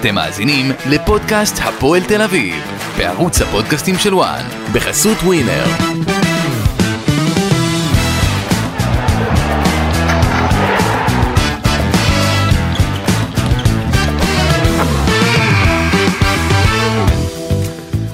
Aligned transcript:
אתם 0.00 0.14
מאזינים 0.14 0.66
לפודקאסט 0.90 1.58
הפועל 1.62 2.02
תל 2.02 2.22
אביב, 2.22 2.54
בערוץ 2.98 3.42
הפודקאסטים 3.42 3.94
של 3.98 4.14
וואן, 4.14 4.44
בחסות 4.72 5.16
ווינר. 5.16 5.64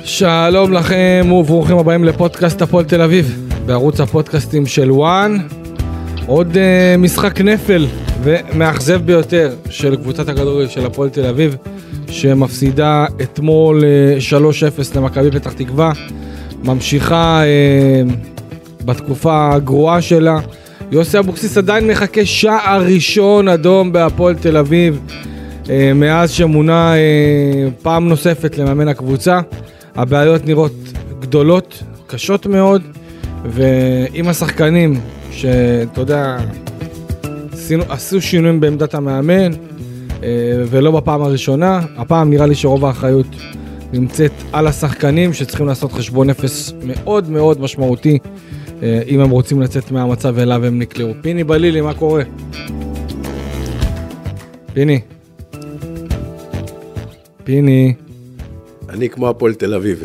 שלום 0.04 0.72
לכם 0.72 1.32
וברוכים 1.32 1.78
הבאים 1.78 2.04
לפודקאסט 2.04 2.62
הפועל 2.62 2.84
תל 2.84 3.02
אביב, 3.02 3.50
בערוץ 3.66 4.00
הפודקאסטים 4.00 4.66
של 4.66 4.92
וואן. 4.92 5.38
עוד 6.26 6.52
uh, 6.52 6.98
משחק 6.98 7.40
נפל 7.40 7.86
ומאכזב 8.22 9.02
ביותר 9.02 9.54
של 9.70 9.96
קבוצת 9.96 10.28
הכדורגל 10.28 10.68
של 10.68 10.86
הפועל 10.86 11.08
תל 11.08 11.26
אביב, 11.26 11.56
שמפסידה 12.08 13.06
אתמול 13.22 13.84
uh, 14.18 14.92
3-0 14.94 14.96
למכבי 14.98 15.30
פתח 15.30 15.52
תקווה, 15.52 15.92
ממשיכה 16.64 17.42
uh, 17.42 18.12
בתקופה 18.84 19.54
הגרועה 19.54 20.02
שלה. 20.02 20.38
יוסי 20.92 21.18
אבוקסיס 21.18 21.58
עדיין 21.58 21.86
מחכה 21.86 22.24
שער 22.24 22.82
ראשון 22.82 23.48
אדום 23.48 23.92
בהפועל 23.92 24.34
תל 24.34 24.56
אביב, 24.56 25.00
uh, 25.64 25.68
מאז 25.94 26.30
שמונה 26.30 26.92
פעם 27.82 28.08
נוספת 28.08 28.58
למאמן 28.58 28.88
הקבוצה. 28.88 29.40
הבעיות 29.96 30.46
נראות 30.46 30.72
גדולות, 31.20 31.82
קשות 32.06 32.46
מאוד, 32.46 32.82
ועם 33.44 34.28
השחקנים, 34.28 35.00
שאתה 35.30 36.00
יודע, 36.00 36.36
עשו 37.88 38.20
שינויים 38.20 38.60
בעמדת 38.60 38.94
המאמן, 38.94 39.52
אה, 39.52 39.58
ולא 40.70 40.90
בפעם 40.90 41.22
הראשונה, 41.22 41.80
הפעם 41.96 42.30
נראה 42.30 42.46
לי 42.46 42.54
שרוב 42.54 42.84
האחריות 42.84 43.26
נמצאת 43.92 44.32
על 44.52 44.66
השחקנים, 44.66 45.32
שצריכים 45.32 45.66
לעשות 45.66 45.92
חשבון 45.92 46.30
נפש 46.30 46.72
מאוד 46.82 47.30
מאוד 47.30 47.60
משמעותי, 47.60 48.18
אה, 48.82 49.00
אם 49.06 49.20
הם 49.20 49.30
רוצים 49.30 49.62
לצאת 49.62 49.90
מהמצב 49.90 50.38
אליו 50.38 50.64
הם 50.64 50.78
נקלעו. 50.78 51.12
פיני 51.20 51.44
בלילי, 51.44 51.80
מה 51.80 51.94
קורה? 51.94 52.22
פיני. 54.72 55.00
פיני. 57.44 57.94
אני 58.88 59.08
כמו 59.08 59.28
הפועל 59.28 59.54
תל 59.54 59.74
אביב. 59.74 60.04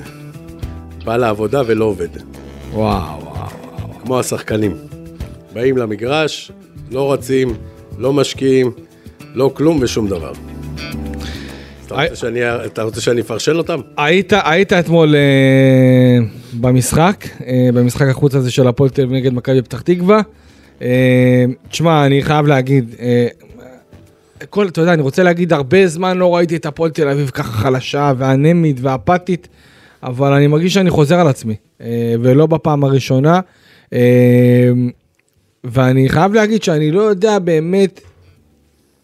בא 1.03 1.17
לעבודה 1.17 1.61
ולא 1.67 1.85
עובד. 1.85 2.07
וואו, 2.71 2.81
וואו, 2.81 3.23
וואו. 3.23 3.99
כמו 4.03 4.19
השחקנים. 4.19 4.75
באים 5.53 5.77
למגרש, 5.77 6.51
לא 6.91 7.13
רצים, 7.13 7.53
לא 7.97 8.13
משקיעים, 8.13 8.71
לא 9.33 9.51
כלום 9.53 9.79
ושום 9.81 10.07
דבר. 10.07 10.31
אתה 11.85 12.01
רוצה 12.01 12.15
שאני, 12.15 12.39
אתה 12.65 12.83
רוצה 12.83 13.01
שאני 13.01 13.21
אפרשן 13.21 13.55
אותם? 13.55 13.79
היית, 13.97 14.33
היית 14.43 14.73
אתמול 14.73 15.15
אה, 15.15 16.19
במשחק, 16.53 17.25
אה, 17.47 17.69
במשחק 17.73 18.07
החוץ 18.07 18.35
הזה 18.35 18.51
של 18.51 18.67
הפועל 18.67 18.89
תל 18.89 19.01
אביב 19.01 19.13
נגד 19.15 19.33
מכבי 19.33 19.61
פתח 19.61 19.81
תקווה. 19.81 20.21
אה, 20.81 21.45
תשמע, 21.69 22.05
אני 22.05 22.23
חייב 22.23 22.47
להגיד, 22.47 22.95
אה, 22.99 23.27
כל, 24.49 24.67
אתה 24.67 24.81
יודע, 24.81 24.93
אני 24.93 25.01
רוצה 25.01 25.23
להגיד, 25.23 25.53
הרבה 25.53 25.87
זמן 25.87 26.17
לא 26.17 26.35
ראיתי 26.35 26.55
את 26.55 26.65
הפועל 26.65 26.91
תל 26.91 27.07
אביב 27.07 27.29
ככה 27.29 27.51
חלשה 27.51 28.13
ואנמית 28.17 28.77
ואפתית, 28.81 29.47
אבל 30.03 30.33
אני 30.33 30.47
מרגיש 30.47 30.73
שאני 30.73 30.89
חוזר 30.89 31.19
על 31.19 31.27
עצמי, 31.27 31.55
אה, 31.81 32.15
ולא 32.21 32.45
בפעם 32.45 32.83
הראשונה. 32.83 33.39
אה, 33.93 34.71
ואני 35.63 36.09
חייב 36.09 36.33
להגיד 36.33 36.63
שאני 36.63 36.91
לא 36.91 37.01
יודע 37.01 37.39
באמת 37.39 38.01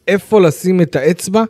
איפה 0.07 0.41
לשים 0.41 0.81
את 0.81 0.95
האצבע. 0.95 1.43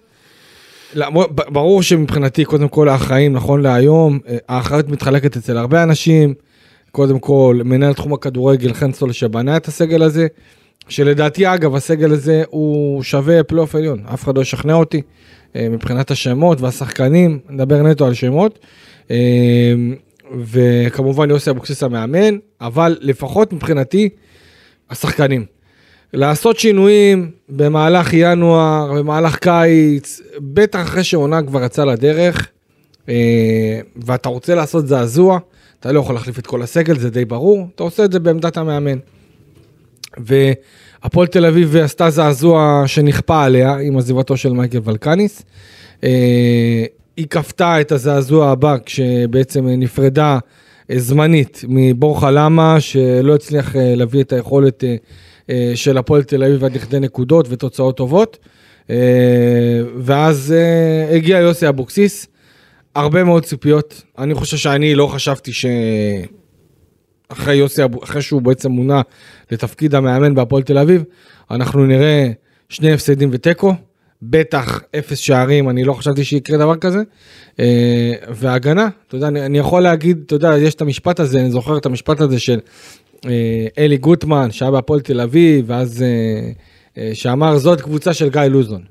ברור 1.27 1.83
שמבחינתי, 1.83 2.45
קודם 2.45 2.67
כל, 2.67 2.89
האחראים, 2.89 3.33
נכון 3.33 3.61
להיום, 3.61 4.19
אה, 4.27 4.37
האחריות 4.49 4.89
מתחלקת 4.89 5.37
אצל 5.37 5.57
הרבה 5.57 5.83
אנשים. 5.83 6.33
קודם 6.91 7.19
כל, 7.19 7.61
מנהל 7.65 7.93
תחום 7.93 8.13
הכדורגל, 8.13 8.73
חן 8.73 8.93
סול, 8.93 9.11
שבנה 9.11 9.57
את 9.57 9.67
הסגל 9.67 10.03
הזה, 10.03 10.27
שלדעתי, 10.89 11.53
אגב, 11.53 11.75
הסגל 11.75 12.11
הזה 12.11 12.43
הוא 12.49 13.03
שווה 13.03 13.43
פלייאוף 13.43 13.75
עליון, 13.75 14.03
אף 14.13 14.23
אחד 14.23 14.37
לא 14.37 14.41
ישכנע 14.41 14.73
אותי 14.73 15.01
אה, 15.55 15.69
מבחינת 15.69 16.11
השמות 16.11 16.61
והשחקנים, 16.61 17.39
נדבר 17.49 17.83
נטו 17.83 18.05
על 18.05 18.13
שמות. 18.13 18.59
אה, 19.11 19.73
וכמובן 20.41 21.29
יוסי 21.29 21.49
אבוקסיס 21.49 21.83
המאמן, 21.83 22.37
אבל 22.61 22.97
לפחות 23.01 23.53
מבחינתי, 23.53 24.09
השחקנים. 24.89 25.56
לעשות 26.13 26.59
שינויים 26.59 27.31
במהלך 27.49 28.13
ינואר, 28.13 28.93
במהלך 28.93 29.35
קיץ, 29.35 30.21
בטח 30.39 30.81
אחרי 30.81 31.03
שעונה 31.03 31.41
כבר 31.43 31.63
יצאה 31.63 31.85
לדרך, 31.85 32.47
אה, 33.09 33.79
ואתה 33.95 34.29
רוצה 34.29 34.55
לעשות 34.55 34.87
זעזוע, 34.87 35.39
אתה 35.79 35.91
לא 35.91 35.99
יכול 35.99 36.15
להחליף 36.15 36.39
את 36.39 36.47
כל 36.47 36.61
הסגל, 36.61 36.99
זה 36.99 37.09
די 37.09 37.25
ברור, 37.25 37.67
אתה 37.75 37.83
עושה 37.83 38.05
את 38.05 38.11
זה 38.11 38.19
בעמדת 38.19 38.57
המאמן. 38.57 38.97
והפועל 40.17 41.27
תל 41.27 41.45
אביב 41.45 41.75
עשתה 41.75 42.09
זעזוע 42.09 42.83
שנכפה 42.85 43.43
עליה 43.43 43.77
עם 43.77 43.97
עזיבתו 43.97 44.37
של 44.37 44.53
מייקל 44.53 44.79
ולקניס. 44.83 45.43
אה, 46.03 46.85
היא 47.17 47.27
כפתה 47.27 47.81
את 47.81 47.91
הזעזוע 47.91 48.49
הבא 48.49 48.75
כשבעצם 48.85 49.67
נפרדה 49.67 50.39
אה, 50.91 50.99
זמנית 50.99 51.63
מבורחה 51.67 52.31
למה 52.31 52.79
שלא 52.79 53.35
הצליח 53.35 53.75
להביא 53.75 54.21
את 54.21 54.33
היכולת 54.33 54.83
של 55.75 55.97
הפועל 55.97 56.23
תל 56.23 56.43
אביב 56.43 56.63
עד 56.63 56.75
לכדי 56.75 56.99
נקודות 56.99 57.45
ותוצאות 57.49 57.97
טובות. 57.97 58.37
אה, 58.89 58.95
ואז 59.97 60.55
אה, 60.57 61.15
הגיע 61.15 61.37
יוסי 61.37 61.69
אבוקסיס, 61.69 62.27
הרבה 62.95 63.23
מאוד 63.23 63.45
ציפיות. 63.45 64.03
אני 64.17 64.33
חושב 64.33 64.57
שאני 64.57 64.95
לא 64.95 65.07
חשבתי 65.07 65.53
ש... 65.53 65.65
אחרי 67.29 67.55
יוסי, 67.55 67.81
אחרי 68.03 68.21
שהוא 68.21 68.41
בעצם 68.41 68.71
מונה 68.71 69.01
לתפקיד 69.51 69.95
המאמן 69.95 70.35
בהפועל 70.35 70.63
תל 70.63 70.77
אביב, 70.77 71.03
אנחנו 71.51 71.85
נראה 71.85 72.31
שני 72.69 72.93
הפסדים 72.93 73.29
ותיקו, 73.31 73.75
בטח 74.21 74.81
אפס 74.99 75.17
שערים, 75.17 75.69
אני 75.69 75.83
לא 75.83 75.93
חשבתי 75.93 76.23
שיקרה 76.23 76.57
דבר 76.57 76.75
כזה, 76.75 76.99
אה, 77.59 78.13
והגנה, 78.29 78.87
אתה 79.07 79.15
יודע, 79.15 79.27
אני, 79.27 79.57
יכול 79.57 79.81
להגיד, 79.81 80.23
אתה 80.25 80.35
יודע, 80.35 80.57
יש 80.57 80.75
את 80.75 80.81
המשפט 80.81 81.19
הזה, 81.19 81.39
אני 81.39 81.51
זוכר 81.51 81.77
את 81.77 81.85
המשפט 81.85 82.21
הזה 82.21 82.39
של 82.39 82.59
אה, 82.59 82.59
אלי 83.77 83.97
גוטמן, 83.97 84.51
שהיה 84.51 84.71
בהפועל 84.71 84.99
תל 84.99 85.21
אביב, 85.21 85.65
ואז 85.67 86.01
אה, 86.03 86.51
אה, 86.97 87.11
שאמר, 87.13 87.57
זאת 87.57 87.81
קבוצה 87.81 88.13
של 88.13 88.29
גיא 88.29 88.41
לוזון. 88.41 88.81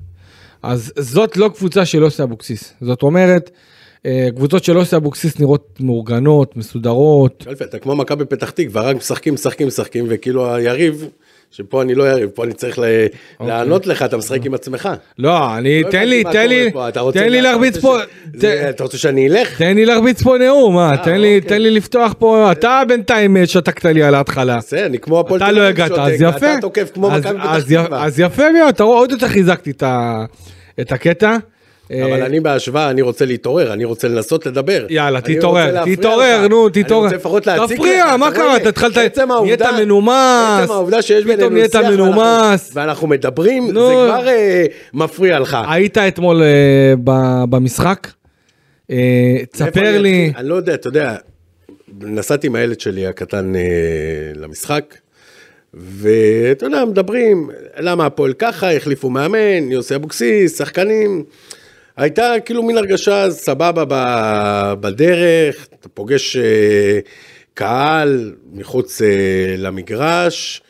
אז 0.63 0.93
זאת 0.99 1.37
לא 1.37 1.49
קבוצה 1.55 1.85
של 1.85 1.97
יוסי 1.97 2.23
אבוקסיס, 2.23 2.73
זאת 2.81 3.01
אומרת, 3.01 3.51
אה, 4.05 4.29
קבוצות 4.35 4.63
של 4.63 4.75
יוסי 4.75 4.95
אבוקסיס 4.95 5.39
נראות 5.39 5.77
מאורגנות, 5.79 6.57
מסודרות, 6.57 7.47
אתה 7.61 7.79
כמו 7.79 7.95
מכבי 7.95 8.25
פתח 8.25 8.49
תקווה, 8.49 8.81
רק 8.81 8.95
משחקים, 8.95 9.33
משחקים, 9.33 9.67
משחקים, 9.67 10.05
וכאילו 10.09 10.55
היריב, 10.55 11.09
שפה 11.51 11.81
אני 11.81 11.95
לא 11.95 12.03
יריב, 12.09 12.29
פה 12.29 12.43
אני 12.43 12.53
צריך 12.53 12.77
אוקיי. 12.77 13.07
לענות 13.41 13.87
לך, 13.87 14.03
אתה 14.03 14.17
משחק 14.17 14.45
עם 14.45 14.53
עצמך. 14.53 14.89
לא, 15.19 15.57
אני, 15.57 15.83
לא 15.83 15.89
תן 15.89 16.09
לי, 16.09 16.23
תן 16.23 16.49
לי, 16.49 16.67
אתה 16.67 17.01
תן 17.13 17.29
לי 17.29 17.39
אתה 17.39 17.49
להרביץ 17.49 17.77
פה, 17.77 17.97
אתה 18.69 18.83
רוצה 18.83 18.97
שאני 18.97 19.27
אלך? 19.27 19.57
תן 19.57 19.75
לי 19.75 19.85
להרביץ 19.85 20.23
פה 20.23 20.37
נאום, 20.37 20.75
מה, 20.75 20.93
תן 21.03 21.21
לי, 21.21 21.35
אוקיי. 21.37 21.49
תן 21.49 21.61
לי 21.61 21.71
לפתוח 21.71 22.13
פה, 22.19 22.51
אתה 22.51 22.81
בינתיים 22.87 23.37
אה, 23.37 23.45
שתקת 23.45 23.85
לי 23.85 24.03
על 24.03 24.15
ההתחלה. 24.15 24.57
בסדר, 24.57 24.85
אני 24.85 24.99
כמו 24.99 25.19
הפועל 25.19 25.41
אתה 25.41 25.51
לא 25.51 25.61
הגעת, 25.61 25.91
אז 25.91 26.13
יפה. 26.13 26.27
ואתה 26.27 26.57
תוקף 26.61 26.91
כמו 26.93 27.09
מכבי 27.11 27.39
פתח 27.39 27.59
תקווה. 27.59 28.05
אז 28.05 28.19
יפה 28.19 28.51
מאוד, 28.51 28.73
אתה 28.73 28.83
רואה, 28.83 28.97
עוד 28.97 29.11
יותר 29.11 29.27
חיזקתי 29.27 29.71
את 30.79 30.91
הקטע. 30.91 31.37
אבל 31.91 32.21
אה, 32.21 32.25
אני 32.25 32.39
בהשוואה, 32.39 32.89
אני 32.89 33.01
רוצה 33.01 33.25
להתעורר, 33.25 33.73
אני 33.73 33.85
רוצה 33.85 34.07
לנסות 34.07 34.45
לדבר. 34.45 34.85
יאללה, 34.89 35.19
אני 35.25 35.35
תתעורר, 35.35 35.83
תתעורר. 35.95 36.47
נו, 36.49 36.67
אני 36.67 36.83
תתעורר. 36.83 37.03
רוצה 37.03 37.15
לפחות 37.15 37.47
להציג 37.47 37.63
לך. 37.79 37.85
תפריע, 37.85 38.17
מה 38.17 38.31
קרה? 38.31 38.55
אתה 38.57 38.69
התחלת, 38.69 38.97
נהיית 38.97 39.61
מנומס. 39.61 40.13
עצם 40.63 40.71
העובדה 40.71 41.01
שיש 41.01 41.23
פתאום 41.23 41.35
בינינו 41.37 41.49
נהיית 41.49 41.71
שיח 41.71 41.81
ואנחנו- 41.81 42.05
מנומס. 42.05 42.71
ואנחנו 42.73 43.07
מדברים, 43.07 43.67
זה. 43.67 43.71
כבר 43.73 44.27
אה, 44.27 44.65
מפריע 44.93 45.39
לך. 45.39 45.57
היית 45.69 45.97
אתמול 45.97 46.41
אה, 46.43 46.93
במשחק? 47.49 48.07
תספר 49.51 49.89
אני 49.89 49.99
לי? 49.99 50.31
אני 50.37 50.49
לא 50.49 50.55
יודע, 50.55 50.73
אתה 50.73 50.87
יודע, 50.87 51.15
נסעתי 52.01 52.47
עם 52.47 52.55
הילד 52.55 52.79
שלי 52.79 53.07
הקטן 53.07 53.53
למשחק, 54.35 54.95
ואתה 55.73 56.65
יודע, 56.65 56.85
מדברים, 56.85 57.49
למה 57.79 58.05
הפועל 58.05 58.33
ככה, 58.33 58.73
החליפו 58.73 59.09
מאמן, 59.09 59.71
יוסי 59.71 59.95
אבוקסיס, 59.95 60.57
שחקנים. 60.57 61.23
הייתה 61.97 62.33
כאילו 62.45 62.63
מין 62.63 62.77
הרגשה 62.77 63.31
סבבה 63.31 63.83
בדרך, 64.79 65.67
אתה 65.79 65.89
פוגש 65.89 66.37
אה, 66.37 66.99
קהל 67.53 68.35
מחוץ 68.53 69.01
אה, 69.01 69.07
למגרש, 69.57 70.61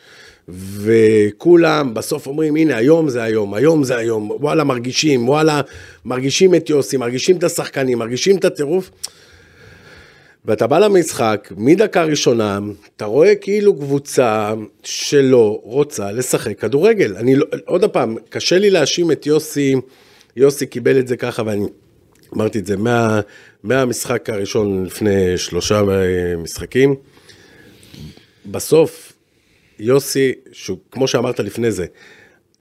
וכולם 0.48 1.94
בסוף 1.94 2.26
אומרים, 2.26 2.56
הנה, 2.56 2.76
היום 2.76 3.08
זה 3.08 3.22
היום, 3.22 3.54
היום 3.54 3.84
זה 3.84 3.96
היום, 3.96 4.30
וואלה, 4.30 4.64
מרגישים, 4.64 5.28
וואלה, 5.28 5.60
מרגישים 6.04 6.54
את 6.54 6.70
יוסי, 6.70 6.96
מרגישים 6.96 7.36
את 7.36 7.44
השחקנים, 7.44 7.98
מרגישים 7.98 8.36
את 8.36 8.44
הטירוף. 8.44 8.90
ואתה 10.44 10.66
בא 10.66 10.78
למשחק, 10.78 11.52
מדקה 11.56 12.04
ראשונה, 12.04 12.58
אתה 12.96 13.04
רואה 13.04 13.34
כאילו 13.34 13.76
קבוצה 13.76 14.54
שלא 14.82 15.60
רוצה 15.62 16.12
לשחק 16.12 16.58
כדורגל. 16.58 17.16
אני 17.16 17.36
לא, 17.36 17.46
עוד 17.64 17.84
פעם, 17.84 18.16
קשה 18.28 18.58
לי 18.58 18.70
להאשים 18.70 19.12
את 19.12 19.26
יוסי, 19.26 19.74
יוסי 20.38 20.66
קיבל 20.66 20.98
את 20.98 21.08
זה 21.08 21.16
ככה, 21.16 21.42
ואני 21.46 21.66
אמרתי 22.34 22.58
את 22.58 22.66
זה 22.66 22.76
מה, 22.76 23.20
מהמשחק 23.62 24.30
הראשון 24.30 24.84
לפני 24.84 25.38
שלושה 25.38 25.82
משחקים. 26.38 26.94
בסוף, 28.46 29.12
יוסי, 29.78 30.32
שהוא, 30.52 30.78
כמו 30.90 31.08
שאמרת 31.08 31.40
לפני 31.40 31.72
זה, 31.72 31.86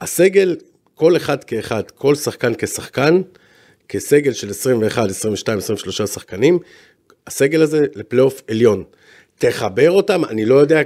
הסגל, 0.01 0.56
כל 0.95 1.15
אחד 1.15 1.44
כאחד, 1.44 1.83
כל 1.95 2.15
שחקן 2.15 2.53
כשחקן, 2.57 3.21
כסגל 3.89 4.33
של 4.33 4.50
21, 4.50 5.09
22, 5.09 5.57
23 5.57 6.01
שחקנים, 6.01 6.59
הסגל 7.27 7.62
הזה 7.62 7.85
לפלייאוף 7.95 8.41
עליון. 8.47 8.83
תחבר 9.38 9.91
אותם, 9.91 10.25
אני 10.25 10.45
לא 10.45 10.56
יודע 10.56 10.81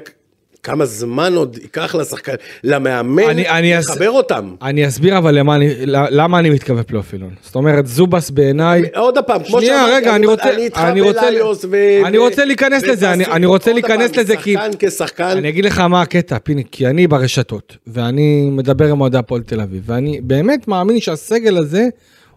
כמה 0.64 0.86
זמן 0.86 1.34
עוד 1.36 1.58
ייקח 1.62 1.96
לשחקן, 1.96 2.34
למאמן, 2.64 3.24
אני- 3.24 3.50
אני 3.50 3.80
אס- 3.80 3.90
לחבר 3.90 4.10
אותם. 4.12 4.56
אני 4.62 4.88
אסביר 4.88 5.18
אבל 5.18 5.36
למה 5.40 5.56
אני, 5.56 5.74
למה 5.86 6.40
אני 6.40 6.50
מתכוון 6.50 6.84
פלייאוף 6.84 7.14
עליון. 7.14 7.34
זאת 7.44 7.56
אומרת, 7.56 7.88
זובס 7.88 8.30
בעיניי... 8.30 8.82
עוד 8.96 9.18
פעם, 9.28 9.44
כמו 9.44 9.58
שנייה, 9.60 9.78
שאמרתי, 9.78 9.96
רגע, 9.96 10.16
אני 10.16 10.26
רוצה- 10.26 10.50
אני 10.78 11.02
רוצה- 11.02 11.22
ו... 11.70 11.78
אני 12.06 12.18
רוצה 12.18 12.46
להיכנס 12.46 12.84
לזה, 12.84 13.14
אני- 13.14 13.26
אני 13.26 13.46
רוצה 13.46 13.74
להיכנס 13.74 14.16
לזה 14.16 14.38
כי- 14.38 14.54
שחקן 14.54 14.72
כשחקן, 14.80 15.24
אני 15.38 15.50
אגיד 15.50 15.66
לך 15.66 15.80
מה 15.80 16.02
הקטע, 16.02 16.38
פיני, 16.40 16.64
כי 16.72 16.88
אני 16.88 17.08
ברשתות, 17.08 17.78
ואני 17.88 18.50
מדבר 18.52 18.86
עם 18.88 19.02
אוהדי 19.02 19.18
הפועל 19.18 19.42
תל 19.42 19.62
אביב, 19.62 19.82
ואני 19.86 20.22
באמת 20.24 20.68
מאמין 20.68 21.00
שהסגל 21.00 21.58
הזה, 21.58 21.88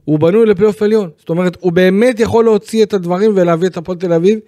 הוא 0.05 0.19
בנוי 0.19 0.47
לפלייאוף 0.47 0.83
עליון. 0.83 1.11
זאת 1.19 1.29
אומרת, 1.29 1.57
הוא 1.61 1.73
באמת 1.73 2.21
יכול 2.21 2.45
להוציא 2.45 2.83
את 2.85 2.95
הדברים 2.95 3.33
ולהביא 3.35 3.69
את 3.69 3.77
הפועל 3.77 3.99
תל 3.99 4.13
אביב 4.13 4.39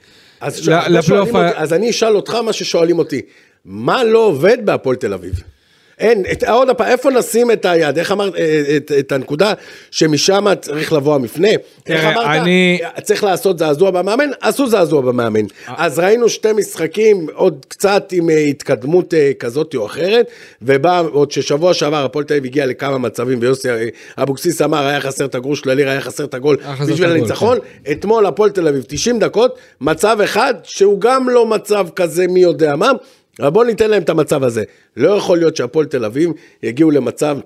לפלייאוף 0.88 1.34
ה- 1.34 1.50
אז 1.62 1.72
אני 1.72 1.90
אשאל 1.90 2.16
אותך 2.16 2.34
מה 2.34 2.52
ששואלים 2.52 2.98
אותי, 2.98 3.20
מה 3.66 4.04
לא 4.04 4.18
עובד 4.18 4.58
בהפועל 4.64 4.96
תל 4.96 5.12
אביב? 5.12 5.42
אין, 5.98 6.22
את, 6.32 6.44
עוד 6.44 6.68
פעם, 6.76 6.86
איפה 6.88 7.10
נשים 7.10 7.50
את 7.50 7.64
היד? 7.64 7.98
איך 7.98 8.12
אמרת, 8.12 8.34
אה, 8.34 8.76
את, 8.76 8.92
את 8.98 9.12
הנקודה 9.12 9.52
שמשם 9.90 10.46
צריך 10.60 10.92
לבוא 10.92 11.14
המפנה? 11.14 11.48
איך 11.50 11.58
תראה, 11.84 12.12
אמרת, 12.12 12.26
אני- 12.42 12.78
צריך 13.02 13.24
לעשות 13.24 13.58
זעזוע 13.58 13.90
במאמן? 13.90 14.30
עשו 14.40 14.66
זעזוע 14.68 15.00
במאמן. 15.00 15.40
אז 15.66 15.98
ראינו 15.98 16.28
שתי 16.28 16.52
משחקים, 16.52 17.26
עוד 17.34 17.66
קצת 17.68 18.08
עם 18.12 18.30
אה, 18.30 18.38
התקדמות 18.38 19.14
אה, 19.14 19.30
כזאת 19.38 19.74
או 19.74 19.86
אחרת, 19.86 20.26
ובא, 20.62 21.02
עוד 21.12 21.30
ששבוע 21.30 21.74
שעבר 21.74 22.04
הפועל 22.04 22.24
תל 22.24 22.34
אביב 22.34 22.44
הגיע 22.44 22.66
לכמה 22.66 22.98
מצבים, 22.98 23.38
ויוסי 23.40 23.70
אה, 23.70 23.86
אבוקסיס 24.18 24.62
אמר, 24.62 24.86
היה 24.86 25.00
חסר 25.00 25.24
את 25.24 25.34
הגרוש 25.34 25.66
לליר, 25.66 25.88
היה 25.88 26.00
חסר 26.00 26.24
את 26.24 26.34
הגול 26.34 26.56
את 26.82 26.86
בשביל 26.88 27.10
הניצחון. 27.10 27.58
אתמול 27.92 28.26
הפועל 28.26 28.50
תל 28.50 28.68
אביב 28.68 28.84
90 28.88 29.18
דקות, 29.18 29.58
מצב 29.80 30.18
אחד 30.24 30.54
שהוא 30.62 31.00
גם 31.00 31.28
לא 31.28 31.46
מצב 31.46 31.86
כזה 31.96 32.26
מי 32.26 32.40
יודע 32.40 32.76
מה, 32.76 32.90
אבל 33.40 33.50
בואו 33.50 33.64
ניתן 33.64 33.90
להם 33.90 34.02
את 34.02 34.08
המצב 34.08 34.44
הזה. 34.44 34.64
לא 34.96 35.10
יכול 35.10 35.38
להיות 35.38 35.56
שהפועל 35.56 35.86
תל 35.86 36.04
אביב 36.04 36.30
יגיעו 36.62 36.90
למצב 36.90 37.38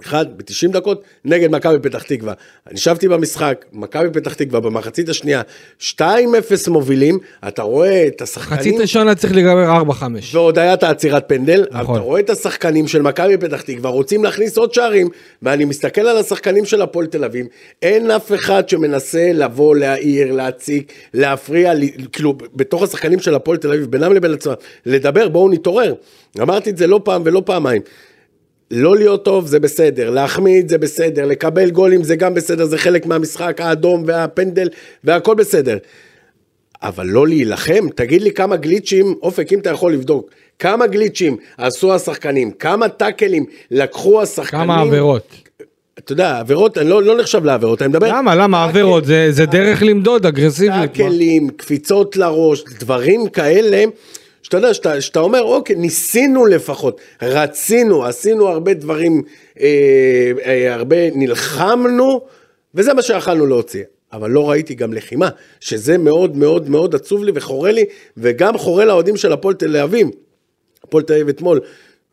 אחד 0.00 0.26
ב-90 0.36 0.72
דקות 0.72 1.02
נגד 1.24 1.50
מכבי 1.50 1.78
פתח 1.82 2.02
תקווה. 2.02 2.32
אני 2.66 2.74
ישבתי 2.74 3.08
במשחק, 3.08 3.64
מכבי 3.72 4.10
פתח 4.12 4.34
תקווה 4.34 4.60
במחצית 4.60 5.08
השנייה, 5.08 5.42
2-0 5.80 6.02
מובילים, 6.68 7.18
אתה 7.48 7.62
רואה 7.62 8.06
את 8.06 8.22
השחקנים... 8.22 8.58
חצית 8.58 8.80
ראשונה 8.80 9.14
צריך 9.14 9.32
להיגמר 9.32 9.82
4-5. 9.90 10.02
ועוד 10.32 10.58
היה 10.58 10.74
את 10.74 10.82
העצירת 10.82 11.24
פנדל, 11.26 11.66
נכון. 11.70 11.94
אתה 11.94 12.04
רואה 12.04 12.20
את 12.20 12.30
השחקנים 12.30 12.88
של 12.88 13.02
מכבי 13.02 13.36
פתח 13.36 13.60
תקווה 13.60 13.90
רוצים 13.90 14.24
להכניס 14.24 14.58
עוד 14.58 14.74
שערים, 14.74 15.08
ואני 15.42 15.64
מסתכל 15.64 16.00
על 16.00 16.18
השחקנים 16.18 16.64
של 16.64 16.82
הפועל 16.82 17.06
תל 17.06 17.24
אביב, 17.24 17.46
אין 17.82 18.10
אף 18.10 18.32
אחד 18.32 18.68
שמנסה 18.68 19.30
לבוא, 19.34 19.76
להעיר, 19.76 20.32
להציק, 20.32 20.92
להפריע, 21.14 21.72
כאילו, 22.12 22.34
בתוך 22.54 22.82
השחקנים 22.82 23.18
של 23.18 23.34
הפועל 23.34 23.56
תל 23.56 23.72
אביב, 23.72 23.86
בינם 23.86 24.12
לבין 24.12 24.32
עצמם, 24.32 24.54
לדבר, 24.86 25.28
בואו 25.28 25.48
נתעורר. 25.48 25.94
אמרתי 26.40 26.70
את 26.70 26.76
זה 26.76 26.86
לא 26.86 27.00
פעם 27.04 27.22
ולא 27.24 27.42
פעמיים. 27.46 27.82
לא 28.70 28.96
להיות 28.96 29.24
טוב 29.24 29.46
זה 29.46 29.60
בסדר, 29.60 30.10
להחמיד 30.10 30.68
זה 30.68 30.78
בסדר, 30.78 31.26
לקבל 31.26 31.70
גולים 31.70 32.02
זה 32.02 32.16
גם 32.16 32.34
בסדר, 32.34 32.64
זה 32.66 32.78
חלק 32.78 33.06
מהמשחק, 33.06 33.60
האדום 33.60 34.04
והפנדל 34.06 34.68
והכל 35.04 35.34
בסדר. 35.34 35.78
אבל 36.82 37.06
לא 37.06 37.26
להילחם, 37.26 37.88
תגיד 37.94 38.22
לי 38.22 38.32
כמה 38.32 38.56
גליצ'ים, 38.56 39.14
אופק, 39.22 39.52
אם 39.52 39.58
אתה 39.58 39.70
יכול 39.70 39.92
לבדוק, 39.92 40.30
כמה 40.58 40.86
גליצ'ים 40.86 41.36
עשו 41.58 41.94
השחקנים, 41.94 42.50
כמה 42.50 42.88
טאקלים 42.88 43.44
לקחו 43.70 44.22
השחקנים. 44.22 44.62
כמה 44.62 44.80
עבירות. 44.80 45.34
אתה 45.98 46.12
יודע, 46.12 46.38
עבירות, 46.38 46.78
אני 46.78 46.88
לא, 46.88 47.02
לא 47.02 47.18
נחשב 47.18 47.44
לעבירות, 47.44 47.82
אני 47.82 47.88
מדבר... 47.88 48.08
למה? 48.08 48.34
למה 48.34 48.64
עבירות? 48.64 49.04
זה 49.04 49.26
זה 49.30 49.46
דרך 49.46 49.82
למדוד 49.82 50.26
אגרסיביות. 50.26 50.92
טאקלים, 50.92 51.48
קפיצות 51.48 52.16
לראש, 52.16 52.64
דברים 52.80 53.28
כאלה, 53.28 53.84
שאתה 54.50 54.58
יודע, 54.58 54.74
שאתה, 54.74 55.00
שאתה 55.00 55.20
אומר, 55.20 55.42
אוקיי, 55.42 55.76
ניסינו 55.76 56.46
לפחות, 56.46 57.00
רצינו, 57.22 58.04
עשינו 58.04 58.48
הרבה 58.48 58.74
דברים, 58.74 59.22
אה, 59.60 60.32
אה, 60.44 60.74
הרבה 60.74 60.96
נלחמנו, 61.10 62.20
וזה 62.74 62.94
מה 62.94 63.02
שיכלנו 63.02 63.46
להוציא. 63.46 63.84
אבל 64.12 64.30
לא 64.30 64.50
ראיתי 64.50 64.74
גם 64.74 64.92
לחימה, 64.92 65.28
שזה 65.60 65.98
מאוד 65.98 66.36
מאוד 66.36 66.70
מאוד 66.70 66.94
עצוב 66.94 67.24
לי 67.24 67.32
וחורה 67.34 67.72
לי, 67.72 67.84
וגם 68.16 68.58
חורה 68.58 68.84
לאוהדים 68.84 69.16
של 69.16 69.32
הפועל 69.32 69.54
תל 69.54 69.76
אביב. 69.76 70.08
הפועל 70.84 71.04
תל 71.04 71.12
אביב 71.12 71.28
אתמול, 71.28 71.60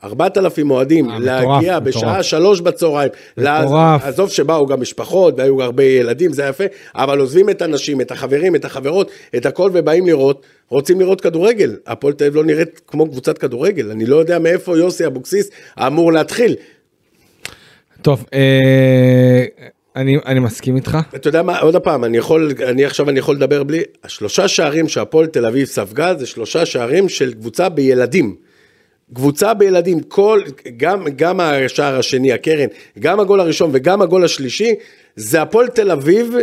4,000 0.04 0.72
אוהדים, 0.72 1.10
אה, 1.10 1.20
להגיע 1.20 1.58
מטורף, 1.60 1.84
בשעה 1.84 2.10
מטורף. 2.10 2.26
שלוש 2.26 2.62
בצהריים, 2.62 3.10
מטורף. 3.38 4.04
עזוב 4.04 4.30
שבאו 4.30 4.68
גם 4.68 4.82
משפחות 4.82 5.34
והיו 5.38 5.64
הרבה 5.64 5.84
ילדים, 5.84 6.34
זה 6.34 6.44
יפה, 6.44 6.64
אבל 6.96 7.20
עוזבים 7.20 7.50
את 7.50 7.62
הנשים, 7.62 8.02
את 8.02 8.12
החברים, 8.12 8.56
את 8.56 8.66
החברות, 8.66 9.12
את 9.36 9.46
הכל 9.46 9.70
ובאים 9.74 10.06
לראות, 10.06 10.46
רוצים 10.70 11.00
לראות 11.00 11.22
כדורגל. 11.22 11.76
הפועל 11.88 12.14
תל 12.14 12.24
אביב 12.24 12.36
לא 12.36 12.44
נראית 12.44 12.82
כמו 12.88 13.10
קבוצת 13.12 13.38
כדורגל, 13.38 13.92
אני 13.92 14.06
לא 14.06 14.16
יודע 14.16 14.40
מאיפה 14.40 14.78
יוסי 14.78 15.06
אבוקסיס 15.06 15.50
אמור 15.88 16.14
להתחיל. 16.14 16.56
טוב, 18.02 18.26
אה, 18.34 19.46
אני 19.96 20.18
אני 20.26 20.40
מסכים 20.40 20.76
איתך. 20.76 20.98
אתה 21.16 21.28
יודע 21.28 21.44
מה, 21.44 21.60
עוד 21.60 21.76
פעם, 21.76 22.04
אני 22.04 22.18
יכול, 22.18 22.52
אני 22.68 22.86
עכשיו 22.86 23.10
אני 23.10 23.20
יכול 23.20 23.36
לדבר 23.36 23.64
בלי, 23.64 23.84
השלושה 24.04 24.48
שערים 24.48 24.88
שהפועל 24.88 25.28
תל 25.28 25.46
אביב 25.46 25.66
ספגה 25.66 26.16
זה 26.16 26.26
שלושה 26.26 26.66
שערים 26.66 27.10
של 27.10 27.34
קבוצה 27.34 27.70
בילדים. 27.70 28.47
קבוצה 29.14 29.54
בילדים, 29.54 30.00
כל, 30.00 30.42
גם, 30.78 31.06
גם 31.16 31.40
השער 31.40 32.00
השני, 32.00 32.34
הקרן, 32.34 32.68
גם 33.00 33.20
הגול 33.20 33.40
הראשון 33.40 33.70
וגם 33.74 34.02
הגול 34.02 34.26
השלישי, 34.26 34.76
זה 35.16 35.42
הפועל 35.42 35.68
תל 35.68 35.92
אביב 35.92 36.36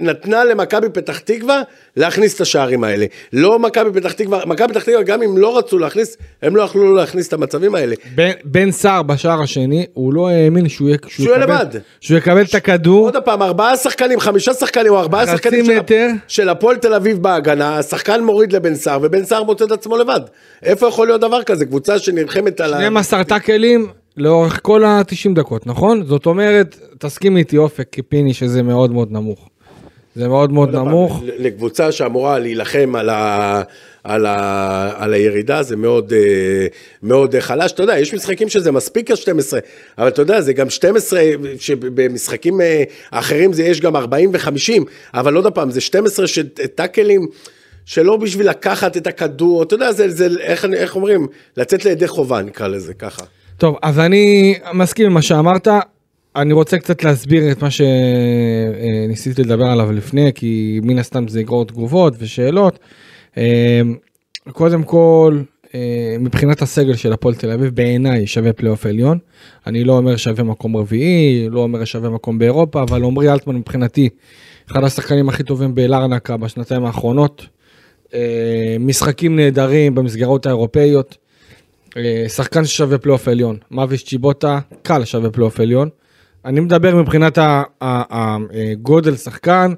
נתנה 0.00 0.44
למכבי 0.44 0.88
פתח 0.88 1.18
תקווה 1.18 1.62
להכניס 1.96 2.34
את 2.36 2.40
השערים 2.40 2.84
האלה. 2.84 3.06
לא 3.32 3.58
מכבי 3.58 4.00
פתח 4.00 4.12
תקווה, 4.12 4.40
מכבי 4.46 4.68
פתח 4.68 4.82
תקווה 4.82 5.02
גם 5.02 5.22
אם 5.22 5.38
לא 5.38 5.58
רצו 5.58 5.78
להכניס, 5.78 6.16
הם 6.42 6.56
לא 6.56 6.62
יכלו 6.62 6.94
להכניס 6.94 7.28
את 7.28 7.32
המצבים 7.32 7.74
האלה. 7.74 7.94
בן- 8.14 8.30
בן 8.44 8.70
סער 8.70 9.02
בשער 9.02 9.42
השני, 9.42 9.86
הוא 9.94 10.14
לא 10.14 10.28
האמין 10.28 10.68
שהוא 10.68 10.90
שהוא 11.08 11.26
יהיה 11.26 11.42
יקבל- 11.42 11.54
לבד. 11.54 11.66
שהוא 12.00 12.18
יקבל 12.18 12.42
את 12.42 12.54
הכדור. 12.54 13.04
עוד 13.06 13.16
פעם, 13.24 13.42
ארבעה 13.42 13.76
שחקנים, 13.76 14.20
חמישה 14.20 14.54
שחקנים 14.54 14.92
או 14.92 14.98
ארבעה 14.98 15.26
שחקנים 15.26 15.66
מטר. 15.78 16.08
של 16.28 16.48
הפועל 16.48 16.76
תל 16.76 16.94
אביב 16.94 17.22
בהגנה, 17.22 17.78
השחקן 17.78 18.24
מוריד 18.24 18.52
לבן 18.52 18.74
סער 18.74 18.98
ובן 19.02 19.24
סער 19.24 19.42
מוצא 19.42 19.64
את 19.64 19.70
עצמו 19.72 19.96
לבד. 19.96 20.20
איפה 20.62 20.88
יכול 20.88 21.06
להיות 21.06 21.20
דבר 21.20 21.42
כזה? 21.42 21.64
קבוצה 21.66 21.98
שנלחמת 21.98 22.60
על 22.60 22.74
ה... 22.74 22.78
12 22.80 23.24
טאקלים 23.24 23.86
לאורך 24.16 24.60
כל 24.62 24.84
ה-90 24.84 25.04
דקות, 25.34 25.66
נכון? 25.66 26.04
זאת 26.06 26.26
אומרת, 26.26 26.76
תסכים 26.98 27.36
איתי 27.36 27.56
אופק 27.56 27.96
פיני 28.08 28.34
שזה 28.34 28.62
מאוד 28.62 28.92
מאוד 28.92 29.12
נמוך. 29.12 29.47
זה 30.18 30.28
מאוד 30.28 30.52
מאוד 30.52 30.76
נמוך. 30.76 31.22
ל- 31.24 31.46
לקבוצה 31.46 31.92
שאמורה 31.92 32.38
להילחם 32.38 32.94
על, 32.96 33.08
ה, 33.08 33.62
על, 34.04 34.26
ה, 34.26 34.92
על 34.96 35.14
הירידה 35.14 35.62
זה 35.62 35.76
מאוד, 35.76 36.12
אה, 36.12 36.66
מאוד 37.02 37.34
חלש. 37.40 37.72
אתה 37.72 37.82
יודע, 37.82 37.98
יש 37.98 38.14
משחקים 38.14 38.48
שזה 38.48 38.72
מספיק 38.72 39.10
ה-12, 39.10 39.52
אבל 39.98 40.08
אתה 40.08 40.22
יודע, 40.22 40.40
זה 40.40 40.52
גם 40.52 40.70
12, 40.70 41.20
שבמשחקים 41.58 42.60
אה, 42.60 42.82
אחרים 43.10 43.52
זה 43.52 43.62
יש 43.62 43.80
גם 43.80 43.96
40 43.96 44.30
ו-50, 44.32 44.82
אבל 45.14 45.34
עוד 45.34 45.46
פעם, 45.54 45.70
זה 45.70 45.80
12 45.80 46.26
של 46.26 46.48
טאקלים. 46.48 47.26
שלא 47.84 48.16
בשביל 48.16 48.48
לקחת 48.48 48.96
את 48.96 49.06
הכדור, 49.06 49.62
אתה 49.62 49.74
יודע, 49.74 49.92
זה, 49.92 50.08
זה 50.08 50.28
איך, 50.40 50.64
איך 50.74 50.96
אומרים, 50.96 51.26
לצאת 51.56 51.84
לידי 51.84 52.08
חובה, 52.08 52.42
נקרא 52.42 52.68
לזה 52.68 52.94
ככה. 52.94 53.22
טוב, 53.58 53.76
אז 53.82 53.98
אני 53.98 54.58
מסכים 54.74 55.06
עם 55.06 55.12
מה 55.12 55.22
שאמרת. 55.22 55.68
אני 56.42 56.52
רוצה 56.52 56.78
קצת 56.78 57.04
להסביר 57.04 57.52
את 57.52 57.62
מה 57.62 57.68
שניסיתי 57.70 59.42
לדבר 59.42 59.64
עליו 59.64 59.92
לפני, 59.92 60.32
כי 60.34 60.80
מן 60.82 60.98
הסתם 60.98 61.28
זה 61.28 61.40
יגרור 61.40 61.64
תגובות 61.64 62.14
ושאלות. 62.18 62.78
אה, 63.36 63.80
קודם 64.52 64.82
כל, 64.82 65.40
אה, 65.74 66.16
מבחינת 66.20 66.62
הסגל 66.62 66.94
של 66.94 67.12
הפועל 67.12 67.34
תל 67.34 67.50
אביב, 67.50 67.74
בעיניי 67.74 68.26
שווה 68.26 68.52
פלייאוף 68.52 68.86
עליון. 68.86 69.18
אני 69.66 69.84
לא 69.84 69.96
אומר 69.96 70.16
שווה 70.16 70.44
מקום 70.44 70.76
רביעי, 70.76 71.48
לא 71.50 71.60
אומר 71.60 71.84
שווה 71.84 72.10
מקום 72.10 72.38
באירופה, 72.38 72.82
אבל 72.82 73.04
עמרי 73.04 73.32
אלטמן 73.32 73.56
מבחינתי, 73.56 74.08
אחד 74.70 74.84
השחקנים 74.84 75.28
הכי 75.28 75.42
טובים 75.42 75.74
בליגה 75.74 76.36
בשנתיים 76.36 76.84
האחרונות. 76.84 77.46
אה, 78.14 78.76
משחקים 78.80 79.36
נהדרים 79.36 79.94
במסגרות 79.94 80.46
האירופאיות. 80.46 81.16
שחקן 82.28 82.64
ששווה 82.64 82.98
פלייאוף 82.98 83.28
עליון, 83.28 83.56
מאביס 83.70 84.04
צ'יבוטה, 84.04 84.58
קל 84.82 85.04
שווה 85.04 85.30
פלייאוף 85.30 85.60
עליון. 85.60 85.88
אני 86.44 86.60
מדבר 86.60 86.96
מבחינת 86.96 87.38
הגודל 87.80 89.16
שחקן, 89.16 89.72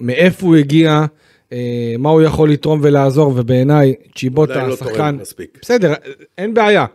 מאיפה 0.00 0.46
הוא 0.46 0.56
הגיע, 0.56 1.04
אה, 1.52 1.94
מה 1.98 2.10
הוא 2.10 2.22
יכול 2.22 2.50
לתרום 2.50 2.80
ולעזור, 2.82 3.32
ובעיניי 3.36 3.94
צ'יבוטה 4.16 4.66
לא 4.66 4.76
שחקן, 4.76 4.94
תורם 4.94 5.18
מספיק. 5.20 5.58
בסדר, 5.62 5.94
אין 6.38 6.54
בעיה. 6.54 6.86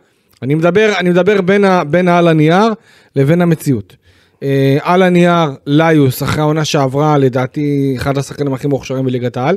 אני 0.42 0.54
מדבר, 0.54 0.92
אני 0.98 1.10
מדבר 1.10 1.40
בין, 1.40 1.64
ה, 1.64 1.84
בין 1.84 2.08
העל 2.08 2.28
הנייר 2.28 2.72
לבין 3.16 3.42
המציאות. 3.42 3.96
אה, 4.42 4.78
על 4.82 5.02
הנייר, 5.02 5.50
ליוס, 5.66 6.22
אחרי 6.22 6.40
העונה 6.40 6.64
שעברה, 6.64 7.18
לדעתי, 7.18 7.94
אחד 7.96 8.18
השחקנים 8.18 8.54
הכי 8.54 8.66
מוכשרים 8.66 9.04
בליגת 9.04 9.36
העל. 9.36 9.56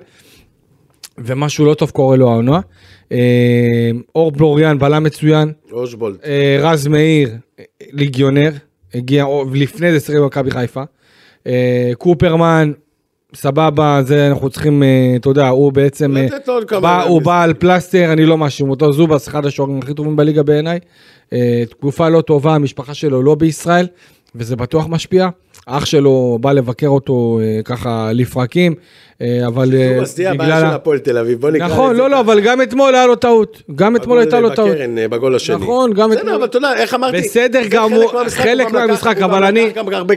ומשהו 1.18 1.66
לא 1.66 1.74
טוב 1.74 1.90
קורה 1.90 2.16
לו 2.16 2.32
העונה. 2.32 2.60
אה, 3.12 3.92
אור 4.16 4.32
בלוריאן, 4.32 4.80
בלם 4.80 5.04
מצוין. 5.04 5.52
אושבולט. 5.72 6.26
אה, 6.26 6.58
רז 6.60 6.88
מאיר, 6.88 7.30
אה, 7.60 7.64
ליגיונר, 7.92 8.52
הגיע 8.94 9.26
לפני 9.54 9.92
זה 9.92 10.00
שיחק 10.00 10.18
במכבי 10.20 10.52
חיפה. 10.52 10.84
אה, 11.48 11.92
קופרמן, 11.98 12.72
סבבה, 13.36 14.02
זה 14.06 14.28
אנחנו 14.28 14.50
צריכים, 14.50 14.84
אה, 14.84 15.14
אתה 15.16 15.30
יודע, 15.30 15.48
הוא 15.48 15.72
בעצם, 15.74 16.18
אה, 16.18 16.28
בא- 16.82 17.04
הוא. 17.04 17.22
בא 17.22 17.42
על 17.44 17.54
פלסטר, 17.54 18.14
אני 18.14 18.26
לא 18.26 18.38
מאשים 18.38 18.70
אותו, 18.70 18.94
זובס, 18.94 19.28
אחד 19.28 19.46
השוערים 19.46 19.80
הכי 19.84 19.94
טובים 19.94 20.16
בליגה 20.16 20.44
בעיניי. 20.44 20.80
תקופה 21.70 22.10
לא 22.10 22.22
טובה, 22.22 22.56
המשפחה 22.56 22.94
שלו 22.94 23.22
לא 23.24 23.36
בישראל, 23.36 23.88
וזה 24.36 24.56
בטוח 24.56 24.88
משפיע. 24.88 25.30
אח 25.66 25.86
שלו 25.86 26.38
בא 26.42 26.52
לבקר 26.52 26.88
אותו 26.88 27.40
אה, 27.44 27.64
ככה 27.64 28.10
לפרקים, 28.14 28.76
אה, 29.22 29.48
אבל 29.48 29.74
אה, 29.76 29.94
זובס 29.96 30.16
תהיה 30.16 30.32
הבעיה 30.32 30.60
של 30.60 30.66
הפועל 30.66 31.00
תל 31.00 31.18
אביב, 31.18 31.42
בוא 31.42 31.52
נקרא 31.52 31.68
נכון, 31.68 31.96
לא, 31.96 32.10
לא. 32.10 32.20
אבל 32.20 32.42
גם 32.42 32.62
אתמול 32.62 32.96
היה 32.96 33.06
לו 33.06 33.16
טעות. 33.16 33.62
גם 33.76 33.96
אתמול 33.96 34.20
הייתה 34.20 34.40
לו 34.40 34.50
טעות. 34.56 34.78
בגול 35.10 35.36
השני. 35.36 35.56
נכון, 35.56 35.94
גם 35.94 36.10
בסדר, 36.10 36.22
אתמול. 36.22 36.36
אבל 36.36 36.46
אתה 36.46 36.58
יודע, 36.58 36.74
איך 36.74 36.94
אמרתי? 36.94 37.18
בסדר 37.18 37.62
גמור, 37.70 38.12
חלק 38.28 38.66
הוא 38.66 38.74
מהמשחק, 38.74 39.18
הוא 39.18 39.26
אבל 39.26 39.44
אני, 39.44 39.72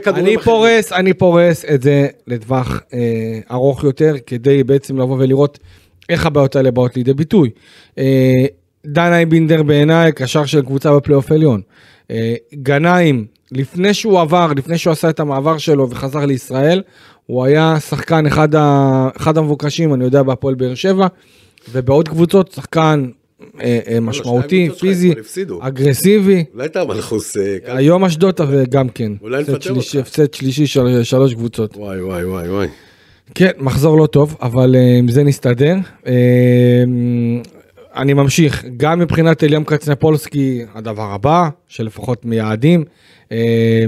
אני. 0.07 0.37
פורס, 0.37 0.93
אני 0.93 1.13
פורס 1.13 1.65
את 1.65 1.81
זה 1.81 2.07
לטווח 2.27 2.81
ארוך 3.51 3.83
יותר, 3.83 4.13
כדי 4.25 4.63
בעצם 4.63 4.97
לבוא 4.97 5.17
ולראות 5.19 5.59
איך 6.09 6.25
הבעיות 6.25 6.55
האלה 6.55 6.71
באות 6.71 6.95
לידי 6.97 7.13
ביטוי. 7.13 7.49
דן 8.85 9.13
אייבינדר 9.13 9.63
בעיניי, 9.63 10.11
קשר 10.11 10.45
של 10.45 10.61
קבוצה 10.61 10.95
בפלייאוף 10.95 11.31
עליון. 11.31 11.61
גנאים, 12.53 13.25
לפני 13.51 13.93
שהוא 13.93 14.19
עבר, 14.19 14.51
לפני 14.55 14.77
שהוא 14.77 14.91
עשה 14.91 15.09
את 15.09 15.19
המעבר 15.19 15.57
שלו 15.57 15.89
וחזר 15.89 16.25
לישראל, 16.25 16.81
הוא 17.25 17.43
היה 17.43 17.79
שחקן 17.79 18.25
אחד, 18.25 18.55
ה, 18.55 19.09
אחד 19.17 19.37
המבוקשים, 19.37 19.93
אני 19.93 20.03
יודע, 20.03 20.23
בהפועל 20.23 20.55
באר 20.55 20.75
שבע, 20.75 21.07
ובעוד 21.71 22.09
קבוצות, 22.09 22.51
שחקן 22.51 23.09
אה, 23.61 23.79
אה, 23.87 23.99
משמעותי, 23.99 24.63
הקבוצות 24.63 24.79
שלך 24.79 24.89
פיזי. 24.89 25.13
אגרסיבי. 25.59 26.43
אולי 26.53 26.65
אתה 26.65 26.85
מלכוס... 26.85 27.37
אה, 27.37 27.57
כאן? 27.65 27.77
היום 27.77 28.05
אשדוד 28.05 28.41
גם 28.69 28.89
כן. 28.89 29.11
אולי 29.21 29.41
נפטר 29.41 29.75
אותך. 29.75 29.95
הפסד 29.95 30.33
שלישי 30.33 30.67
של 30.67 31.03
שלוש 31.03 31.33
קבוצות. 31.33 31.77
וואי 31.77 32.01
וואי 32.01 32.25
וואי 32.25 32.49
וואי. 32.49 32.67
כן, 33.35 33.51
מחזור 33.57 33.97
לא 33.97 34.05
טוב, 34.07 34.35
אבל 34.41 34.75
אה, 34.75 34.97
עם 34.97 35.07
זה 35.07 35.23
נסתדר. 35.23 35.75
אה, 36.07 36.13
אני 37.95 38.13
ממשיך, 38.13 38.65
גם 38.77 38.99
מבחינת 38.99 39.43
אליאם 39.43 39.63
קצנפולסקי, 39.63 40.65
הדבר 40.73 41.11
הבא, 41.11 41.49
שלפחות 41.67 42.25
מייעדים. 42.25 42.83
אה, 43.31 43.85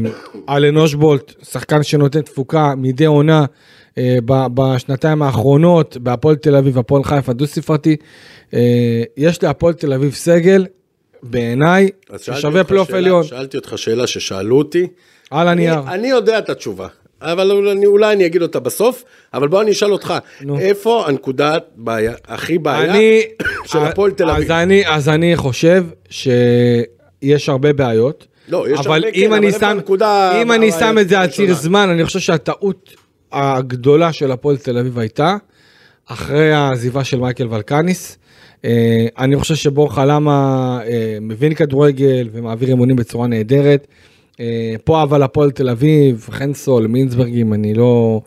אלן 0.50 0.77
אושבולט, 0.77 1.34
שחקן 1.51 1.84
שנותן 1.84 2.22
תפוקה 2.22 2.74
מדי 2.77 3.05
עונה 3.05 3.46
אה, 3.98 4.17
בשנתיים 4.53 5.22
האחרונות, 5.22 5.98
בהפועל 5.98 6.36
תל 6.36 6.55
אביב, 6.55 6.77
הפועל 6.77 7.03
חיפה 7.03 7.34
דו 7.34 7.48
ספרתי. 7.48 7.96
אה, 8.53 9.03
יש 9.17 9.43
להפועל 9.43 9.74
תל 9.74 9.93
אביב 9.93 10.13
סגל, 10.13 10.65
בעיניי, 11.24 11.89
ששווה 12.17 12.63
פלייאוף 12.63 12.93
עליון, 12.93 13.24
שאלתי 13.24 13.58
אותך 13.58 13.74
שאלה 13.77 14.08
ששאלו 14.08 14.58
אותי. 14.58 14.88
על 15.31 15.48
הנייר. 15.48 15.79
אני, 15.79 15.93
אני 15.93 16.08
יודע 16.08 16.39
את 16.39 16.50
התשובה, 16.50 16.88
אבל 17.22 17.51
אולי 17.51 17.72
אני, 17.72 17.86
אולי 17.86 18.13
אני 18.13 18.25
אגיד 18.25 18.41
אותה 18.41 18.60
בסוף, 18.60 19.03
אבל 19.34 19.48
בוא 19.48 19.62
אני 19.62 19.72
אשאל 19.72 19.91
אותך, 19.91 20.13
נו. 20.41 20.60
איפה 20.60 21.08
הנקודת 21.08 21.65
בעיה, 21.75 22.13
הכי 22.27 22.58
בעיה 22.58 22.93
אני, 22.93 23.22
של 23.65 23.79
הפועל 23.79 24.12
תל 24.12 24.29
אביב? 24.29 24.43
אז 24.43 24.51
אני, 24.51 24.88
אז 24.88 25.10
אני 25.10 25.36
חושב 25.36 25.86
שיש 26.10 27.50
הרבה 27.50 27.74
בעיות. 27.74 28.27
לא, 28.50 28.65
יש 28.70 28.79
אבל 28.79 28.96
הרבה, 28.96 29.08
אם 29.08 29.29
כן, 29.29 29.34
אני 29.34 29.50
אבל 29.50 29.60
שם, 29.60 29.68
הנקודה 29.68 30.41
אם 30.41 30.51
אני 30.51 30.72
שם 30.72 30.96
את 31.01 31.10
זה 31.10 31.20
על 31.20 31.27
ציר? 31.27 31.53
זמן, 31.53 31.89
אני 31.89 32.06
חושב 32.06 32.20
שהטעות 32.20 32.94
הגדולה 33.32 34.13
של 34.13 34.32
הפועל 34.32 34.58
תל 34.58 34.77
אביב 34.77 35.00
הייתה 35.00 35.38
אחרי 36.06 36.53
העזיבה 36.53 37.03
של 37.03 37.20
מייקל 37.20 37.48
ולקניס. 37.50 38.18
אה, 38.65 39.08
אני 39.18 39.38
חושב 39.38 39.56
שבורחה 39.56 40.06
למה 40.06 40.79
אה, 40.86 41.18
מבין 41.22 41.53
כדורגל 41.53 42.29
ומעביר 42.32 42.70
אימונים 42.70 42.96
בצורה 42.96 43.27
נהדרת. 43.27 43.88
אה, 44.39 44.75
פה 44.84 45.03
אבל 45.03 45.24
הפועל 45.24 45.51
תל 45.51 45.70
אביב, 45.70 46.27
חנסול, 46.32 46.88
מינסברגים, 46.88 47.53
אני 47.53 47.74
לא, 47.74 48.22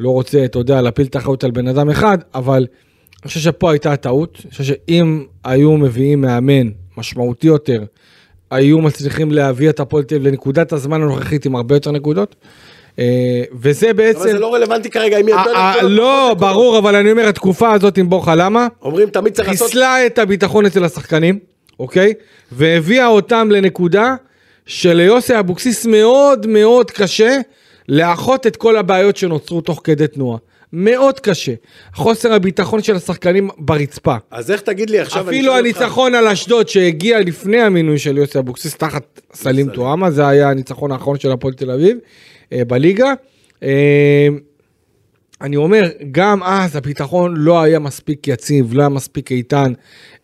לא 0.00 0.10
רוצה, 0.10 0.44
אתה 0.44 0.58
יודע, 0.58 0.82
להפיל 0.82 1.06
את 1.06 1.16
האחריות 1.16 1.44
על 1.44 1.50
בן 1.50 1.68
אדם 1.68 1.90
אחד, 1.90 2.18
אבל 2.34 2.66
אני 3.22 3.28
חושב 3.28 3.40
שפה 3.40 3.70
הייתה 3.70 3.92
הטעות. 3.92 4.38
אני 4.44 4.50
חושב 4.50 4.64
שאם 4.64 5.24
היו 5.44 5.76
מביאים 5.76 6.20
מאמן 6.20 6.70
משמעותי 6.96 7.46
יותר, 7.46 7.84
היו 8.54 8.78
מצליחים 8.78 9.32
להביא 9.32 9.70
את 9.70 9.80
הפועל 9.80 10.04
תל 10.04 10.14
אביב 10.14 10.28
לנקודת 10.28 10.72
הזמן 10.72 11.02
הנוכחית 11.02 11.46
עם 11.46 11.56
הרבה 11.56 11.76
יותר 11.76 11.90
נקודות. 11.90 12.34
אה, 12.98 13.42
וזה 13.60 13.92
בעצם... 13.92 14.20
אבל 14.20 14.30
זה 14.30 14.38
לא 14.38 14.54
רלוונטי 14.54 14.90
כרגע, 14.90 15.20
אם 15.20 15.28
יותר 15.28 15.54
אה, 15.54 15.74
אה, 15.74 15.82
לא. 15.82 16.36
ברור, 16.38 16.78
אבל 16.78 16.96
אני 16.96 17.12
אומר, 17.12 17.28
התקופה 17.28 17.72
הזאת 17.72 17.98
עם 17.98 18.10
בורחה 18.10 18.34
למה? 18.34 18.66
אומרים 18.82 19.10
תמיד 19.10 19.32
צריך 19.32 19.48
לעשות, 19.48 19.66
חיסלה 19.66 20.06
את 20.06 20.18
הביטחון 20.18 20.66
אצל 20.66 20.84
השחקנים, 20.84 21.38
אוקיי? 21.80 22.14
והביאה 22.52 23.06
אותם 23.06 23.48
לנקודה 23.50 24.14
שליוסי 24.66 25.38
אבוקסיס 25.38 25.86
מאוד 25.86 26.46
מאוד 26.46 26.90
קשה 26.90 27.36
לאחות 27.88 28.46
את 28.46 28.56
כל 28.56 28.76
הבעיות 28.76 29.16
שנוצרו 29.16 29.60
תוך 29.60 29.80
כדי 29.84 30.06
תנועה. 30.06 30.38
מאוד 30.76 31.20
קשה. 31.20 31.52
חוסר 31.94 32.32
הביטחון 32.32 32.82
של 32.82 32.96
השחקנים 32.96 33.48
ברצפה. 33.58 34.16
אז 34.30 34.50
איך 34.50 34.60
תגיד 34.60 34.90
לי 34.90 35.00
עכשיו, 35.00 35.28
אפילו 35.28 35.44
שואל 35.52 35.66
אותך- 35.66 35.80
הניצחון 35.80 36.14
על 36.14 36.28
אשדוד 36.28 36.68
שהגיע 36.68 37.20
לפני 37.20 37.60
המינוי 37.60 37.98
של 37.98 38.16
יוסי 38.18 38.38
אבוקסיס 38.38 38.76
תחת 38.76 39.20
סלים 39.34 39.70
טועמה, 39.70 40.10
זה 40.10 40.26
היה 40.28 40.50
הניצחון 40.50 40.92
האחרון 40.92 41.18
של 41.18 41.32
הפועל 41.32 41.54
תל 41.54 41.70
אביב 41.70 41.96
אה, 42.52 42.64
בליגה. 42.64 43.12
אני 45.44 45.56
אומר, 45.56 45.82
גם 46.12 46.42
אז 46.42 46.76
הביטחון 46.76 47.34
לא 47.36 47.62
היה 47.62 47.78
מספיק 47.78 48.28
יציב, 48.28 48.74
לא 48.74 48.80
היה 48.82 48.88
מספיק 48.88 49.32
איתן. 49.32 49.72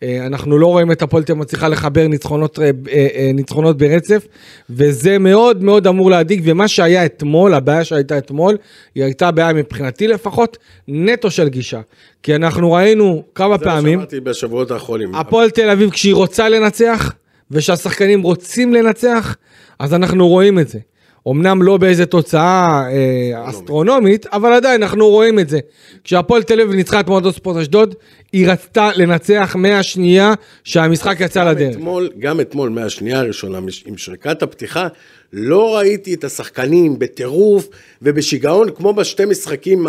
אה, 0.03 0.25
אנחנו 0.25 0.57
לא 0.57 0.67
רואים 0.67 0.91
את 0.91 1.01
הפועל 1.01 1.23
תל 1.23 1.31
אביב 1.31 1.41
מצליחה 1.41 1.67
לחבר 1.67 2.07
ניצחונות, 2.07 2.59
אה, 2.59 2.69
אה, 2.91 3.31
ניצחונות 3.33 3.77
ברצף, 3.77 4.27
וזה 4.69 5.17
מאוד 5.17 5.63
מאוד 5.63 5.87
אמור 5.87 6.11
להדאיג, 6.11 6.41
ומה 6.45 6.67
שהיה 6.67 7.05
אתמול, 7.05 7.53
הבעיה 7.53 7.83
שהייתה 7.83 8.17
אתמול, 8.17 8.57
היא 8.95 9.03
הייתה 9.03 9.31
בעיה 9.31 9.53
מבחינתי 9.53 10.07
לפחות, 10.07 10.57
נטו 10.87 11.31
של 11.31 11.49
גישה. 11.49 11.81
כי 12.23 12.35
אנחנו 12.35 12.71
ראינו 12.71 13.23
כמה 13.35 13.57
זה 13.57 13.65
מה 13.65 13.71
פעמים, 13.71 13.99
שאמרתי 13.99 14.19
בשבועות 14.19 14.71
האחרונים. 14.71 15.15
הפועל 15.15 15.49
תל 15.49 15.69
אביב 15.69 15.89
כשהיא 15.89 16.13
רוצה 16.13 16.49
לנצח, 16.49 17.13
ושהשחקנים 17.51 18.21
רוצים 18.21 18.73
לנצח, 18.73 19.35
אז 19.79 19.93
אנחנו 19.93 20.27
רואים 20.27 20.59
את 20.59 20.67
זה. 20.67 20.79
אמנם 21.27 21.63
לא 21.63 21.77
באיזה 21.77 22.05
תוצאה 22.05 22.83
אה, 22.91 23.49
אסטרונומית, 23.49 24.25
אבל 24.27 24.53
עדיין 24.53 24.83
אנחנו 24.83 25.09
רואים 25.09 25.39
את 25.39 25.49
זה. 25.49 25.59
כשהפועל 26.03 26.43
תל 26.43 26.61
אביב 26.61 26.75
ניצחה 26.75 26.99
את 26.99 27.07
מועדון 27.07 27.31
ספורט 27.31 27.57
אשדוד, 27.57 27.95
היא 28.33 28.47
רצתה 28.47 28.89
לנצח 28.95 29.55
מהשנייה 29.59 30.33
שהמשחק 30.63 31.19
יצא 31.19 31.43
לדרך. 31.43 31.75
אתמול, 31.75 32.09
גם 32.19 32.39
אתמול 32.39 32.69
מהשנייה 32.69 33.19
הראשונה, 33.19 33.59
עם 33.85 33.97
שריקת 33.97 34.43
הפתיחה, 34.43 34.87
לא 35.33 35.77
ראיתי 35.77 36.13
את 36.13 36.23
השחקנים 36.23 36.99
בטירוף 36.99 37.67
ובשיגעון, 38.01 38.69
כמו 38.71 38.93
בשתי 38.93 39.25
משחקים 39.25 39.87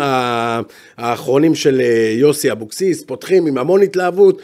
האחרונים 0.97 1.55
של 1.55 1.81
אה, 1.81 2.13
יוסי 2.17 2.51
אבוקסיס, 2.51 3.03
פותחים 3.03 3.45
עם 3.45 3.57
המון 3.57 3.81
התלהבות. 3.81 4.41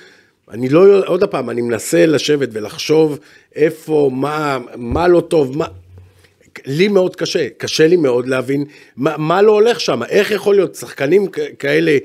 אני 0.51 0.69
לא, 0.69 1.05
עוד 1.05 1.23
פעם, 1.23 1.49
אני 1.49 1.61
מנסה 1.61 2.05
לשבת 2.05 2.49
ולחשוב 2.51 3.19
איפה, 3.55 4.09
מה, 4.13 4.57
מה 4.75 5.07
לא 5.07 5.21
טוב, 5.21 5.57
מה... 5.57 5.65
לי 6.65 6.87
מאוד 6.87 7.15
קשה, 7.15 7.47
קשה 7.57 7.87
לי 7.87 7.95
מאוד 7.95 8.27
להבין 8.27 8.65
מה, 8.97 9.17
מה 9.17 9.41
לא 9.41 9.51
הולך 9.51 9.79
שם, 9.79 10.03
איך 10.09 10.31
יכול 10.31 10.55
להיות 10.55 10.75
שחקנים 10.75 11.27
כאלה 11.59 11.97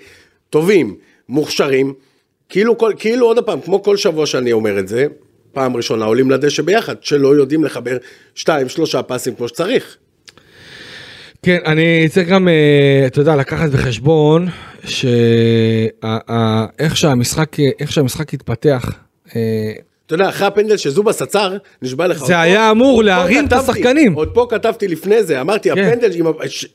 טובים, 0.51 0.97
מוכשרים, 1.29 1.95
כאילו, 2.49 2.79
כל, 2.79 2.93
כאילו 2.99 3.27
עוד 3.27 3.45
פעם, 3.45 3.61
כמו 3.61 3.83
כל 3.83 3.97
שבוע 3.97 4.27
שאני 4.27 4.53
אומר 4.53 4.79
את 4.79 4.89
זה, 4.89 5.07
פעם 5.53 5.77
ראשונה 5.77 6.05
עולים 6.05 6.31
לדשא 6.31 6.63
ביחד, 6.63 6.95
שלא 7.01 7.37
יודעים 7.37 7.65
לחבר 7.65 7.97
שתיים, 8.35 8.69
שלושה 8.69 9.03
פסים 9.03 9.35
כמו 9.35 9.49
שצריך. 9.49 9.97
כן, 11.43 11.59
אני 11.67 12.09
צריך 12.09 12.29
גם, 12.29 12.49
אה, 12.49 13.05
אתה 13.07 13.21
יודע, 13.21 13.37
לקחת 13.37 13.71
בחשבון 13.71 14.49
שאיך 14.85 16.17
שהמשחק, 16.97 17.57
שהמשחק 17.87 18.35
התפתח, 18.35 18.91
אה, 19.37 19.73
אתה 20.07 20.15
יודע, 20.15 20.29
אחרי 20.29 20.47
הפנדל 20.47 20.77
שזובס 20.77 21.23
עצר, 21.23 21.57
נשבע 21.83 22.07
לך. 22.07 22.19
זה 22.19 22.27
פה- 22.35 22.41
היה 22.41 22.71
אמור 22.71 22.97
פה 22.99 23.03
להרים 23.03 23.47
את 23.47 23.53
השחקנים. 23.53 24.13
עוד 24.15 24.29
פה 24.35 24.47
כתבתי 24.51 24.89
לפני 24.89 25.23
זה, 25.23 25.41
אמרתי, 25.41 25.71
כן. 25.75 25.79
הפנדל, 25.89 26.11
ש- 26.49 26.67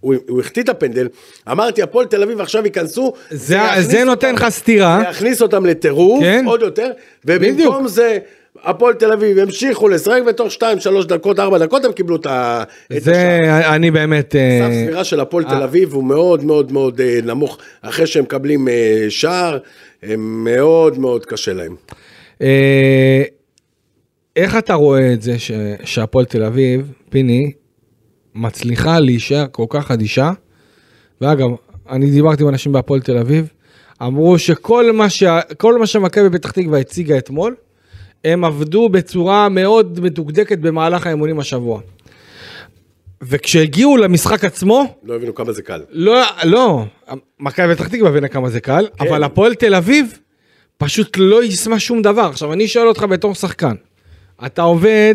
הוא 0.00 0.14
הוא 0.28 0.40
החטיא 0.40 0.62
את 0.62 0.68
הפנדל, 0.68 1.08
אמרתי, 1.50 1.82
הפועל 1.82 2.06
תל 2.06 2.22
אביב 2.22 2.40
עכשיו 2.40 2.64
ייכנסו, 2.64 3.12
זה- 3.30 3.58
זה 3.80 4.04
נותן 4.04 4.34
לך 4.34 4.48
סטירה. 4.48 5.00
זה 5.04 5.10
יכניס 5.10 5.42
אותם 5.42 5.66
לטירוף, 5.66 6.20
כן. 6.22 6.44
עוד 6.46 6.60
יותר, 6.62 6.90
בדיוק. 7.24 7.68
ובמקום 7.70 7.88
זה, 7.88 8.18
הפועל 8.64 8.94
תל 8.94 9.12
אביב 9.12 9.38
המשיכו 9.38 9.88
לשחק, 9.88 10.20
ותוך 10.26 10.50
2, 10.52 10.80
3 10.80 11.04
דקות, 11.04 11.38
4 11.40 11.58
דקות 11.58 11.84
הם 11.84 11.92
קיבלו 11.92 12.16
את 12.16 12.26
ה- 12.26 12.62
את 12.96 13.02
זה 13.02 13.12
השער. 13.12 13.74
אני 13.74 13.90
באמת, 13.90 14.36
אה, 14.36 14.60
סף 14.68 14.84
ספירה 14.84 15.04
של 15.04 15.20
הפועל. 15.20 15.44
תל 15.44 15.62
אביב 15.62 15.92
הוא 15.92 16.04
מאוד 16.04 16.44
מאוד 16.44 16.72
מאוד 16.72 17.00
אה, 17.00 17.18
נמוך, 17.24 17.58
אחרי 17.82 18.06
שהם 18.06 18.24
מקבלים 18.24 18.68
אה, 18.68 19.06
שער, 19.08 19.58
מאוד 20.18 20.98
מאוד 20.98 21.26
קשה 21.26 21.52
להם. 21.52 21.76
אה, 22.42 23.22
איך 24.36 24.56
אתה 24.56 24.74
רואה 24.74 25.12
את 25.12 25.22
זה 25.22 25.38
ש- 25.38 25.50
שהפועל 25.84 26.24
תל 26.24 26.42
אביב 26.42 26.92
פיני 27.10 27.52
מצליחה 28.34 29.00
להישאר 29.00 29.46
כל 29.52 29.66
כך 29.68 29.90
אדישה. 29.90 30.32
ואגב, 31.20 31.48
אני 31.90 32.10
דיברתי 32.10 32.42
עם 32.42 32.48
אנשים 32.48 32.72
בהפועל 32.72 33.00
תל 33.00 33.18
אביב, 33.18 33.48
אמרו 34.02 34.38
שכל 34.38 34.92
מה, 35.78 35.86
שמכבי 35.86 36.38
פתח 36.38 36.50
תקווה 36.50 36.78
הציגה 36.78 37.18
אתמול, 37.18 37.54
הם 38.24 38.44
עבדו 38.44 38.88
בצורה 38.88 39.48
מאוד 39.48 40.00
מדוקדקת 40.00 40.58
במהלך 40.58 41.06
האימונים 41.06 41.38
השבוע. 41.40 41.80
וכשהגיעו 43.22 43.96
למשחק 43.96 44.44
עצמו, 44.44 44.94
לא 45.04 45.14
הבינו 45.14 45.34
כמה 45.34 45.52
זה 45.52 45.62
קל. 45.62 45.82
לא, 45.90 46.22
לא, 46.44 46.84
מכבי 47.40 47.74
פתח 47.74 47.88
תקווה 47.88 48.08
הבינה 48.10 48.28
כמה 48.28 48.50
זה 48.50 48.60
קל, 48.60 48.86
כן. 48.98 49.06
אבל 49.08 49.24
הפועל 49.24 49.54
תל 49.54 49.74
אביב 49.74 50.18
פשוט 50.78 51.16
לא 51.20 51.42
יישמה 51.44 51.78
שום 51.78 52.02
דבר. 52.02 52.22
עכשיו 52.30 52.52
אני 52.52 52.68
שואל 52.68 52.88
אותך 52.88 53.02
בתור 53.02 53.34
שחקן, 53.34 53.74
אתה 54.46 54.62
עובד 54.62 55.14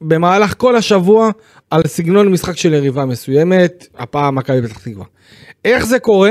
במהלך 0.00 0.54
כל 0.58 0.76
השבוע 0.76 1.30
על 1.70 1.82
סגנון 1.86 2.28
משחק 2.28 2.56
של 2.56 2.74
יריבה 2.74 3.04
מסוימת, 3.04 3.86
הפעם 3.98 4.34
מכבי 4.34 4.62
פתח 4.68 4.78
תקווה. 4.78 5.04
איך 5.64 5.86
זה 5.86 5.98
קורה? 5.98 6.30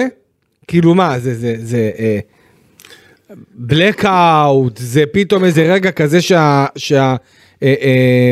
כאילו 0.68 0.96
מה, 0.96 1.20
זה, 1.20 1.36
זה, 1.36 1.56
זה, 1.60 1.92
אה, 2.00 2.20
בלקאוט, 3.56 4.78
זה 4.78 5.04
פתאום 5.12 5.44
איזה 5.46 5.74
רגע 5.74 5.92
כזה 5.92 6.22
שה, 6.22 6.66
שה, 6.76 7.16
אה, 7.64 7.74
אה, 7.82 8.32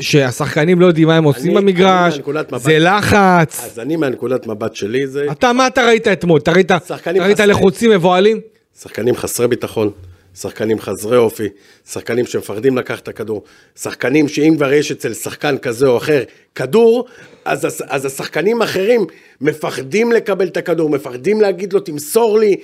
שהשחקנים 0.00 0.80
לא 0.80 0.86
יודעים 0.86 1.08
מה 1.08 1.16
הם 1.16 1.24
עושים 1.24 1.46
אני- 1.58 1.60
במגרש, 1.66 2.14
אני 2.14 2.22
מבט- 2.22 2.58
זה 2.58 2.78
לחץ. 2.78 3.64
אז 3.64 3.78
אני 3.78 3.96
מהנקודת 3.96 4.46
מבט 4.46 4.74
שלי 4.74 5.06
זה 5.06 5.26
אתה, 5.32 5.52
מה 5.52 5.66
אתה 5.66 5.86
ראית 5.86 6.08
אתמול? 6.08 6.40
אתה 6.40 6.52
ראית, 6.52 6.70
אתה 6.72 6.84
ראית 7.22 7.40
לחוצים 7.40 7.90
מבוהלים? 7.90 8.40
שחקנים 8.82 9.16
חסרי 9.16 9.48
ביטחון, 9.48 9.90
שחקנים 10.34 10.80
חסרי 10.80 11.16
אופי, 11.16 11.48
שחקנים 11.88 12.26
שמפחדים 12.26 12.78
לקחת 12.78 13.02
את 13.02 13.08
הכדור, 13.08 13.42
שחקנים 13.76 14.28
שאם 14.28 14.54
כבר 14.56 14.72
יש 14.72 14.92
אצל 14.92 15.14
שחקן 15.14 15.58
כזה 15.58 15.86
או 15.86 15.96
אחר 15.96 16.22
כדור, 16.54 17.04
אז, 17.44 17.66
אז 17.88 18.04
השחקנים 18.04 18.62
האחרים 18.62 19.06
מפחדים 19.40 20.12
לקבל 20.12 20.46
את 20.46 20.56
הכדור, 20.56 20.90
מפחדים 20.90 21.40
להגיד 21.40 21.72
לו 21.72 21.80
תמסור 21.80 22.38
לי, 22.38 22.56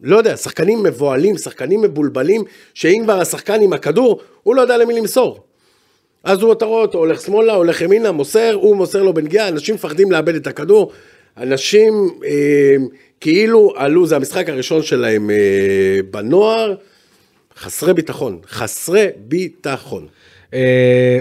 לא 0.00 0.16
יודע, 0.16 0.36
שחקנים 0.36 0.82
מבוהלים, 0.82 1.38
שחקנים 1.38 1.82
מבולבלים, 1.82 2.44
שאם 2.74 3.00
כבר 3.04 3.20
השחקן 3.20 3.60
עם 3.60 3.72
הכדור, 3.72 4.20
הוא 4.42 4.54
לא 4.54 4.60
יודע 4.60 4.76
למי 4.76 4.94
למסור. 4.94 5.40
אז 6.24 6.42
הוא, 6.42 6.52
אתה 6.52 6.64
רואה 6.64 6.82
אותו, 6.82 6.98
הולך 6.98 7.20
שמאלה, 7.20 7.54
הולך 7.54 7.80
ימינה, 7.80 8.12
מוסר, 8.12 8.54
הוא 8.54 8.76
מוסר 8.76 9.02
לו 9.02 9.14
בנגיעה, 9.14 9.48
אנשים 9.48 9.74
מפחדים 9.74 10.12
לאבד 10.12 10.34
את 10.34 10.46
הכדור, 10.46 10.92
אנשים 11.42 12.10
אה, 12.24 12.76
כאילו 13.20 13.72
עלו, 13.76 14.06
זה 14.06 14.16
המשחק 14.16 14.48
הראשון 14.48 14.82
שלהם 14.82 15.30
אה, 15.30 16.00
בנוער, 16.10 16.74
חסרי 17.56 17.94
ביטחון, 17.94 18.38
חסרי 18.48 19.06
ביטחון. 19.16 20.06
אה, 20.54 21.18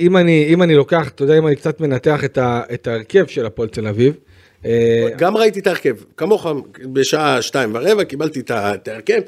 אם 0.00 0.16
אני, 0.16 0.46
אם 0.48 0.62
אני 0.62 0.74
לוקח, 0.74 1.08
אתה 1.08 1.22
יודע, 1.22 1.38
אם 1.38 1.46
אני 1.46 1.56
קצת 1.56 1.80
מנתח 1.80 2.24
את, 2.24 2.38
ה, 2.38 2.62
את 2.74 2.86
ההרכב 2.86 3.26
של 3.26 3.46
הפועל 3.46 3.68
תל 3.68 3.86
אביב, 3.86 4.14
אה, 4.64 5.08
גם 5.18 5.36
ראיתי 5.36 5.60
את 5.60 5.66
ההרכב, 5.66 5.96
כמוך, 6.16 6.46
בשעה 6.92 7.42
שתיים 7.42 7.74
ורבע 7.74 8.04
קיבלתי 8.04 8.40
את 8.40 8.88
ההרכב, 8.88 9.20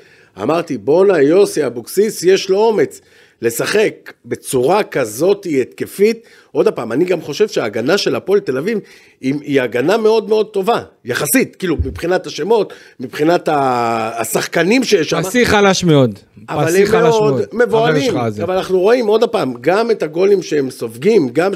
אמרתי 0.43 0.79
בואנה 0.79 1.23
יוסי 1.23 1.67
אבוקסיס 1.67 2.23
יש 2.23 2.51
לו 2.51 2.59
אומץ 2.59 3.01
לשחק 3.43 4.13
בצורה 4.25 4.83
כזאת 4.83 5.47
התקפית, 5.61 6.27
עוד 6.53 6.69
פעם, 6.69 6.93
אני 6.93 7.05
גם 7.05 7.21
חושב 7.21 7.49
שההגנה 7.49 7.99
של 7.99 8.15
הפועל 8.15 8.41
תל 8.41 8.59
אביב 8.59 8.79
היא, 9.21 9.61
הגנה 9.61 9.97
מאוד 9.97 10.29
מאוד 10.29 10.47
טובה, 10.47 10.83
יחסית, 11.05 11.57
כאילו 11.57 11.77
מבחינת 11.85 12.27
השמות, 12.27 12.73
מבחינת 13.01 13.49
השחקנים 13.53 14.85
שיש 14.85 15.11
שם. 15.11 15.23
פסי 15.23 15.47
חלש 15.47 15.85
מאוד. 15.85 16.19
אבל 16.49 16.77
הם 16.77 17.03
מאוד 17.03 17.43
מבוהלים. 17.53 18.17
אבל 18.17 18.57
אנחנו 18.57 18.81
רואים 18.81 19.07
עוד 19.07 19.25
פעם, 19.25 19.55
גם 19.61 19.91
את 19.91 20.03
הגולים 20.03 20.43
שהם 20.43 20.71
סופגים, 20.71 21.29
גם. 21.33 21.53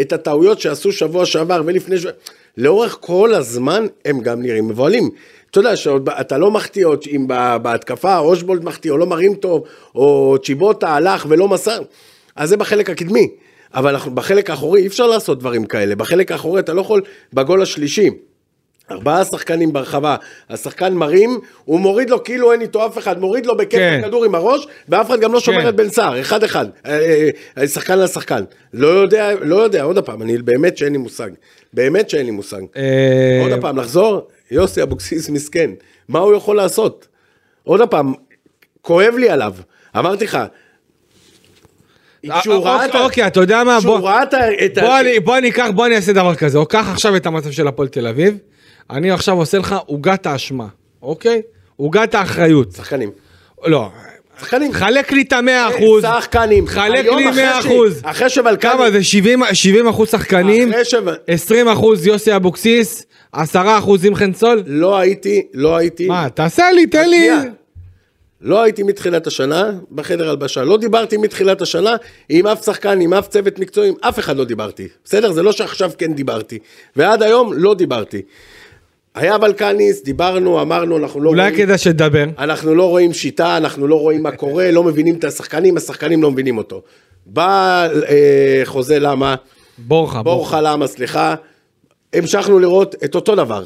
את 0.00 0.12
הטעויות 0.12 0.60
שעשו 0.60 0.92
שבוע 0.92 1.26
שעבר 1.26 1.62
ולפני 1.66 1.98
שבוע, 1.98 2.12
לאורך 2.56 2.96
כל 3.00 3.34
הזמן 3.34 3.86
הם 4.04 4.20
גם 4.20 4.42
נראים 4.42 4.68
מבוהלים. 4.68 5.10
אתה 5.50 5.58
יודע 5.60 5.76
שאתה 5.76 6.38
לא 6.38 6.50
מחטיא 6.50 6.86
עוד 6.86 7.04
אם 7.10 7.26
בהתקפה 7.62 8.18
אושבולד 8.18 8.64
מחטיא 8.64 8.90
או 8.90 8.98
לא 8.98 9.06
מרים 9.06 9.34
טוב, 9.34 9.64
או 9.94 10.36
צ'יבוטה 10.44 10.88
הלך 10.88 11.26
ולא 11.28 11.48
מסר, 11.48 11.82
אז 12.36 12.48
זה 12.48 12.56
בחלק 12.56 12.90
הקדמי. 12.90 13.28
אבל 13.74 13.96
בחלק 14.14 14.50
האחורי 14.50 14.80
אי 14.80 14.86
אפשר 14.86 15.06
לעשות 15.06 15.38
דברים 15.38 15.64
כאלה, 15.64 15.96
בחלק 15.96 16.32
האחורי 16.32 16.60
אתה 16.60 16.72
לא 16.72 16.80
יכול, 16.80 17.02
בגול 17.32 17.62
השלישי, 17.62 18.10
ארבעה 18.90 19.24
שחקנים 19.24 19.72
ברחבה, 19.72 20.16
השחקן 20.50 20.94
מרים, 20.94 21.38
הוא 21.64 21.80
מוריד 21.80 22.10
לו 22.10 22.24
כאילו 22.24 22.52
אין 22.52 22.60
איתו 22.60 22.86
אף 22.86 22.98
אחד, 22.98 23.20
מוריד 23.20 23.46
לו 23.46 23.56
בכיף 23.56 23.80
כן. 23.80 23.98
את 23.98 24.04
הכדור 24.04 24.24
עם 24.24 24.34
הראש, 24.34 24.66
ואף 24.88 25.06
אחד 25.06 25.20
גם 25.20 25.32
לא 25.32 25.40
שומר 25.40 25.62
כן. 25.62 25.68
את 25.68 25.76
בן 25.76 25.88
סער, 25.88 26.20
אחד 26.20 26.44
אחד, 26.44 26.66
אה, 26.86 26.98
אה, 26.98 27.30
אה, 27.58 27.68
שחקן 27.68 27.92
על 27.92 28.06
שחקן. 28.06 28.44
לא 28.74 28.86
יודע, 28.86 29.34
לא 29.40 29.56
יודע, 29.56 29.82
עוד 29.82 29.98
פעם, 29.98 30.22
אני 30.22 30.38
באמת 30.38 30.76
שאין 30.76 30.92
לי 30.92 30.98
מושג, 30.98 31.30
באמת 31.72 32.10
שאין 32.10 32.26
לי 32.26 32.32
מושג. 32.32 32.60
עוד 33.42 33.60
פעם, 33.60 33.78
לחזור, 33.78 34.28
יוסי 34.50 34.82
אבוקסיס 34.82 35.28
מסכן, 35.30 35.70
מה 36.08 36.18
הוא 36.18 36.34
יכול 36.36 36.56
לעשות? 36.56 37.06
עוד 37.64 37.80
פעם, 37.90 38.12
כואב 38.82 39.14
לי 39.18 39.30
עליו, 39.30 39.52
אמרתי 39.98 40.24
לך, 40.24 40.38
כשהוא 42.40 42.64
ראה 42.64 42.84
את 42.84 42.94
ה- 42.94 43.00
אוקיי, 43.04 43.26
אתה 43.26 43.40
יודע 43.40 43.64
מה? 43.64 43.76
כשהוא 43.78 43.98
בוא- 43.98 44.08
ראה 44.08 44.22
את 44.22 44.34
ה- 44.34 44.64
את 44.64 44.78
ה... 44.78 44.80
בוא 45.24 45.38
אני, 45.38 45.48
אקח, 45.50 45.66
בוא 45.74 45.86
אני 45.86 45.96
אעשה 45.96 46.12
דבר 46.12 46.34
כזה, 46.34 46.58
או 46.58 46.66
קח 46.66 46.88
עכשיו 46.92 47.16
את 47.16 47.26
המצב 47.26 47.50
של 47.50 47.68
הפועל 47.68 47.88
תל 47.88 48.06
אביב, 48.06 48.36
אני 48.90 49.10
עכשיו 49.10 49.36
עושה 49.36 49.58
לך 49.58 49.76
עוגת 49.86 50.26
האשמה, 50.26 50.66
אוקיי? 51.02 51.42
עוגת 51.76 52.14
האחריות. 52.14 52.72
שחקנים. 52.72 53.10
לא, 53.66 53.88
שחקנים. 54.40 54.72
חלק 54.72 55.12
לי 55.12 55.22
את 55.22 55.32
המאה 55.32 55.68
אחוז, 55.68 56.02
שחקנים. 56.02 56.66
חלק 56.66 57.04
לי 57.04 57.30
מאה 57.30 57.58
אחוז. 57.60 58.00
אחרי 58.04 58.30
שוולקני... 58.30 58.70
כמה 58.72 58.90
זה 58.90 59.04
70 59.04 59.42
70 59.52 59.88
אחוז 59.88 60.10
שחקנים, 60.10 60.68
אחרי 60.70 60.84
ש... 60.84 60.94
20 61.26 61.68
אחוז 61.68 62.06
יוסי 62.06 62.36
אבוקסיס, 62.36 63.06
10 63.32 63.78
אחוזים 63.78 64.14
חן 64.14 64.32
סול? 64.32 64.62
לא 64.66 64.98
הייתי, 64.98 65.46
לא 65.54 65.76
הייתי... 65.76 66.06
מה, 66.06 66.28
תעשה 66.34 66.72
לי, 66.74 66.86
תן 66.86 67.10
לי. 67.10 67.28
לא 68.40 68.62
הייתי 68.62 68.82
מתחילת 68.82 69.26
השנה 69.26 69.72
בחדר 69.92 70.30
הלבשה, 70.30 70.64
לא 70.64 70.76
דיברתי 70.76 71.16
מתחילת 71.16 71.62
השנה 71.62 71.96
עם 72.28 72.46
אף 72.46 72.64
שחקן, 72.64 73.00
עם 73.00 73.14
אף 73.14 73.28
צוות 73.28 73.58
מקצועי, 73.58 73.88
עם 73.88 73.94
אף 74.00 74.18
אחד 74.18 74.36
לא 74.36 74.44
דיברתי, 74.44 74.88
בסדר? 75.04 75.32
זה 75.32 75.42
לא 75.42 75.52
שעכשיו 75.52 75.90
כן 75.98 76.14
דיברתי, 76.14 76.58
ועד 76.96 77.22
היום 77.22 77.52
לא 77.52 77.74
דיברתי. 77.74 78.22
היה 79.14 79.36
ולקניס, 79.42 80.02
דיברנו, 80.04 80.62
אמרנו, 80.62 80.96
אנחנו 80.98 81.20
לא 81.20 81.30
אולי 81.30 81.42
רואים, 81.42 81.56
כדאי 81.56 81.78
שתדבר. 81.78 82.24
אנחנו 82.38 82.74
לא 82.74 82.88
רואים 82.88 83.12
שיטה, 83.12 83.56
אנחנו 83.56 83.86
לא 83.86 83.94
רואים 83.94 84.22
מה 84.22 84.30
קורה, 84.30 84.70
לא 84.70 84.84
מבינים 84.84 85.14
את 85.14 85.24
השחקנים, 85.24 85.76
השחקנים 85.76 86.22
לא 86.22 86.30
מבינים 86.30 86.58
אותו. 86.58 86.82
בא 87.26 87.88
אה, 88.08 88.62
חוזה 88.64 88.98
למה, 88.98 89.34
בורחה, 89.78 90.22
בורחה. 90.22 90.22
בורחה 90.22 90.60
למה, 90.60 90.86
סליחה, 90.86 91.34
המשכנו 92.14 92.58
לראות 92.58 92.94
את 93.04 93.14
אותו 93.14 93.34
דבר. 93.34 93.64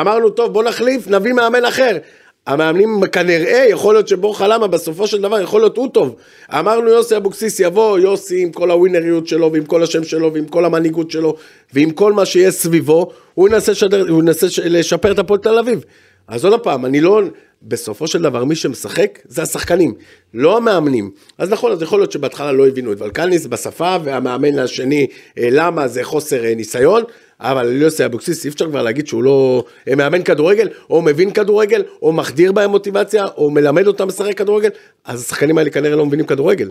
אמרנו, 0.00 0.30
טוב, 0.30 0.52
בוא 0.52 0.62
נחליף, 0.62 1.08
נביא 1.08 1.32
מאמן 1.32 1.64
אחר. 1.64 1.98
המאמנים 2.46 3.06
כנראה, 3.12 3.66
יכול 3.68 3.94
להיות 3.94 4.08
שבורחה 4.08 4.48
למה, 4.48 4.66
בסופו 4.66 5.06
של 5.06 5.20
דבר 5.20 5.40
יכול 5.40 5.60
להיות 5.60 5.76
הוא 5.76 5.88
טוב. 5.88 6.14
אמרנו 6.50 6.88
יוסי 6.88 7.16
אבוקסיס 7.16 7.60
יבוא, 7.60 7.98
יוסי 7.98 8.42
עם 8.42 8.52
כל 8.52 8.70
הווינריות 8.70 9.28
שלו, 9.28 9.52
ועם 9.52 9.64
כל 9.64 9.82
השם 9.82 10.04
שלו, 10.04 10.32
ועם 10.34 10.46
כל 10.46 10.64
המנהיגות 10.64 11.10
שלו, 11.10 11.36
ועם 11.74 11.90
כל 11.90 12.12
מה 12.12 12.24
שיש 12.26 12.54
סביבו, 12.54 13.10
הוא 13.34 13.48
ינסה, 13.48 13.72
לשדר, 13.72 14.08
הוא 14.08 14.22
ינסה 14.22 14.46
לשפר 14.64 15.12
את 15.12 15.18
הפועל 15.18 15.40
תל 15.40 15.58
אביב. 15.58 15.84
אז 16.28 16.44
עוד 16.44 16.60
פעם, 16.60 16.84
אני 16.84 17.00
לא... 17.00 17.20
בסופו 17.64 18.06
של 18.06 18.22
דבר, 18.22 18.44
מי 18.44 18.54
שמשחק 18.54 19.18
זה 19.28 19.42
השחקנים, 19.42 19.94
לא 20.34 20.56
המאמנים. 20.56 21.10
אז 21.38 21.50
נכון, 21.50 21.72
אז 21.72 21.82
יכול 21.82 22.00
להיות 22.00 22.12
שבהתחלה 22.12 22.52
לא 22.52 22.68
הבינו 22.68 22.92
את 22.92 23.00
ולקניס 23.00 23.46
בשפה, 23.46 23.96
והמאמן 24.04 24.58
השני, 24.58 25.06
אה, 25.38 25.48
למה 25.50 25.88
זה 25.88 26.04
חוסר 26.04 26.44
אה, 26.44 26.54
ניסיון, 26.54 27.02
אבל 27.40 27.66
ליוסי 27.66 28.04
אבוקסיס 28.04 28.44
אי 28.44 28.50
אפשר 28.50 28.68
כבר 28.68 28.82
להגיד 28.82 29.06
שהוא 29.06 29.22
לא 29.22 29.64
אה, 29.88 29.94
מאמן 29.94 30.22
כדורגל, 30.22 30.68
או 30.90 31.02
מבין 31.02 31.30
כדורגל, 31.30 31.82
או 32.02 32.12
מחדיר 32.12 32.52
בהם 32.52 32.70
מוטיבציה, 32.70 33.24
או 33.36 33.50
מלמד 33.50 33.86
אותם 33.86 34.08
לשחק 34.08 34.38
כדורגל, 34.38 34.68
אז 35.04 35.20
השחקנים 35.20 35.58
האלה 35.58 35.70
כנראה 35.70 35.96
לא 35.96 36.06
מבינים 36.06 36.26
כדורגל. 36.26 36.70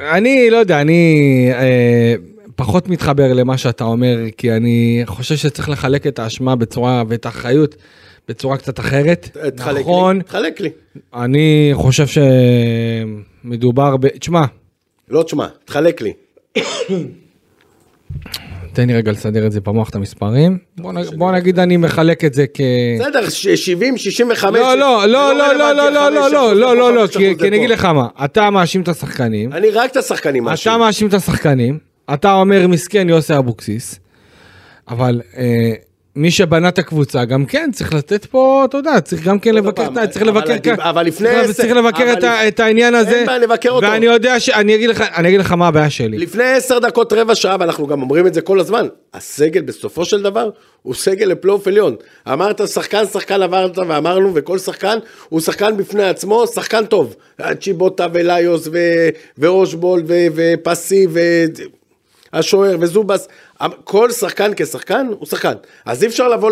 אני 0.00 0.50
לא 0.50 0.56
יודע, 0.56 0.80
אני 0.80 1.48
אה, 1.52 2.14
פחות 2.56 2.88
מתחבר 2.88 3.32
למה 3.32 3.58
שאתה 3.58 3.84
אומר, 3.84 4.16
כי 4.36 4.52
אני 4.52 5.02
חושב 5.06 5.36
שצריך 5.36 5.68
לחלק 5.68 6.06
את 6.06 6.18
האשמה 6.18 6.56
בצורה, 6.56 7.02
ואת 7.08 7.26
האחריות 7.26 7.74
בצורה 8.28 8.56
קצת 8.56 8.80
אחרת. 8.80 9.36
תחלק 9.56 9.80
נכון, 9.80 10.16
לי, 10.16 10.22
תחלק 10.22 10.60
לי. 10.60 10.70
אני 11.14 11.70
חושב 11.74 12.04
שמדובר 13.44 13.96
ב... 13.96 14.08
תשמע, 14.08 14.44
לא 15.08 15.22
תשמע, 15.22 15.46
תחלק 15.64 16.00
לי. 16.00 16.12
תן 18.72 18.86
לי 18.86 18.94
רגע 18.94 19.12
לסדר 19.12 19.46
את 19.46 19.52
זה 19.52 19.60
במוח 19.60 19.90
את 19.90 19.94
המספרים. 19.94 20.58
בוא, 21.16 21.32
נגיד 21.32 21.58
אני 21.58 21.76
מחלק 21.76 22.24
את 22.24 22.34
זה 22.34 22.44
כ... 22.54 22.60
בסדר, 23.00 23.28
ש- 23.28 23.48
70, 23.48 23.96
65. 23.96 24.60
לא, 24.60 24.78
לא, 24.78 25.06
לא, 25.06 25.34
לא, 25.34 25.54
לא, 25.54 25.72
לא, 25.72 25.90
לא, 25.92 26.10
לא, 26.10 26.30
לא, 26.30 26.56
לא, 26.56 26.76
לא, 26.76 26.94
לא, 26.94 27.06
כי 27.06 27.18
כי 27.18 27.38
כי 27.38 27.48
אני 27.48 27.56
אגיד 27.56 27.70
לך 27.70 27.84
מה, 27.84 28.08
אתה 28.24 28.50
מאשים 28.50 28.82
את 28.82 28.88
השחקנים, 28.88 29.52
אני 29.52 29.70
רק 29.70 29.90
את 29.90 29.96
השחקנים 29.96 30.44
מאשים. 30.44 30.72
אתה 30.72 30.78
מאשים 30.78 31.08
את 31.08 31.14
השחקנים, 31.14 31.78
אתה 32.14 32.32
אומר 32.32 32.66
מסכן 32.68 33.08
יוסי 33.08 33.38
אבוקסיס, 33.38 34.00
אבל 34.88 35.20
אה, 35.36 35.72
מי 36.16 36.30
שבנה 36.30 36.68
את 36.68 36.78
הקבוצה, 36.78 37.24
גם 37.24 37.44
כן, 37.46 37.70
צריך 37.72 37.94
לתת 37.94 38.24
פה, 38.24 38.62
אתה 38.68 38.76
יודע, 38.76 39.00
צריך 39.00 39.22
גם 39.24 39.38
כן 39.38 39.54
לבקר, 39.54 39.84
פעם, 39.94 40.06
צריך 40.06 40.24
לבקר, 40.26 40.52
הדיב-. 40.52 40.80
אבל 40.80 41.06
לפני 41.06 41.28
צריך- 41.28 41.42
עשר- 41.44 41.52
צריך 41.52 41.72
לבקר 41.76 42.12
את 42.12 42.24
אבל 42.24 42.28
לפ- 42.44 42.48
את 42.48 42.60
העניין 42.60 42.94
הזה, 42.94 43.16
אין 43.18 43.26
בעיה 43.26 43.38
לבקר 43.38 43.70
אותו. 43.70 43.86
ואני 43.86 44.06
יודע 44.06 44.40
ש... 44.40 44.48
אני 44.50 44.74
אגיד 44.74 44.90
לך, 44.90 45.04
אני 45.16 45.28
אגיד 45.28 45.40
לך, 45.40 45.52
מה 45.52 45.68
הבעיה 45.68 45.90
שלי. 45.90 46.18
לפני 46.18 46.44
עשר 46.44 46.78
דקות, 46.78 47.12
רבע 47.12 47.34
שעה, 47.34 47.56
ואנחנו 47.60 47.86
גם 47.86 48.02
אומרים 48.02 48.26
את 48.26 48.34
זה 48.34 48.40
כל 48.40 48.60
הזמן, 48.60 48.86
הסגל 49.14 49.62
בסופו 49.62 50.04
של 50.04 50.22
דבר 50.22 50.50
הוא 50.82 50.94
סגל 50.94 51.26
לפלייאוף 51.26 51.66
עליון. 51.66 51.96
אמרת 52.32 52.68
שחקן, 52.68 53.04
שחקן 53.06 53.42
עברת 53.42 53.78
ואמרנו, 53.78 54.32
וכל 54.34 54.58
שחקן 54.58 54.98
הוא 55.28 55.40
שחקן 55.40 55.76
בפני 55.76 56.04
עצמו, 56.04 56.46
שחקן 56.46 56.84
טוב. 56.86 57.14
צ'יבוטה 57.60 58.06
וליוס 58.12 58.68
ו- 58.72 59.08
ואושבולד 59.38 60.04
ו- 60.08 60.26
ופסי 60.34 61.06
והשוער 62.32 62.76
וזובס, 62.80 63.28
כל 63.84 64.10
שחקן 64.10 64.52
כשחקן 64.56 65.06
הוא 65.18 65.26
שחקן. 65.26 65.52
אז 65.84 66.02
אי 66.02 66.08
אפשר 66.08 66.28
לבוא 66.28 66.50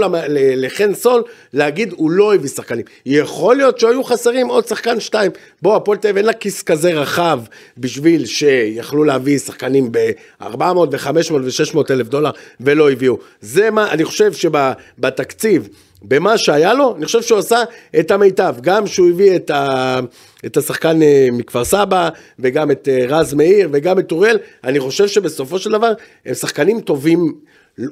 לחן 0.57 0.95
סול, 0.95 1.23
להגיד 1.53 1.93
הוא 1.97 2.11
לא 2.11 2.35
הביא 2.35 2.49
שחקנים. 2.49 2.85
יכול 3.07 3.57
להיות 3.57 3.81
שהיו 3.81 4.05
חסרים 4.05 4.47
עוד 4.47 4.67
שחקן 4.67 5.01
שתיים. 5.01 5.31
בוא, 5.63 5.77
הפועל 5.77 5.99
תל 5.99 6.09
אביב 6.09 6.17
אין 6.17 6.27
לה 6.27 6.33
כיס 6.33 6.63
כזה 6.63 6.93
רחב 6.93 7.41
בשביל 7.79 8.27
שיכלו 8.27 9.05
להביא 9.05 9.39
שחקנים 9.39 9.93
ב-400 9.93 10.63
ו-500 10.93 11.33
ו-600 11.33 11.79
אלף 11.91 12.09
דולר 12.09 12.31
ולא 12.61 12.91
הביאו. 12.91 13.19
זה 13.41 13.71
מה, 13.71 13.91
אני 13.91 14.05
חושב 14.05 14.33
שבתקציב, 14.33 15.69
במה 16.05 16.39
שהיה 16.39 16.75
לו, 16.75 16.97
אני 16.97 17.07
חושב 17.07 17.23
שהוא 17.23 17.39
עשה 17.39 17.63
את 18.01 18.11
המיטב. 18.11 18.55
גם 18.61 18.87
שהוא 18.87 19.11
הביא 19.11 19.37
את, 19.37 19.51
ה, 19.51 20.01
את 20.47 20.57
השחקן 20.57 21.03
אה, 21.03 21.29
מכפר 21.33 21.65
סבא, 21.65 22.09
וגם 22.39 22.71
את 22.71 22.89
אה, 22.89 23.05
רז 23.09 23.35
מאיר, 23.35 23.69
וגם 23.73 23.99
את 23.99 24.13
אוריאל, 24.13 24.39
אני 24.65 24.81
חושב 24.81 25.07
שבסופו 25.07 25.59
של 25.59 25.71
דבר 25.71 25.93
הם 26.27 26.35
שחקנים 26.35 26.81
טובים. 26.81 27.35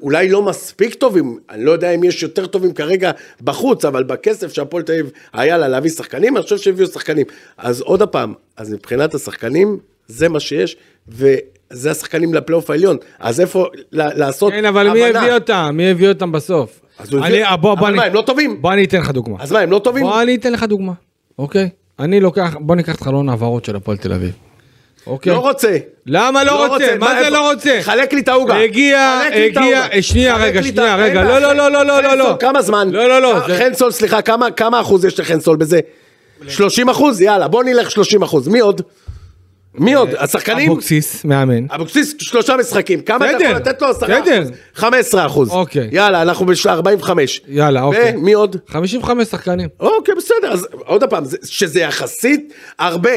אולי 0.02 0.28
לא 0.28 0.42
מספיק 0.42 0.94
טובים, 0.94 1.38
אני 1.50 1.64
לא 1.64 1.70
יודע 1.70 1.90
אם 1.90 2.04
יש 2.04 2.22
יותר 2.22 2.46
טובים 2.46 2.72
כרגע 2.72 3.10
בחוץ, 3.42 3.84
אבל 3.84 4.02
בכסף 4.02 4.52
שהפועל 4.52 4.82
תל 4.82 4.92
אביב 4.92 5.10
היה 5.32 5.58
לה 5.58 5.68
להביא 5.68 5.90
שחקנים, 5.90 6.36
אני 6.36 6.42
חושב 6.42 6.58
שהביאו 6.58 6.86
שחקנים. 6.86 7.26
אז 7.58 7.80
עוד 7.80 8.02
פעם, 8.02 8.34
אז 8.56 8.72
מבחינת 8.72 9.14
השחקנים, 9.14 9.78
זה 10.06 10.28
מה 10.28 10.40
שיש, 10.40 10.76
וזה 11.08 11.90
השחקנים 11.90 12.34
לפלייאוף 12.34 12.70
העליון. 12.70 12.96
אז 13.18 13.40
איפה 13.40 13.66
לעשות 13.92 14.52
כן, 14.52 14.64
אבל 14.64 14.90
מי 14.90 15.04
הבנה? 15.04 15.20
הביא 15.20 15.32
אותם? 15.32 15.70
מי 15.74 15.90
הביא 15.90 16.08
אותם 16.08 16.32
בסוף? 16.32 16.80
אני- 17.22 17.42
בוא, 17.50 17.56
בוא, 17.56 17.72
אבל 17.72 17.86
אני- 17.88 17.96
מה, 17.96 18.04
הם 18.04 18.14
לא 18.14 18.22
טובים? 18.22 18.62
בוא 18.62 18.72
אני 18.72 18.84
אתן 18.84 18.98
לך 19.00 19.10
דוגמה. 19.10 19.36
אז 19.40 19.52
מה, 19.52 19.58
הם 19.60 19.70
לא 19.70 19.78
טובים? 19.78 20.02
בוא 20.04 20.22
אני 20.22 20.34
אתן 20.34 20.52
לך 20.52 20.62
דוגמה, 20.62 20.92
אוקיי? 21.38 21.68
אני 21.98 22.20
לוקח, 22.20 22.56
בוא 22.60 22.76
ניקח 22.76 22.94
את 22.94 23.00
חלון 23.00 23.28
העברות 23.28 23.64
של 23.64 23.76
הפועל 23.76 23.96
תל 23.96 24.12
אביב. 24.12 24.32
אוקיי? 25.06 25.32
לא 25.32 25.38
רוצה. 25.38 25.76
למה 26.06 26.44
לא 26.44 26.66
רוצה? 26.66 26.96
מה 26.98 27.22
זה? 27.24 27.30
לא 27.30 27.50
רוצה? 27.52 27.78
חלק 27.82 28.12
לי 28.12 28.20
את 28.20 28.28
העוגה. 28.28 28.56
הגיע, 28.56 29.20
הגיע. 29.34 29.82
שנייה, 30.00 30.36
רגע, 30.36 30.62
שנייה, 30.62 30.96
רגע, 30.96 31.24
לא. 31.24 31.38
לא, 31.38 31.52
לא, 31.52 31.70
לא, 31.72 31.84
לא, 31.86 32.08
חן 32.08 32.18
לא. 32.18 32.24
סול, 32.24 32.32
כמה 32.40 32.62
זמן? 32.62 32.88
לא, 32.92 33.08
לא, 33.08 33.22
לא, 33.22 33.40
זה- 33.46 33.58
חן 33.58 33.74
סול, 33.74 33.90
סליחה, 33.90 34.22
כמה- 34.22 34.80
אחוז 34.80 35.04
יש 35.04 35.20
לחן 35.20 35.40
סול 35.40 35.56
בזה? 35.56 35.80
30 36.48 36.88
אחוז? 36.88 37.20
יאללה, 37.20 37.48
בוא 37.48 37.64
נלך 37.64 37.90
30 37.90 38.22
אחוז. 38.22 38.48
מי 38.48 38.60
עוד? 38.60 38.82
מי 39.74 39.94
עוד? 39.94 40.08
השחקנים? 40.18 40.70
אבוקסיס, 40.70 41.24
מאמן. 41.24 41.66
אבוקסיס 41.70 42.14
שלושה 42.18 42.56
משחקים, 42.56 43.00
כמה 43.00 43.30
אתה 43.30 43.44
יכול 43.44 43.56
לתת 43.56 43.82
לו? 43.82 43.88
10 43.88 44.06
בסדר. 44.06 44.38
אחוז? 44.42 44.50
15 44.74 45.26
אחוז. 45.26 45.50
אוקיי. 45.50 45.88
יאללה, 45.92 46.22
אנחנו 46.22 46.46
ב-45. 46.46 47.10
יאללה, 47.48 47.82
אוקיי. 47.82 48.12
ומי 48.16 48.32
עוד? 48.32 48.56
55 48.68 49.28
שחקנים. 49.28 49.68
אוקיי, 49.80 50.14
בסדר, 50.14 50.52
אז 50.52 50.66
עוד 50.72 51.04
פעם, 51.04 51.24
זה- 51.24 51.36
שזה 51.44 51.80
יחסית 51.80 52.52
הרבה. 52.78 53.10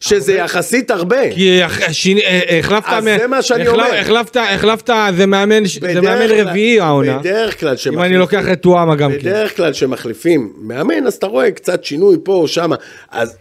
שזה 0.00 0.32
יחסית 0.34 0.90
הרבה. 0.90 1.30
כי 1.34 1.60
שיני- 1.92 2.20
אה, 2.24 2.58
החלפת, 2.58 2.86
אז 2.88 3.04
זה 3.04 3.26
מה 3.26 3.42
שאני 3.42 3.68
אומר. 3.68 3.94
החלפת, 3.94 4.36
החלפת, 4.54 4.90
זה 5.16 5.26
מאמן, 5.26 5.62
זה 5.92 6.00
מאמן 6.00 6.26
רביעי 6.30 6.80
העונה. 6.80 7.18
בדרך 7.18 7.60
כלל 7.60 7.70
אם 7.70 7.76
שמחליפים- 7.76 8.00
אני 8.02 8.16
לוקח 8.16 8.44
את 8.52 8.60
טואמה 8.60 8.94
גם 8.96 9.12
כן. 9.12 9.18
בדרך 9.18 9.56
כלל 9.56 9.72
שמחליפים 9.72 10.52
מאמן, 10.60 11.06
אז 11.06 11.14
אתה 11.14 11.26
רואה 11.26 11.50
קצת 11.50 11.84
שינוי 11.84 12.16
פה 12.24 12.32
או 12.32 12.48
שם. 12.48 12.70
אז 13.10 13.36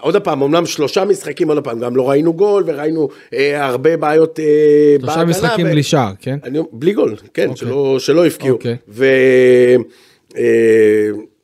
עוד 0.00 0.16
פעם, 0.16 0.42
אמנם 0.42 0.66
שלושה 0.66 1.04
משחקים, 1.04 1.48
עוד 1.48 1.64
פעם, 1.64 1.80
גם 1.80 1.96
לא 1.96 2.10
ראינו 2.10 2.32
גול 2.32 2.64
וראינו 2.66 3.08
אה, 3.34 3.66
הרבה 3.66 3.96
בעיות 3.96 4.40
אה, 4.40 4.44
שלושה 4.98 5.16
בהגנה. 5.16 5.30
משחקים 5.30 5.66
ו- 5.66 5.70
בלי 5.70 5.82
שער, 5.82 6.12
כן? 6.20 6.38
אני, 6.44 6.58
בלי 6.72 6.92
גול, 6.92 7.16
כן, 7.34 7.48
אוקיי. 7.48 7.56
שלא, 7.68 7.96
שלא 7.98 8.26
הפקיעו. 8.26 8.56
אוקיי. 8.56 8.76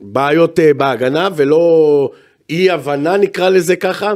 ובעיות 0.00 0.58
אה, 0.58 0.74
בהגנה 0.74 1.28
ולא 1.36 2.10
אי 2.50 2.70
הבנה 2.70 3.16
נקרא 3.16 3.48
לזה 3.48 3.76
ככה, 3.76 4.14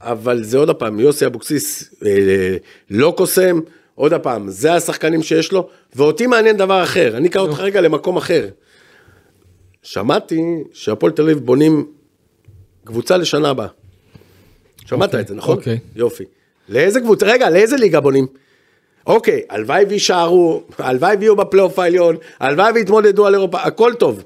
אבל 0.00 0.42
זה 0.42 0.58
עוד 0.58 0.70
פעם, 0.70 1.00
יוסי 1.00 1.26
אבוקסיס 1.26 1.94
אה, 2.06 2.56
לא 2.90 3.14
קוסם, 3.16 3.60
עוד 3.94 4.14
פעם, 4.14 4.48
זה 4.48 4.74
השחקנים 4.74 5.22
שיש 5.22 5.52
לו, 5.52 5.68
ואותי 5.96 6.26
מעניין 6.26 6.56
דבר 6.56 6.82
אחר, 6.82 7.16
אני 7.16 7.28
אקח 7.28 7.40
אותך 7.40 7.60
רגע 7.60 7.80
למקום 7.80 8.16
אחר. 8.16 8.48
שמעתי 9.82 10.40
שהפועל 10.72 11.12
תל 11.12 11.22
אביב 11.22 11.38
בונים 11.38 11.86
קבוצה 12.86 13.16
לשנה 13.16 13.50
הבאה. 13.50 13.66
שמעת 14.86 15.14
את 15.14 15.28
זה, 15.28 15.34
נכון? 15.34 15.56
אוקיי. 15.56 15.78
יופי. 15.96 16.24
לאיזה 16.68 17.00
קבוצה, 17.00 17.26
רגע, 17.26 17.50
לאיזה 17.50 17.76
ליגה 17.76 18.00
בונים? 18.00 18.26
אוקיי, 19.06 19.42
הלוואי 19.50 19.84
ויישארו, 19.84 20.62
הלוואי 20.78 21.16
ויהיו 21.16 21.36
בפלייאוף 21.36 21.78
העליון, 21.78 22.16
הלוואי 22.40 22.72
ויתמודדו 22.72 23.26
על 23.26 23.34
אירופה, 23.34 23.58
הכל 23.58 23.92
טוב. 23.98 24.24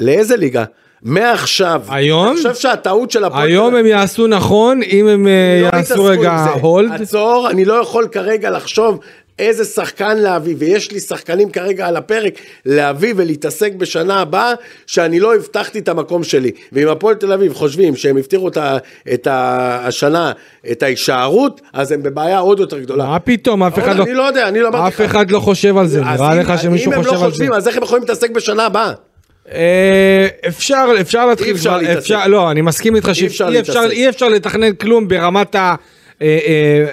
לאיזה 0.00 0.36
ליגה? 0.36 0.64
מעכשיו. 1.02 1.82
היום? 1.88 2.28
אני 2.28 2.36
חושב 2.36 2.54
שהטעות 2.54 3.10
של 3.10 3.24
הפועל... 3.24 3.48
היום 3.48 3.74
הם 3.74 3.86
יעשו 3.86 4.26
נכון 4.26 4.80
אם 4.82 5.08
הם 5.08 5.26
אה, 5.26 5.60
לא 5.62 5.76
יעשו 5.76 6.04
רגע. 6.04 6.46
הולד. 6.60 7.02
עצור, 7.02 7.48
אני 7.50 7.64
לא 7.64 7.74
יכול 7.74 8.08
כרגע 8.12 8.50
לחשוב 8.50 9.00
איזה 9.42 9.64
שחקן 9.64 10.18
להביא, 10.18 10.54
ויש 10.58 10.92
לי 10.92 11.00
שחקנים 11.00 11.50
כרגע 11.50 11.86
על 11.86 11.96
הפרק 11.96 12.34
להביא 12.66 13.14
ולהתעסק 13.16 13.72
בשנה 13.72 14.20
הבאה, 14.20 14.52
שאני 14.86 15.20
לא 15.20 15.34
הבטחתי 15.34 15.78
את 15.78 15.88
המקום 15.88 16.24
שלי. 16.24 16.50
ואם 16.72 16.88
הפועל 16.88 17.14
תל 17.14 17.32
אביב 17.32 17.54
חושבים 17.54 17.96
שהם 17.96 18.16
הבטיחו 18.16 18.48
את, 18.48 18.56
ה, 18.56 18.78
את 19.14 19.26
ה, 19.26 19.78
השנה, 19.86 20.32
את 20.70 20.82
ההישארות, 20.82 21.60
אז 21.72 21.92
הם 21.92 22.02
בבעיה 22.02 22.38
עוד 22.38 22.60
יותר 22.60 22.78
גדולה. 22.78 23.06
מה 23.06 23.18
פתאום, 23.18 23.62
אף 23.62 23.78
אחד 23.78 23.96
לא... 23.96 24.04
אני 24.04 24.14
לא 24.14 24.22
יודע, 24.22 24.48
אני 24.48 24.60
לא 24.60 24.68
אמרתי 24.68 24.88
אף 24.94 25.10
אחד 25.10 25.30
לא 25.30 25.40
חושב 25.40 25.78
על 25.78 25.86
זה, 25.86 26.00
נראה 26.00 26.32
אם- 26.32 26.38
לך 26.38 26.62
שמישהו 26.62 26.92
אם 26.92 26.98
חושב 26.98 27.10
הם 27.10 27.14
לא 27.16 27.24
על 27.24 27.30
זה. 27.30 27.32
חושבים, 27.32 27.52
אז 27.52 27.68
איך 27.68 27.76
הם 27.76 27.82
יכולים 27.82 28.02
להתעסק 28.02 28.30
בשנה 28.30 28.66
הבאה? 28.66 28.92
אה, 29.52 30.28
אפשר, 30.48 30.84
אפשר 31.00 31.26
להתחיל 31.26 31.48
אי 31.48 31.52
אפשר 31.52 31.76
להתעסק. 31.76 32.14
לא, 32.26 32.50
אני 32.50 32.60
מסכים 32.60 32.96
איתך 32.96 33.10
שאי 33.14 34.08
אפשר 34.08 34.28
לתכנן 34.28 34.72
כלום 34.74 35.08
ברמת 35.08 35.54
ה... 35.54 35.74
אה, 36.22 36.38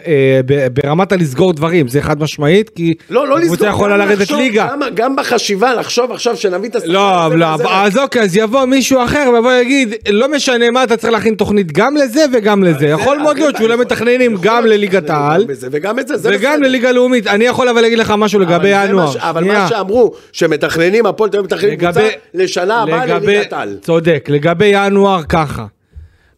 אה, 0.08 0.58
אה, 0.58 0.70
ברמת 0.70 1.12
הלסגור 1.12 1.54
דברים, 1.54 1.88
זה 1.88 2.02
חד 2.02 2.22
משמעית, 2.22 2.70
כי 2.70 2.94
לא, 3.10 3.28
לא 3.28 3.40
לסגור. 3.40 3.68
יכולה 3.68 3.98
לרדת 3.98 4.32
ליגה. 4.32 4.70
גם, 4.94 5.16
בחשיבה, 5.16 5.74
לחשוב 5.74 6.12
עכשיו 6.12 6.38
שנביא 6.38 6.70
את 6.70 6.76
השחקן 6.76 6.92
לא, 6.94 7.38
לא. 7.38 7.46
אז 7.70 7.98
אוקיי, 7.98 8.22
אז 8.22 8.38
יבוא 8.38 8.66
מישהו 8.66 9.04
אחר 9.04 9.30
ויבוא 9.34 9.50
ויגיד, 9.50 9.94
לא 10.10 10.32
משנה 10.32 10.72
מה, 10.72 10.84
אתה 10.84 10.98
צריך 10.98 11.14
להכין 11.14 11.36
תוכנית 11.36 11.72
גם 11.72 11.98
לזה 11.98 12.26
וגם 12.34 12.64
לזה. 12.64 12.88
יכול 12.88 13.18
מאוד 13.18 13.38
להיות 13.38 13.58
שאולי 13.58 13.76
מתכננים 13.76 14.36
גם 14.42 14.66
לליגת 14.66 15.10
העל, 15.10 15.46
וגם. 15.72 16.64
לליגה 16.64 16.92
לאומית. 16.92 17.28
אני 17.28 17.46
יכול 17.46 17.70
אבל 17.70 17.82
להגיד 17.82 17.98
לך 17.98 18.14
משהו 18.18 18.40
לגבי 18.40 18.68
ינואר. 18.68 19.12
אבל. 19.20 19.44
מה 19.44 19.68
שאמרו, 19.70 20.14
שמתכננים, 20.32 21.06
הפועל 21.06 21.30
תל 21.30 21.38
אביב 21.38 21.54
מתכננים 21.54 21.80
קבוצה 21.80 22.08
לשנה 22.34 22.82
הבאה 22.82 23.06
לליגת 23.06 23.54
העל. 23.54 23.78
צודק, 23.82 24.26
לגבי 24.30 24.72
ינואר 24.74 25.24
ככה. 25.24 25.66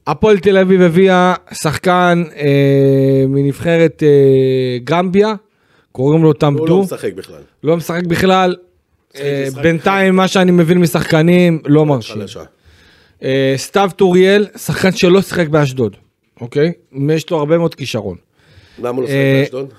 הפועל 0.07 0.39
תל 0.39 0.57
אביב 0.57 0.81
הביאה 0.81 1.33
שחקן 1.53 2.23
אה, 2.35 3.25
מנבחרת 3.27 4.03
אה, 4.03 4.77
גמביה, 4.83 5.33
קוראים 5.91 6.23
לו 6.23 6.33
הוא 6.41 6.67
לא 6.69 6.81
משחק 6.81 7.13
בכלל. 7.13 7.41
לא 7.63 7.77
משחק 7.77 8.03
בכלל. 8.03 8.55
אה, 9.15 9.47
בינתיים 9.61 10.15
מה 10.15 10.27
שאני 10.27 10.51
מבין 10.51 10.77
משחקנים 10.77 11.61
לא 11.65 11.85
מרשים. 11.85 12.21
אה, 13.23 13.53
סתיו 13.57 13.89
טוריאל, 13.95 14.45
שחקן 14.57 14.91
שלא 14.91 15.21
שיחק 15.21 15.47
באשדוד, 15.47 15.95
אוקיי? 16.41 16.71
יש 17.09 17.29
לו 17.29 17.37
הרבה 17.37 17.57
מאוד 17.57 17.75
כישרון. 17.75 18.17
למה 18.79 18.89
הוא 18.89 19.03
לא 19.03 19.07
אה, 19.07 19.41
משחק 19.41 19.53
באשדוד? 19.53 19.73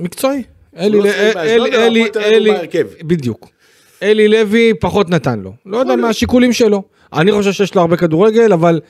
מקצועי. 0.00 0.42
אלי, 0.76 0.98
לא 0.98 1.12
שיחק 1.12 1.36
אלי, 1.36 2.08
אלי, 2.16 2.50
בהרכב. 2.50 2.86
בדיוק. 3.02 3.48
אלי 4.02 4.28
לוי 4.28 4.72
פחות 4.80 5.10
נתן 5.10 5.40
לו. 5.40 5.52
לא 5.66 5.76
יודע 5.76 5.96
מה 5.96 6.08
השיקולים 6.08 6.52
שלו. 6.52 6.82
אני 7.12 7.32
חושב 7.32 7.52
שיש 7.52 7.74
לו 7.74 7.80
הרבה 7.80 7.96
כדורגל, 7.96 8.52
אבל 8.52 8.80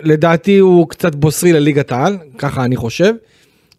לדעתי 0.00 0.58
הוא 0.58 0.88
קצת 0.88 1.14
בוסרי 1.14 1.52
לליגת 1.52 1.92
העל, 1.92 2.16
ככה 2.38 2.64
אני 2.64 2.76
חושב. 2.76 3.14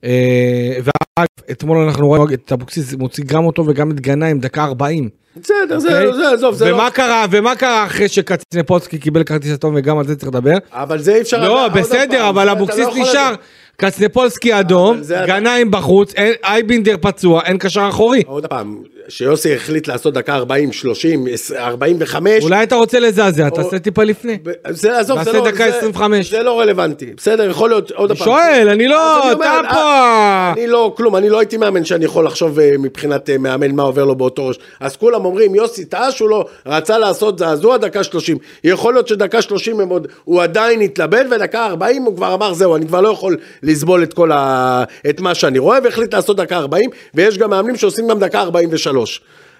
אה, 0.03 0.77
ואגב, 0.77 1.27
אתמול 1.51 1.77
אנחנו 1.77 2.07
רואים 2.07 2.23
את 2.33 2.51
אבוקסיס 2.51 2.93
מוציא 2.93 3.23
גם 3.27 3.45
אותו 3.45 3.65
וגם 3.67 3.91
את 3.91 3.99
גנאים 3.99 4.39
דקה 4.39 4.63
40. 4.63 5.09
בסדר, 5.37 5.79
זה, 5.79 5.87
אוקיי? 5.87 6.13
זה, 6.13 6.33
עזוב, 6.33 6.55
זה 6.55 6.69
לא... 6.69 6.75
ומה 6.75 6.91
קרה, 6.91 7.25
ומה 7.31 7.55
קרה 7.55 7.85
אחרי 7.85 8.07
שקצנפולסקי 8.07 8.97
קיבל 8.97 9.23
כרטיס 9.23 9.53
אדום 9.53 9.73
וגם 9.77 9.97
על 9.97 10.07
זה 10.07 10.15
צריך 10.15 10.27
לדבר? 10.27 10.57
אבל 10.71 10.99
זה 10.99 11.15
אי 11.15 11.21
אפשר... 11.21 11.43
לא, 11.43 11.67
בסדר, 11.67 12.29
אבל 12.29 12.45
לא 12.45 12.51
אבוקסיס 12.51 12.87
נשאר. 12.95 13.33
קצנפולסקי 13.77 14.59
אדום, 14.59 15.01
גנאים 15.27 15.71
בחוץ, 15.71 16.13
אייבינדר 16.43 16.95
פצוע, 17.01 17.41
אין 17.43 17.57
קשר 17.57 17.89
אחורי. 17.89 18.23
עוד 18.25 18.45
פעם, 18.45 18.83
שיוסי 19.07 19.55
החליט 19.55 19.87
לעשות 19.87 20.13
דקה 20.13 20.35
40, 20.35 20.71
30, 20.73 21.25
45. 21.57 22.43
אולי 22.43 22.63
אתה 22.63 22.75
רוצה 22.75 22.99
לזעזע, 22.99 23.49
תעשה 23.49 23.79
טיפה 23.79 24.03
לפני. 24.03 24.37
זה, 24.69 24.99
עזוב, 24.99 25.23
זה 25.23 25.31
לא, 25.33 25.45
דקה 25.51 25.57
זה- 25.71 25.77
25. 25.77 26.29
זה 26.31 26.43
לא 26.43 26.59
רלוונטי, 26.59 27.05
בסדר, 27.17 27.49
יכול 27.49 27.69
להיות, 27.69 27.91
עוד 27.91 28.09
פעם. 28.17 28.25
שואל, 28.25 28.67
אני 28.71 28.87
לא, 28.87 29.19
אתה 29.19 29.33
אומר, 29.33 29.61
פה. 29.69 29.75
אה, 29.75 30.53
אני 30.57 30.67
לא, 30.67 30.93
כלום, 30.97 31.15
אני 31.15 31.29
לא 31.29 31.39
הייתי 31.39 31.57
מאמן 31.57 31.85
שאני 31.85 32.05
יכול 32.05 32.25
לחשוב 32.25 32.59
אה, 32.59 32.71
מבחינת 32.79 33.29
אה, 33.29 33.37
מאמן 33.37 33.71
מה 33.75 33.83
עובר 33.83 34.05
לו 34.05 34.15
באותו 34.15 34.47
ראש. 34.47 34.55
אז 34.79 34.95
כולם 34.95 35.25
אומרים, 35.25 35.55
יוסי 35.55 35.85
טעה 35.85 36.11
שהוא 36.11 36.29
לא 36.29 36.45
רצה 36.65 36.97
לעשות 36.97 37.39
זעזוע 37.39 37.77
דקה 37.77 38.03
30. 38.03 38.37
יכול 38.63 38.93
להיות 38.93 39.07
שדקה 39.07 39.41
30 39.41 39.79
הם 39.79 39.89
עוד, 39.89 40.07
הוא 40.23 40.41
עדיין 40.43 40.81
התלבט, 40.81 41.25
ודקה 41.31 41.65
40 41.65 42.03
הוא 42.03 42.15
כבר 42.15 42.33
אמר, 42.33 42.53
זהו, 42.53 42.75
אני 42.75 42.87
כבר 42.87 43.01
לא 43.01 43.09
יכול 43.09 43.37
לסבול 43.63 44.03
את 44.03 44.13
כל 44.13 44.31
ה... 44.31 44.83
את 45.09 45.19
מה 45.21 45.35
שאני 45.35 45.59
רואה, 45.59 45.77
והחליט 45.83 46.13
לעשות 46.13 46.37
דקה 46.37 46.57
40, 46.57 46.89
ויש 47.13 47.37
גם 47.37 47.49
מאמנים 47.49 47.75
שעושים 47.75 48.07
גם 48.07 48.19
דקה 48.19 48.41
43. 48.41 49.02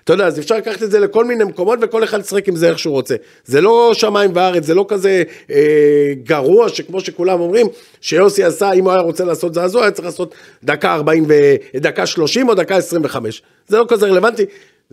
אתה 0.04 0.14
יודע, 0.14 0.28
אז 0.28 0.40
אפשר 0.40 0.58
לקחת 0.58 0.84
את 0.84 0.92
זה 0.92 1.00
לכל 1.00 1.26
מיני 1.26 1.44
מקומות 1.44 1.80
וכל 1.82 2.04
אחד 2.04 2.20
ישחק 2.20 2.48
עם 2.48 2.56
זה 2.56 2.70
איך 2.70 2.80
שהוא 2.80 2.94
רוצה. 2.94 3.16
זה 3.46 3.62
לא 3.62 3.92
שמיים 3.94 4.32
וארץ, 4.34 4.66
זה 4.66 4.76
לא 4.76 4.86
כזה 4.88 5.24
אה, 5.52 6.14
גרוע 6.24 6.70
שכמו 6.70 7.02
שכולם 7.02 7.40
אומרים, 7.40 7.68
שיוסי 8.02 8.44
עשה, 8.44 8.72
אם 8.72 8.84
הוא 8.84 8.92
היה 8.92 9.02
רוצה 9.02 9.26
לעשות 9.26 9.54
זעזוע, 9.54 9.82
היה 9.82 9.92
צריך 9.92 10.06
לעשות 10.06 10.36
דקה 10.64 10.94
40 10.94 11.26
ו... 11.28 11.34
דקה 11.76 12.06
30 12.06 12.50
או 12.50 12.54
דקה 12.54 12.76
25. 12.76 13.42
זה 13.68 13.78
לא 13.78 13.86
כזה 13.90 14.08
רלוונטי. 14.08 14.46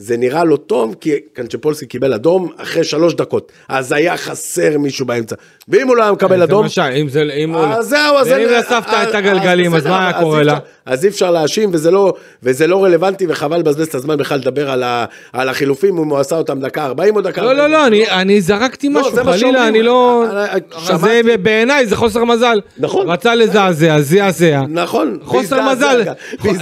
זה 0.02 0.16
נראה 0.16 0.44
לא 0.44 0.56
טוב, 0.56 0.94
כי 1.00 1.10
קנצ'פולסקי 1.32 1.86
קיבל 1.86 2.12
אדום 2.14 2.48
אחרי 2.56 2.84
שלוש 2.84 3.14
דקות. 3.14 3.52
אז 3.68 3.92
היה 3.92 4.16
חסר 4.16 4.78
מישהו 4.78 5.06
באמצע. 5.06 5.36
ואם 5.68 5.88
הוא 5.88 5.96
לא 5.96 6.02
היה 6.02 6.12
מקבל 6.12 6.38
זה 6.38 6.44
אדום... 6.44 6.62
מה 6.62 6.68
ש- 6.68 6.78
אם 6.78 7.08
זה, 7.08 7.22
אם 7.36 7.54
הוא... 7.54 7.64
אז 7.64 7.86
זהו, 7.86 8.16
אז... 8.18 8.26
ואם 8.26 8.48
נספת 8.58 8.88
אז- 8.88 9.08
את 9.08 9.14
הגלגלים, 9.14 9.74
אז 9.74 9.86
מה 9.86 10.08
היה 10.08 10.20
קורה 10.20 10.42
לה? 10.42 10.58
אז 10.86 11.04
אי 11.04 11.08
אפשר 11.10 11.30
להאשים, 11.30 11.70
וזה 11.72 11.90
לא, 11.90 12.12
וזה 12.42 12.66
לא 12.66 12.84
רלוונטי, 12.84 13.26
וחבל 13.28 13.58
לבזבז 13.58 13.86
את 13.86 13.94
הזמן 13.94 14.16
בכלל 14.16 14.38
לדבר 14.38 14.70
על, 14.70 15.48
החילופים, 15.48 15.98
אם 15.98 16.08
הוא 16.08 16.18
עשה 16.18 16.36
אותם 16.36 16.60
דקה 16.60 16.84
40 16.86 17.16
או 17.16 17.20
דקה 17.20 17.42
לא, 17.42 17.48
40. 17.50 17.58
לא, 17.72 17.78
לא, 17.78 17.86
אני- 18.20 18.40
זרקתי 18.40 18.88
משהו, 18.88 19.14
זה 19.14 19.22
מה 19.22 19.32
חלילה. 19.32 19.68
אני 19.68 19.82
לא... 19.82 20.24
אה, 20.32 20.54
אה. 20.90 20.96
זה 20.96 21.22
בעיניי 21.42 21.86
זה 21.86 21.96
חוסר 21.96 22.24
מזל. 22.24 22.60
נכון. 22.78 23.10
רצה 23.10 23.34
לזעזע, 23.34 24.00
זעזע. 24.00 24.60
נכון. 24.68 25.18
חוסר 25.22 25.72
מזל. 25.72 26.02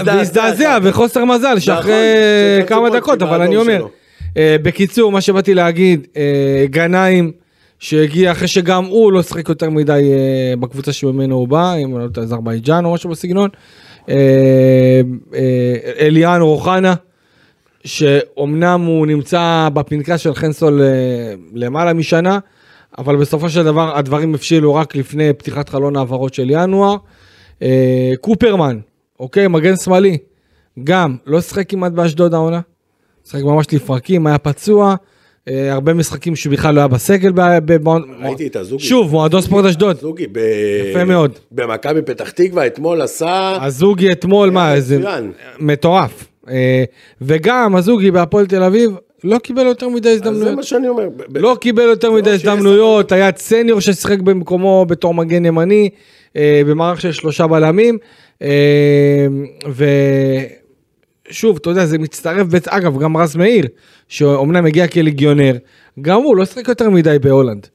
והזדעזע. 0.05 0.79
וחוסר 0.83 1.25
מזל 1.25 1.59
שאחרי 1.59 1.93
שקצבולסקי 2.61 2.69
כמה 2.75 2.91
דקות, 2.91 3.23
אבל 3.29 3.43
אני 3.43 3.57
אומר. 3.57 3.87
אה, 4.37 4.57
בקיצור, 4.63 5.13
מה 5.13 5.21
שבאתי 5.21 5.55
להגיד, 5.55 6.07
אה, 6.17 6.65
גנאים, 6.67 7.33
שהגיע 7.79 8.33
אחרי 8.33 8.49
שגם 8.49 8.85
הוא 8.85 9.13
לא 9.13 9.23
שיחק 9.23 9.49
יותר 9.49 9.71
מדי 9.71 9.93
אה, 10.13 10.57
בקבוצה 10.57 10.93
שממנו 10.93 11.35
הוא 11.37 11.49
בא, 11.49 11.75
אם 11.75 11.89
אני 11.89 11.99
לא 11.99 12.03
יודע, 12.03 12.23
אזרבייג'אן 12.23 12.85
או 12.85 12.93
משהו 12.93 13.11
בסגנון, 13.11 13.51
אה, 14.09 14.15
אה, 15.35 15.77
אליאן 15.99 16.41
אוחנה, 16.41 16.95
שאומנם 17.85 18.81
הוא 18.87 19.07
נמצא 19.07 19.69
בפנקס 19.73 20.21
של 20.21 20.35
חנסול 20.35 20.83
למעלה 21.55 21.93
משנה, 21.93 22.39
אבל 22.99 23.17
בסופו 23.17 23.51
של 23.51 23.65
דבר 23.65 23.99
הדברים 23.99 24.35
הבשילו 24.35 24.75
רק 24.75 24.97
לפני 24.97 25.33
פתיחת 25.33 25.69
חלון 25.69 25.97
העברות 25.97 26.35
של 26.35 26.47
ינואר. 26.51 26.97
קופרמן, 28.21 28.79
אוקיי, 29.21 29.49
מגן 29.49 29.77
שמאלי, 29.77 30.19
גם 30.85 31.17
לא 31.27 31.41
שיחק 31.41 31.71
כמעט 31.71 31.93
באשדוד 31.93 32.35
העונה, 32.35 32.61
שיחק 33.31 33.43
ממש 33.45 33.67
לפרקים, 33.73 34.27
היה 34.27 34.39
פצוע, 34.39 34.95
אה, 35.49 35.73
הרבה 35.73 35.95
משחקים 35.95 36.37
שבכלל 36.37 36.75
לא 36.75 36.81
היה 36.81 36.89
בסגל. 36.89 37.33
ראיתי 38.23 38.47
את 38.47 38.57
הזוגי. 38.57 38.85
שוב, 38.85 39.13
מועדון 39.13 39.41
ספורט 39.41 39.65
אשדוד. 39.65 40.01
זוגי, 40.01 40.27
ב... 40.33 40.39
יפה 40.91 41.05
מאוד. 41.05 41.33
במכבי 41.53 42.03
פתח 42.03 42.31
תקווה 42.31 42.67
אתמול 42.67 43.03
עשה... 43.03 43.59
הזוגי 43.61 44.13
אתמול, 44.13 44.51
מה, 44.51 44.75
איזה. 44.75 44.99
מטורף. 45.59 46.27
אה, 46.51 46.85
וגם 47.21 47.77
הזוגי 47.77 48.11
בהפועל 48.11 48.47
תל 48.47 48.63
אביב 48.63 48.91
לא 49.25 49.39
קיבל 49.39 49.67
יותר 49.67 49.89
מדי 49.89 50.09
אז 50.09 50.19
זה 50.19 50.25
הזדמנויות. 50.25 50.57
מה 50.57 50.63
שאני 50.63 50.89
אומר. 50.89 51.09
לא 51.35 51.57
קיבל 51.61 51.83
יותר 51.83 52.13
מדי 52.13 52.39
שיש 52.39 52.47
הזדמנויות, 52.47 53.13
היה 53.13 53.31
סניור 53.37 53.81
ששיחק 53.81 54.19
במקומו 54.19 54.87
בתור 54.89 55.15
מגן 55.15 55.45
ימני, 55.45 55.91
אה, 56.37 56.63
במערך 56.67 57.01
של 57.01 57.13
שלושה 57.13 57.47
בלמים, 57.47 57.99
ושוב, 61.31 61.57
אתה 61.61 61.71
יודע, 61.71 61.87
זה 61.87 61.99
מצטרף, 61.99 62.47
בעצ- 62.47 62.69
אגב, 62.69 62.99
גם 62.99 63.17
רז 63.17 63.37
מאיר, 63.37 63.67
שאומנם 64.09 64.67
הגיע 64.67 64.89
כליגיונר, 64.89 65.57
גם 66.01 66.23
הוא 66.23 66.37
לא 66.37 66.45
שיחק 66.45 66.69
יותר 66.69 66.91
מדי 66.91 67.17
בהולנד. 67.21 67.67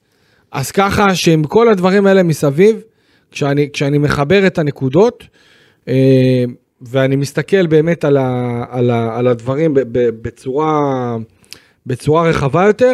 אז 0.52 0.72
ככה 0.72 1.16
שעם 1.16 1.44
כל 1.44 1.70
הדברים 1.70 2.08
האלה 2.08 2.24
מסביב, 2.24 2.82
כשאני, 3.32 3.70
כשאני 3.74 3.98
מחבר 3.98 4.48
את 4.48 4.58
הנקודות, 4.58 5.24
אה, 5.88 6.44
ואני 6.82 7.16
מסתכל 7.16 7.68
באמת 7.68 8.06
על, 8.06 8.18
ה, 8.18 8.63
על, 8.70 8.92
ה, 8.92 9.18
על 9.18 9.28
הדברים 9.28 9.74
ב, 9.74 9.80
ב, 9.80 10.10
בצורה, 10.22 11.18
בצורה 11.86 12.30
רחבה 12.30 12.66
יותר, 12.66 12.92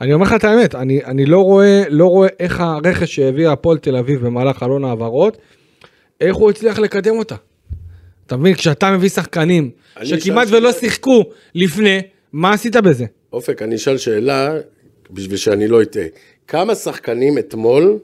אני 0.00 0.12
אומר 0.12 0.24
לך 0.26 0.32
את 0.32 0.44
האמת, 0.44 0.74
אני, 0.74 1.04
אני 1.04 1.26
לא, 1.26 1.38
רואה, 1.38 1.82
לא 1.88 2.06
רואה 2.06 2.28
איך 2.40 2.60
הרכש 2.60 3.14
שהביא 3.14 3.48
הפועל 3.48 3.78
תל 3.78 3.96
אביב 3.96 4.26
במהלך 4.26 4.58
חלון 4.58 4.84
העברות, 4.84 5.38
איך 6.20 6.36
הוא 6.36 6.50
הצליח 6.50 6.78
לקדם 6.78 7.18
אותה. 7.18 7.34
אתה 8.30 8.38
מבין, 8.38 8.54
כשאתה 8.54 8.90
מביא 8.90 9.08
שחקנים 9.08 9.70
שכמעט 10.02 10.48
ולא. 10.50 10.72
שיחקו 10.72 11.24
לפני, 11.54 12.00
מה 12.32 12.52
עשית 12.52 12.76
בזה? 12.76 13.04
אופק, 13.32 13.62
אני 13.62 13.76
אשאל 13.76 13.98
שאלה, 13.98 14.54
בשביל 15.10 15.36
שאני 15.36 15.68
לא 15.68 15.82
אטעה. 15.82 16.04
כמה 16.48 16.74
שחקנים 16.74 17.38
אתמול 17.38 17.98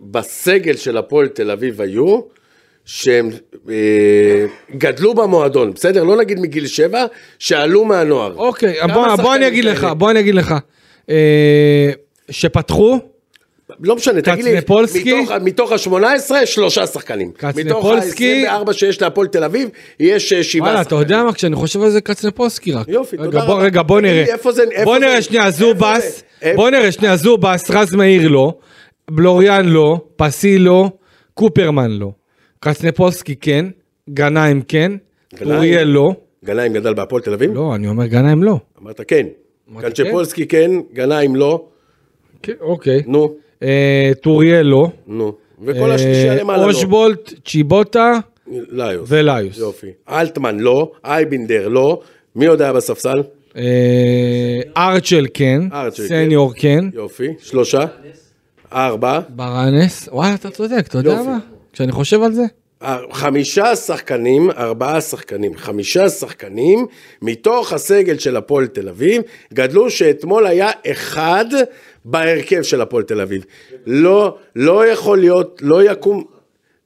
בסגל 0.00 0.76
של 0.76 0.96
הפועל 0.96 1.28
תל 1.28 1.50
אביב 1.50 1.80
היו, 1.80 2.20
שהם 2.84 3.30
אה, 3.68 4.46
גדלו 4.76 5.14
במועדון, 5.14 5.72
בסדר? 5.72 6.04
לא 6.04 6.16
נגיד 6.16 6.40
מגיל 6.40 6.66
שבע, 6.66 7.06
שעלו 7.38 7.84
מהנוער. 7.84 8.34
אוקיי, 8.36 8.74
בוא, 8.94 9.16
בוא 9.16 9.34
אני 9.34 9.48
אגיד 9.48 9.64
לך? 9.64 9.84
בוא 9.84 10.10
אני 10.10 10.20
אגיד 10.20 10.34
לך. 10.34 10.54
אה, 11.10 11.90
שפתחו, 12.30 12.98
לא 13.80 13.96
משנה, 13.96 14.22
תגיד 14.22 14.44
לי, 14.44 14.56
קצנפולסקי? 14.56 15.20
מתוך, 15.22 15.32
מתוך 15.42 15.72
ה-18, 15.72 16.46
שלושה 16.46 16.86
שחקנים. 16.86 17.28
מתוך 17.28 17.44
קצנפולסקי? 17.50 18.46
ה-24 18.46 18.72
שיש 18.72 19.02
להפועל 19.02 19.26
תל 19.26 19.44
אביב, 19.44 19.68
יש 20.00 20.32
אה, 20.32 20.42
שבעה 20.42 20.68
וואלה, 20.68 20.80
אתה 20.80 20.94
יודע 20.94 21.22
מה, 21.24 21.32
כשאני 21.32 21.56
חושב 21.56 21.82
על 21.82 21.90
זה 21.90 22.00
קצנפולסקי 22.00 22.72
רק. 22.72 22.88
יופי, 22.88 23.16
רגע, 23.16 23.24
תודה 23.24 23.44
בוא, 23.46 23.54
רבה. 23.54 23.64
רגע, 23.64 23.82
בוא 23.82 24.00
נראה. 24.00 24.24
איפה 24.24 24.52
זה- 24.52 24.62
איפה 24.70 24.84
בוא 24.84 24.98
נראה 24.98 25.22
שנייה, 25.22 25.50
זובס, 25.50 26.22
בוא 26.54 26.70
נראה 26.70 26.92
שנייה, 26.92 27.16
זובס, 27.16 27.70
רז 27.70 27.94
מאיר 27.94 28.28
לא, 28.28 28.54
בלוריאן 29.10 29.68
לא, 29.68 30.00
פסי 30.16 30.58
לא, 30.58 30.90
קופרמן 31.34 31.90
לא. 31.90 32.10
קצנפולסקי 32.60 33.36
כן, 33.36 33.66
גנאים 34.10 34.62
כן? 34.68 34.92
אוריאל 35.46 35.86
לא. 35.88 36.12
גנאים 36.44 36.72
גדל 36.72 36.94
בהפועל 36.94 37.22
תל 37.22 37.32
אביב? 37.32 37.50
לא, 37.54 37.74
אני 37.74 37.88
אומר 37.88 38.06
גנאים 38.06 38.42
לא. 38.42 38.58
אמרת 38.82 39.00
כן. 39.08 39.26
אמרתי 39.72 39.86
קנצ'פולסקי 40.02 40.46
כן, 40.46 40.70
גנאים 40.92 41.36
לא, 41.36 41.64
כן, 42.42 42.52
אוקיי. 42.60 43.02
נו, 43.06 43.34
טוריאל 44.22 44.66
לא. 44.66 44.88
נו. 45.06 45.32
וכל 45.64 45.90
השלישייה 45.90 46.32
אה, 46.32 46.40
למעלה 46.40 46.62
לא. 46.62 46.68
אושבולט, 46.68 47.32
צ'יבוטה 47.46 48.12
ליוס. 48.48 49.08
וליוס. 49.12 49.58
יופי. 49.58 49.86
אלטמן 50.08 50.58
לא, 50.58 50.92
אייבינדר 51.04 51.68
לא, 51.68 52.00
מי 52.36 52.46
עוד 52.46 52.62
היה 52.62 52.72
בספסל? 52.72 53.22
אה, 53.56 54.60
ארצ'ל 54.76 55.26
כן, 55.34 55.60
סניור 55.90 56.52
כן, 56.56 56.84
יופי. 56.94 57.28
שלושה? 57.42 57.84
ארבע? 58.72 59.20
ברנס, 59.28 60.08
וואלה 60.12 60.34
אתה 60.34 60.50
צודק, 60.50 60.84
אתה 60.88 60.98
יודע. 60.98 61.22
מה? 61.22 61.38
כשאני 61.72 61.92
חושב 61.92 62.22
על 62.22 62.32
זה. 62.32 62.42
אה, 62.82 62.98
חמישה 63.12 63.76
שחקנים, 63.76 64.50
ארבעה 64.50 65.00
שחקנים, 65.00 65.56
חמישה 65.56 66.08
שחקנים 66.08 66.86
מתוך 67.22 67.72
הסגל 67.72 68.18
של 68.18 68.36
הפועל 68.36 68.66
תל 68.66 68.88
אביב, 68.88 69.22
גדלו 69.54 69.90
שאתמול 69.90 70.46
היה 70.46 70.70
אחד 70.90 71.44
בהרכב 72.04 72.62
של 72.62 72.80
הפועל 72.80 73.02
תל 73.02 73.20
אביב. 73.20 73.44
לא, 73.86 74.36
לא 74.56 74.86
יכול 74.86 75.18
להיות, 75.18 75.60
לא 75.64 75.90
יקום... 75.90 76.24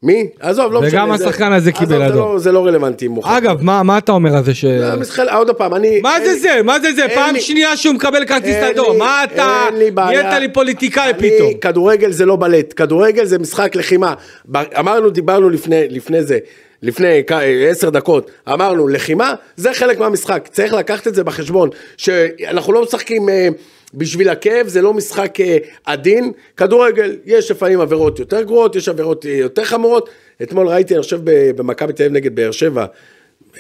מי? 0.02 0.29
עזוב, 0.40 0.72
לא 0.72 0.83
משנה. 0.83 1.02
וגם 1.05 1.12
השחקן 1.12 1.52
הזה 1.52 1.72
קיבל 1.72 2.02
עזוב, 2.02 2.16
אדום. 2.16 2.33
לא- 2.33 2.38
זה 2.38 2.52
לא 2.52 2.66
רלוונטי. 2.66 3.09
אגב, 3.24 3.62
מה 3.62 3.98
אתה 3.98 4.12
אומר 4.12 4.37
על 4.37 4.44
זה 4.44 4.55
ש... 4.55 4.64
המשחק- 4.64 5.26
עוד 5.33 5.50
פעם, 5.50 5.74
אני... 5.74 6.00
מה 6.00 6.14
זה 6.24 6.35
זה? 6.38 6.61
מה 6.64 6.81
זה 6.81 6.92
זה? 6.92 7.02
פעם 7.14 7.38
שנייה 7.40 7.76
שהוא 7.76 7.94
מקבל 7.94 8.24
כרטיס 8.24 8.57
אדום. 8.57 8.98
מה 8.98 9.24
אתה... 9.24 9.64
אין 9.66 9.79
לי 9.79 9.90
בעיה. 9.90 10.22
נהיית 10.22 10.40
לי 10.40 10.48
פוליטיקאי 10.52 11.12
פתאום. 11.18 11.55
כדורגל 11.61 12.11
זה 12.12 12.26
לא 12.26 12.37
בלט, 12.37 12.74
כדורגל 12.76 13.24
זה 13.24 13.38
משחק 13.38 13.76
לחימה. 13.76 14.14
אמרנו, 14.79 15.11
דיברנו 15.11 15.50
לפני, 15.50 16.22
זה, 16.22 16.38
לפני 16.83 17.22
עשר 17.70 17.90
דקות, 17.90 18.31
אמרנו, 18.52 18.88
לחימה 18.88 19.35
זה 19.57 19.74
חלק 19.74 19.98
מהמשחק, 19.98 20.48
צריך 20.52 20.72
לקחת 20.72 21.09
את 21.09 21.14
זה 21.14 21.24
בחשבון, 21.24 21.68
שאנחנו 21.96 22.72
לא 22.72 22.83
משחקים 22.83 23.29
אה, 23.29 23.48
בשביל 23.94 24.29
הכאב, 24.29 24.68
זה 24.68 24.83
לא 24.83 24.94
משחק 24.94 25.40
אה, 25.40 25.59
עדין, 25.85 26.33
כדורגל, 26.57 27.16
יש 27.27 27.51
לפעמים 27.51 27.81
עבירות 27.81 28.18
יותר 28.18 28.42
גרועות, 28.42 28.77
יש 28.77 28.88
עבירות 28.88 29.27
אה, 29.27 29.31
יותר 29.31 29.64
חמורות, 29.64 30.09
אתמול 30.42 30.68
ראיתי, 30.68 30.94
אני 30.94 31.03
חושב, 31.03 31.20
במכבי 31.57 31.92
תל 31.92 32.03
אביב 32.03 32.16
נגד 32.16 32.35
באר 32.35 32.51
שבע, 32.51 32.87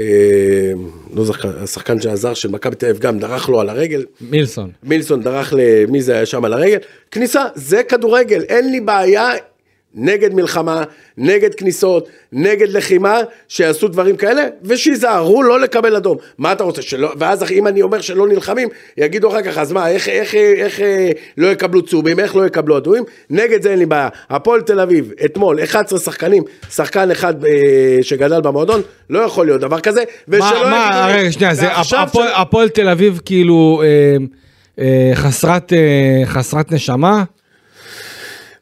אה, 0.00 0.72
לא 1.14 1.24
זוכר, 1.24 1.62
השחקן 1.62 2.00
שעזר 2.00 2.34
של 2.34 2.48
מכבי 2.48 2.76
תל 2.76 2.86
אביב 2.86 2.98
גם 2.98 3.18
דרך 3.18 3.48
לו 3.48 3.60
על 3.60 3.68
הרגל, 3.68 4.04
מילסון. 4.20 4.70
מילסון 4.82 5.22
דרך 5.22 5.54
למי 5.56 6.02
זה 6.02 6.14
היה 6.14 6.26
שם? 6.26 6.44
על 6.44 6.52
הרגל, 6.52 6.78
כניסה, 7.10 7.44
זה 7.54 7.82
כדורגל, 7.82 8.42
אין 8.42 8.70
לי 8.72 8.80
בעיה, 8.80 9.30
נגד 9.96 10.34
מלחמה, 10.34 10.84
נגד 11.18 11.54
כניסות, 11.54 12.08
נגד 12.32 12.68
לחימה, 12.68 13.18
שיעשו 13.48 13.88
דברים 13.88 14.16
כאלה, 14.16 14.42
ושיזהרו 14.64 15.42
לא 15.42 15.60
לקבל 15.60 15.96
אדום. 15.96 16.16
מה 16.38 16.52
אתה 16.52 16.64
רוצה 16.64 16.82
שלא, 16.82 17.12
ואז 17.18 17.50
אם 17.50 17.66
אני 17.66 17.82
אומר 17.82 18.00
שלא 18.00 18.28
נלחמים, 18.28 18.68
יגידו 18.96 19.28
אחר 19.28 19.42
כך, 19.42 19.58
אז 19.58 19.72
מה, 19.72 19.88
איך, 19.88 20.08
איך, 20.08 20.34
איך, 20.34 20.80
איך 20.80 20.80
לא 21.38 21.46
יקבלו 21.46 21.82
צהובים, 21.82 22.20
איך 22.20 22.36
לא 22.36 22.46
יקבלו 22.46 22.76
אדומים? 22.76 23.04
נגד 23.30 23.62
זה 23.62 23.70
אין 23.70 23.78
לי 23.78 23.86
בעיה. 23.86 24.08
הפועל 24.30 24.60
תל 24.60 24.80
אביב, 24.80 25.12
אתמול, 25.24 25.62
11 25.64 25.98
שחקנים, 25.98 26.42
שחקן 26.70 27.10
אחד 27.10 27.44
אה, 27.44 27.50
שגדל 28.02 28.40
במועדון, 28.40 28.80
לא 29.10 29.18
יכול 29.18 29.46
להיות 29.46 29.60
דבר 29.60 29.80
כזה, 29.80 30.02
ושלא 30.28 30.62
מה, 30.64 30.70
מה, 30.70 31.08
רגע, 31.10 31.32
שנייה, 31.32 31.54
זה 31.54 31.66
הפועל- 31.72 32.66
של- 32.66 32.72
תל 32.72 32.88
אביב 32.88 33.20
כאילו 33.24 33.82
אה, 33.84 34.16
אה, 34.84 35.10
חסרת 35.14 35.72
אה, 35.72 35.78
חסרת 36.26 36.72
נשמה? 36.72 37.24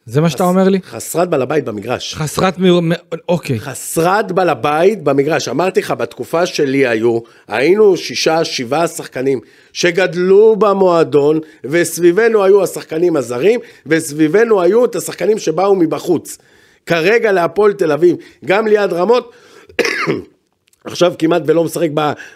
זה 0.07 0.21
מה 0.21 0.31
שאתה 0.31 0.45
אומר 0.45 0.69
לי? 0.69 0.81
חסרת 0.83 1.31
בעל 1.31 1.43
הבית 1.43 1.65
במגרש. 1.65 2.15
חסרת 2.15 2.59
מ... 2.59 2.93
אוקיי. 3.29 3.61
חסרת 3.61 4.33
בעל 4.33 4.49
הבית 4.49 5.03
במגרש. 5.03 5.49
אמרתי 5.49 5.81
לך, 5.81 5.91
בתקופה 5.91 6.47
שלי 6.47 6.87
היו, 6.87 7.19
היינו 7.49 7.97
שישה, 7.97 8.45
שבעה 8.45 8.89
שחקנים 8.89 9.41
שגדלו 9.73 10.57
במועדון, 10.57 11.41
וסביבנו 11.65 12.45
היו 12.45 12.63
השחקנים 12.63 13.17
הזרים, 13.17 13.61
וסביבנו 13.87 14.61
היו 14.61 14.85
את 14.85 14.97
השחקנים 14.97 15.39
שבאו 15.39 15.75
מבחוץ. 15.75 16.39
כרגע 16.87 17.33
להפועל 17.33 17.73
תל 17.73 17.93
אביב, 17.93 18.17
גם 18.45 18.67
ליד 18.67 18.93
רמות, 18.93 19.33
עכשיו 20.85 21.13
כמעט 21.19 21.43
ולא 21.47 21.65
משחק 21.65 21.89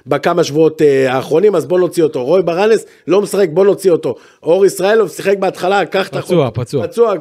בכמה 0.06 0.44
שבועות 0.44 0.82
אה, 0.82 1.12
האחרונים, 1.12 1.54
אז 1.54 1.66
בוא 1.66 1.78
נוציא 1.78 2.02
אותו. 2.02 2.24
רוי 2.24 2.42
ברנס 2.42 2.86
לא 3.06 3.20
משחק, 3.20 3.48
בוא 3.52 3.64
נוציא 3.64 3.90
אותו. 3.90 4.14
אור 4.42 4.66
ישראלוב 4.66 5.08
שיחק 5.08 5.38
בהתחלה, 5.38 5.86
קח 5.86 6.08
את 6.08 6.16
פצוע, 6.16 6.46
החוק. 6.46 6.58
פצוע. 6.58 6.86
פצוע. 6.86 7.14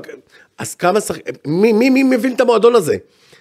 אז 0.57 0.75
כמה 0.75 1.01
שחק... 1.01 1.21
מי, 1.47 1.73
מי, 1.73 1.89
מי 1.89 2.03
מבין 2.03 2.33
את 2.33 2.41
המועדון 2.41 2.75
הזה? 2.75 2.97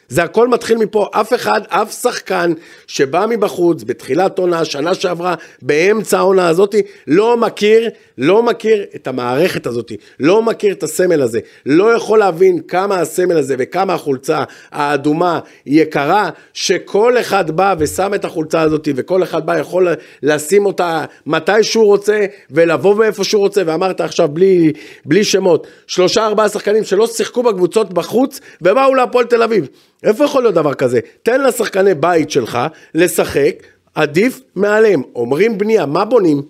זה 0.08 0.22
הכל 0.22 0.48
מתחיל 0.48 0.78
מפה, 0.78 1.08
אף 1.12 1.34
אחד, 1.34 1.60
אף 1.68 2.00
שחקן 2.02 2.52
שבא 2.86 3.26
מבחוץ, 3.28 3.82
בתחילת 3.82 4.38
עונה, 4.38 4.64
שנה 4.64 4.94
שעברה, 4.94 5.34
באמצע 5.62 6.18
העונה 6.18 6.48
הזאתי, 6.48 6.82
לא 7.06 7.36
מכיר, 7.36 7.90
לא 8.18 8.42
מכיר 8.42 8.84
את 8.94 9.06
המערכת 9.06 9.66
הזאתי, 9.66 9.96
לא 10.20 10.42
מכיר 10.42 10.72
את 10.72 10.82
הסמל 10.82 11.22
הזה, 11.22 11.40
לא 11.66 11.94
יכול 11.94 12.18
להבין 12.18 12.60
כמה 12.68 13.00
הסמל 13.00 13.36
הזה 13.36 13.54
וכמה 13.58 13.94
החולצה 13.94 14.44
האדומה 14.72 15.40
יקרה, 15.66 16.30
שכל 16.54 17.20
אחד 17.20 17.50
בא 17.50 17.74
ושם 17.78 18.14
את 18.14 18.24
החולצה 18.24 18.60
הזאתי, 18.60 18.92
וכל 18.96 19.22
אחד 19.22 19.46
בא 19.46 19.58
יכול 19.58 19.88
לשים 20.22 20.66
אותה 20.66 21.04
מתי 21.26 21.62
שהוא 21.62 21.84
רוצה, 21.84 22.26
ולבוא 22.50 22.94
מאיפה 22.94 23.24
שהוא 23.24 23.40
רוצה, 23.40 23.62
ואמרת 23.66 24.00
עכשיו 24.00 24.28
בלי, 24.28 24.72
בלי 25.04 25.24
שמות, 25.24 25.66
שלושה 25.86 26.26
ארבעה 26.26 26.48
שחקנים 26.48 26.84
שלא 26.84 27.06
שיחקו 27.06 27.42
בקבוצות 27.42 27.92
בחוץ, 27.92 28.40
ובאו 28.62 28.94
להפועל 28.94 29.24
תל 29.24 29.42
אביב. 29.42 29.68
איפה 30.02 30.24
יכול 30.24 30.42
להיות 30.42 30.54
דבר 30.54 30.74
כזה? 30.74 31.00
תן 31.22 31.40
לשחקני 31.40 31.94
בית 31.94 32.30
שלך 32.30 32.58
לשחק, 32.94 33.66
עדיף 33.94 34.40
מעליהם. 34.54 35.02
אומרים 35.14 35.58
בנייה, 35.58 35.86
מה 35.86 36.04
בונים? 36.04 36.42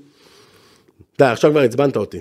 די, 1.19 1.25
עכשיו 1.25 1.51
כבר 1.51 1.61
עצבנת 1.61 1.97
אותי. 1.97 2.21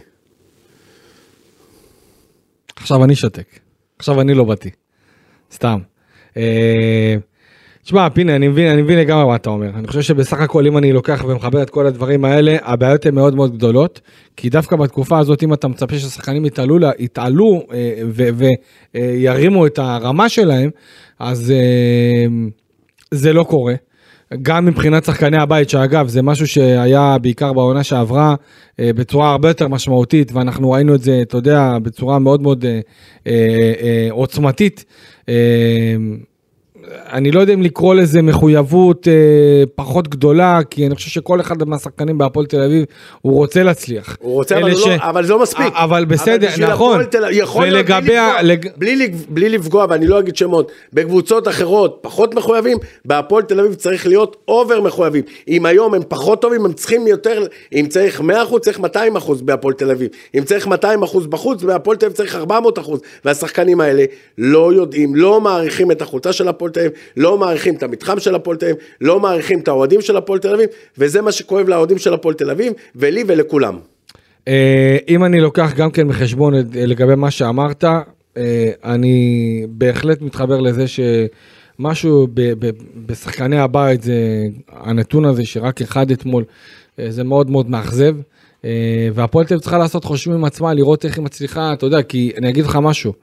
עכשיו 2.76 3.04
אני 3.04 3.16
שותק. 3.16 3.60
עכשיו 4.00 4.22
אני 4.22 4.34
לא 4.34 4.44
באתי. 4.44 4.70
סתם. 5.52 5.80
אה, 6.38 7.16
תשמע, 7.86 8.10
פיני, 8.10 8.36
אני 8.36 8.48
מבין, 8.48 8.72
אני 8.72 8.82
מבין 8.82 9.00
לגמרי 9.00 9.26
מה 9.26 9.36
אתה 9.36 9.50
אומר. 9.50 9.70
אני 9.76 9.88
חושב 9.88 10.02
שבסך 10.02 10.40
הכל, 10.40 10.68
אם 10.68 10.78
אני 10.78 10.94
לוקח 10.94 11.26
ומחבר 11.28 11.62
את 11.62 11.70
כל 11.70 11.88
הדברים 11.88 12.26
האלה, 12.26 12.58
הבעיות 12.62 13.06
הן 13.06 13.16
מאוד 13.16 13.36
מאוד 13.36 13.58
גדולות. 13.58 14.02
כי 14.38 14.50
דווקא 14.50 14.76
בתקופה 14.76 15.20
הזאת, 15.20 15.44
אם 15.44 15.54
אתה 15.54 15.68
מצפה 15.68 16.00
ששחקנים 16.00 16.46
יתעלו, 16.46 16.78
יתעלו 17.00 17.64
וירימו 18.94 19.68
את 19.68 19.80
הרמה 19.80 20.30
שלהם, 20.30 20.70
אז 21.20 21.52
אה, 21.52 22.26
זה 23.12 23.34
לא 23.34 23.44
קורה. 23.44 23.74
גם 24.42 24.66
מבחינת 24.66 25.06
שחקני 25.06 25.38
הבית, 25.38 25.70
שאגב, 25.70 26.08
זה 26.08 26.22
משהו 26.22 26.48
שהיה 26.48 27.18
בעיקר 27.22 27.54
בעונה 27.54 27.84
שעברה 27.84 28.36
אה, 28.80 28.92
בצורה 28.96 29.32
הרבה 29.32 29.48
יותר 29.48 29.68
משמעותית, 29.68 30.32
ואנחנו 30.32 30.72
ראינו 30.72 30.96
את 30.96 31.02
זה, 31.02 31.20
אתה 31.22 31.38
יודע, 31.38 31.78
בצורה 31.84 32.20
מאוד 32.20 32.42
מאוד 32.42 32.66
אה, 32.66 32.80
אה, 33.28 33.74
אה, 33.82 34.08
עוצמתית. 34.12 34.86
אני 37.12 37.32
לא 37.32 37.40
יודע 37.40 37.54
אם 37.54 37.62
לקרוא 37.62 37.96
לזה 37.96 38.22
מחויבות 38.22 39.08
אה, 39.08 39.14
פחות 39.76 40.08
גדולה, 40.08 40.60
כי 40.70 40.86
אני 40.88 40.96
חושב 40.96 41.10
שכל 41.10 41.42
אחד 41.42 41.64
מהשחקנים 41.68 42.18
בהפועל 42.18 42.46
תל 42.46 42.62
אביב, 42.64 42.86
הוא 43.22 43.34
רוצה 43.34 43.64
להצליח. 43.64 44.18
הוא 44.22 44.34
רוצה, 44.34 44.56
אבל, 44.58 44.64
אלה 44.66 44.74
הוא 44.74 44.90
לא, 44.90 44.96
אבל 45.00 45.26
זה 45.26 45.34
לא 45.34 45.40
מספיק. 45.42 45.74
אבל 45.74 46.06
בסדר, 46.06 46.48
בשביל 46.48 46.68
נכון. 46.72 47.04
תל 47.04 47.24
יכול 47.32 47.66
להיות 47.66 47.86
בלי 47.86 47.96
ולגבי 47.96 48.18
ה- 48.18 48.42
לפגוע, 48.42 48.42
לג- 48.54 48.70
בלי, 48.78 49.08
בלי 49.30 49.50
לפגוע, 49.50 49.86
ואני 49.90 50.08
לא 50.08 50.20
אגיד 50.20 50.36
שמות, 50.36 50.72
בקבוצות 50.94 51.48
אחרות 51.48 52.00
פחות 52.02 52.36
מחויבים, 52.36 52.78
בהפועל 53.06 53.44
תל 53.44 53.60
אביב 53.60 53.74
צריך 53.74 54.08
להיות 54.08 54.38
אובר 54.48 54.82
מחויבים. 54.82 55.24
אם 55.48 55.66
היום 55.66 55.94
הם 55.94 56.02
פחות 56.08 56.42
טובים, 56.42 56.66
הם 56.66 56.74
צריכים 56.74 57.08
יותר, 57.08 57.44
אם 57.74 57.86
צריך 57.90 58.22
100% 58.22 58.24
צריך 58.62 58.80
200% 58.80 58.84
בהפועל 59.42 59.74
תל 59.74 59.92
אביב. 59.92 60.10
אם 60.38 60.44
צריך 60.44 60.68
200% 60.68 60.72
בחוץ, 61.30 61.64
בהפועל 61.64 61.98
תל 61.98 62.06
אביב 62.06 62.18
צריך 62.18 62.36
400%. 62.36 62.92
והשחקנים 63.26 63.82
האלה 63.82 64.04
לא 64.38 64.74
יודעים, 64.74 65.16
לא 65.16 65.42
מעריכים 65.42 65.92
את 65.92 66.02
החולצה 66.02 66.34
של 66.34 66.48
הפועל 66.48 66.72
תל 66.76 66.80
אביב, 66.80 66.92
לא 67.18 67.38
מעריכים 67.38 67.76
את 67.76 67.84
המתחם 67.84 68.20
של 68.20 68.36
הפועל 68.36 68.58
תל 68.58 68.66
אביב, 68.66 68.78
לא 69.02 69.20
מעריכים 69.20 69.60
את 69.60 69.68
האוהדים 69.68 70.02
של 70.02 70.18
הפועל 70.18 70.40
תל 70.40 70.54
אביב, 70.54 70.68
וזה 70.98 71.22
מה 71.22 71.32
שכואב 71.32 71.68
לאוהדים 71.70 71.98
של 71.98 72.14
הפועל 72.14 72.36
תל 72.36 72.50
אביב, 72.50 72.74
ולי 72.96 73.24
ולכולם. 73.28 73.80
אה, 74.48 74.98
אם 75.10 75.24
אני 75.24 75.42
לוקח 75.42 75.74
גם 75.76 75.92
כן 75.92 76.08
בחשבון 76.08 76.60
את- 76.60 76.66
לגבי 76.76 77.16
מה 77.16 77.32
שאמרת, 77.32 77.84
אה, 77.84 78.02
אני 78.84 79.18
בהחלט 79.70 80.22
מתחבר 80.22 80.60
לזה 80.60 80.86
שמשהו 80.88 82.28
ב- 82.34 82.54
ב- 82.66 82.70
בשחקני 83.06 83.58
הבית 83.60 84.02
זה 84.04 84.14
הנתון 84.72 85.26
הזה 85.26 85.46
שרק 85.46 85.82
אחד 85.82 86.12
אתמול, 86.12 86.44
אה, 87.00 87.12
זה 87.12 87.24
מאוד 87.24 87.50
מאוד 87.50 87.70
מאכזב. 87.70 88.16
אה, 88.66 88.70
והפועל 89.14 89.46
תל 89.46 89.54
אביב 89.54 89.62
צריכה 89.62 89.78
לעשות 89.78 90.04
חושבים 90.06 90.36
עם 90.36 90.46
עצמה, 90.46 90.74
לראות 90.74 91.06
איך 91.06 91.18
היא 91.18 91.26
מצליחה, 91.26 91.74
אתה 91.74 91.86
יודע, 91.86 92.02
כי 92.02 92.32
אני 92.38 92.50
אגיד 92.50 92.66
לך 92.66 92.76
משהו, 92.82 93.14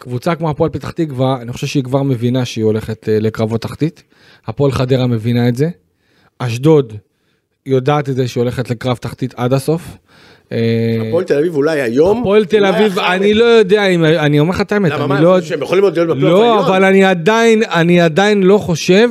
קבוצה 0.00 0.34
כמו 0.34 0.50
הפועל 0.50 0.70
פתח 0.70 0.90
תקווה, 0.90 1.38
אני 1.42 1.52
חושב 1.52 1.66
שהיא 1.66 1.84
כבר 1.84 2.02
מבינה 2.02 2.44
שהיא 2.44 2.64
הולכת 2.64 3.08
אה, 3.08 3.18
לקרבות 3.20 3.60
תחתית. 3.60 4.02
הפועל 4.46 4.72
חדרה 4.72 5.06
מבינה 5.06 5.48
את 5.48 5.56
זה. 5.56 5.68
אשדוד 6.38 6.92
יודעת 7.66 8.08
את 8.08 8.14
זה 8.16 8.28
שהיא 8.28 8.40
הולכת 8.40 8.70
לקרב 8.70 8.96
תחתית 8.96 9.34
עד 9.36 9.52
הסוף. 9.52 9.82
אה, 10.52 10.58
הפועל 11.08 11.24
תל 11.24 11.38
אביב 11.38 11.54
אולי 11.56 11.80
היום, 11.80 12.20
הפועל 12.20 12.44
תל 12.44 12.64
אביב, 12.66 12.98
אני 12.98 13.34
לא 13.34 13.44
יודע 13.44 13.86
אם, 13.86 14.04
אני 14.04 14.40
אומר 14.40 14.50
לך 14.50 14.60
את 14.60 14.72
האמת, 14.72 14.92
למה, 14.92 15.04
אני 15.04 15.08
מה, 15.08 15.20
לא... 15.20 15.40
שהם 15.40 15.62
יכולים 15.62 15.84
להיות 15.84 15.94
בפלייאוף 15.94 16.20
לא, 16.22 16.44
העליון? 16.44 16.64
אבל 16.64 16.84
אני 16.84 17.04
עדיין, 17.04 17.62
אני 17.62 18.00
עדיין 18.00 18.42
לא 18.42 18.58
חושב 18.58 19.10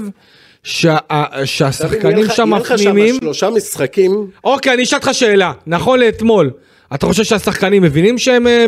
שהשחקנים 0.63 2.17
יהיה 2.17 2.25
לך- 2.27 2.35
שם 2.35 2.49
יהיה 2.49 2.59
לך 2.59 2.71
מפנימים. 2.71 3.15
שלושה 3.15 3.49
משחקים, 3.49 4.27
אוקיי, 4.43 4.73
אני 4.73 4.83
אשאל 4.83 4.97
אותך 4.97 5.09
שאלה, 5.13 5.53
נכון 5.67 5.99
לאתמול, 5.99 6.51
אתה 6.93 7.05
חושב 7.05 7.23
שהשחקנים 7.23 7.83
מבינים 7.83 8.17
שהם 8.17 8.47
אה, 8.47 8.65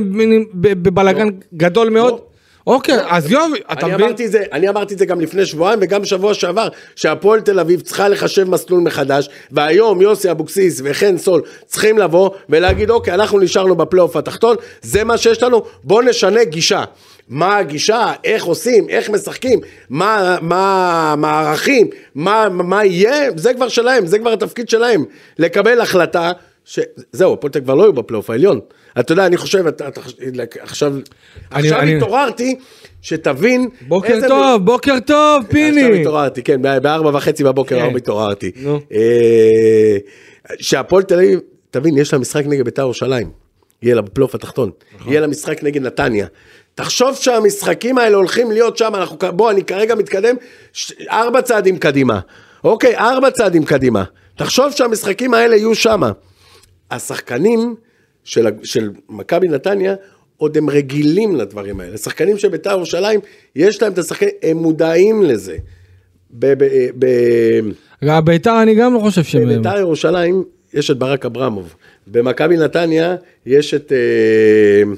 ב- 0.53 0.83
בבלגן 0.83 1.27
גדול 1.53 1.89
מאוד? 1.89 2.13
לא. 2.13 2.25
אוקיי, 2.67 2.97
אז 3.09 3.31
יופי, 3.31 3.59
אתה 3.71 3.87
מבין? 3.87 4.01
אמרתי, 4.01 4.25
את 4.25 4.31
זה, 4.31 4.43
אני 4.53 4.69
אמרתי 4.69 4.93
את 4.93 4.99
זה 4.99 5.05
גם 5.05 5.21
לפני 5.21 5.45
שבועיים 5.45 5.79
וגם 5.81 6.05
שבוע 6.05 6.33
שעבר, 6.33 6.67
שהפועל 6.95 7.41
תל 7.41 7.59
אביב 7.59 7.81
צריכה 7.81 8.09
לחשב 8.09 8.49
מסלול 8.49 8.81
מחדש, 8.81 9.29
והיום 9.51 10.01
יוסי 10.01 10.31
אבוקסיס 10.31 10.81
וחן 10.83 11.17
סול 11.17 11.41
צריכים 11.65 11.97
לבוא 11.97 12.29
ולהגיד, 12.49 12.89
אוקיי, 12.89 13.13
אנחנו 13.13 13.39
נשארנו 13.39 13.75
בפלייאוף 13.75 14.15
התחתון, 14.15 14.55
זה 14.81 15.03
מה 15.03 15.17
שיש 15.17 15.43
לנו, 15.43 15.63
בואו 15.83 16.01
נשנה 16.01 16.43
גישה. 16.43 16.83
מה 17.29 17.57
הגישה, 17.57 18.13
איך 18.23 18.43
עושים, 18.45 18.89
איך 18.89 19.09
משחקים, 19.09 19.59
מה, 19.89 20.37
מה 20.41 21.11
המערכים, 21.11 21.87
מה, 22.15 22.49
מה 22.49 22.85
יהיה, 22.85 23.29
זה 23.35 23.53
כבר 23.53 23.67
שלהם, 23.67 24.05
זה 24.05 24.19
כבר 24.19 24.33
התפקיד 24.33 24.69
שלהם. 24.69 25.03
לקבל 25.39 25.81
החלטה, 25.81 26.31
שזהו, 26.65 27.33
הפועל 27.33 27.53
תל 27.53 27.59
כבר 27.61 27.75
לא 27.75 27.83
יהיו 27.83 27.93
בפלייאוף 27.93 28.29
העליון. 28.29 28.59
אתה 28.99 29.11
יודע, 29.11 29.25
אני 29.25 29.37
חושב, 29.37 29.67
אתה, 29.67 29.87
אתה, 29.87 30.01
עכשיו, 30.59 30.93
אני- 30.93 31.01
עכשיו 31.67 31.79
אני- 31.79 31.95
התעוררתי, 31.97 32.55
שתבין... 33.01 33.69
בוקר 33.87 34.13
איזה 34.13 34.27
טוב, 34.27 34.65
בוקר 34.65 34.95
טוב, 35.05 35.41
עכשיו 35.41 35.51
פיני. 35.51 35.99
התעוררתי, 36.01 36.43
כן, 36.43 36.61
בארבע 36.81 37.17
וחצי 37.17 37.43
בבוקר 37.43 37.79
כן. 37.89 37.95
התעוררתי. 37.95 38.51
נו. 38.55 38.79
אה, 38.93 39.97
שהפועל 40.59 41.03
תל 41.03 41.13
אביב, 41.15 41.39
תבין, 41.71 41.97
יש 41.97 42.13
לה 42.13 42.19
משחק 42.19 42.43
נגד 42.45 42.65
בית"ר 42.65 42.81
ירושלים. 42.81 43.29
יהיה 43.81 43.95
לה 43.95 44.01
בפלייאוף 44.01 44.35
התחתון. 44.35 44.71
נכון. 44.95 45.11
יהיה 45.11 45.21
לה 45.21 45.27
משחק 45.27 45.63
נגד 45.63 45.81
נתניה. 45.81 46.27
תחשוב 46.75 47.15
שהמשחקים 47.15 47.97
האלה 47.97 48.15
הולכים 48.17 48.51
להיות 48.51 48.77
שם, 48.77 48.91
אנחנו, 48.95 49.17
בוא, 49.35 49.51
אני 49.51 49.63
כרגע 49.63 49.95
מתקדם 49.95 50.35
ש- 50.73 50.93
ארבע 51.09 51.41
צעדים 51.41 51.77
קדימה. 51.77 52.19
אוקיי, 52.63 52.97
ארבע 52.97 53.31
צעדים 53.31 53.63
קדימה. 53.65 54.03
תחשוב 54.37 54.71
שהמשחקים 54.71 55.33
האלה 55.33 55.55
יהיו 55.55 55.75
שם. 55.75 56.01
השחקנים 56.91 57.75
של, 58.23 58.47
של 58.63 58.89
מכבי 59.09 59.47
נתניה, 59.47 59.95
עוד 60.37 60.57
הם 60.57 60.69
רגילים 60.69 61.35
לדברים 61.35 61.79
האלה. 61.79 61.97
שחקנים 61.97 62.37
של 62.37 62.47
בית"ר 62.47 62.71
ירושלים, 62.71 63.19
יש 63.55 63.81
להם 63.81 63.93
את 63.93 63.97
השחקנים, 63.97 64.31
הם 64.43 64.57
מודעים 64.57 65.23
לזה. 65.23 65.57
ב- 66.31 66.53
ב- 66.63 66.89
ב- 66.99 68.19
ביתר 68.25 68.61
אני 68.61 68.75
גם 68.75 68.93
לא 68.93 68.99
חושב 68.99 69.23
שהם... 69.23 69.49
בבית"ר 69.49 69.77
ירושלים 69.77 70.43
יש 70.73 70.91
את 70.91 70.97
ברק 70.97 71.25
אברמוב. 71.25 71.75
במכבי 72.07 72.57
נתניה 72.57 73.15
יש 73.45 73.73
את... 73.73 73.91
אה, 73.91 74.93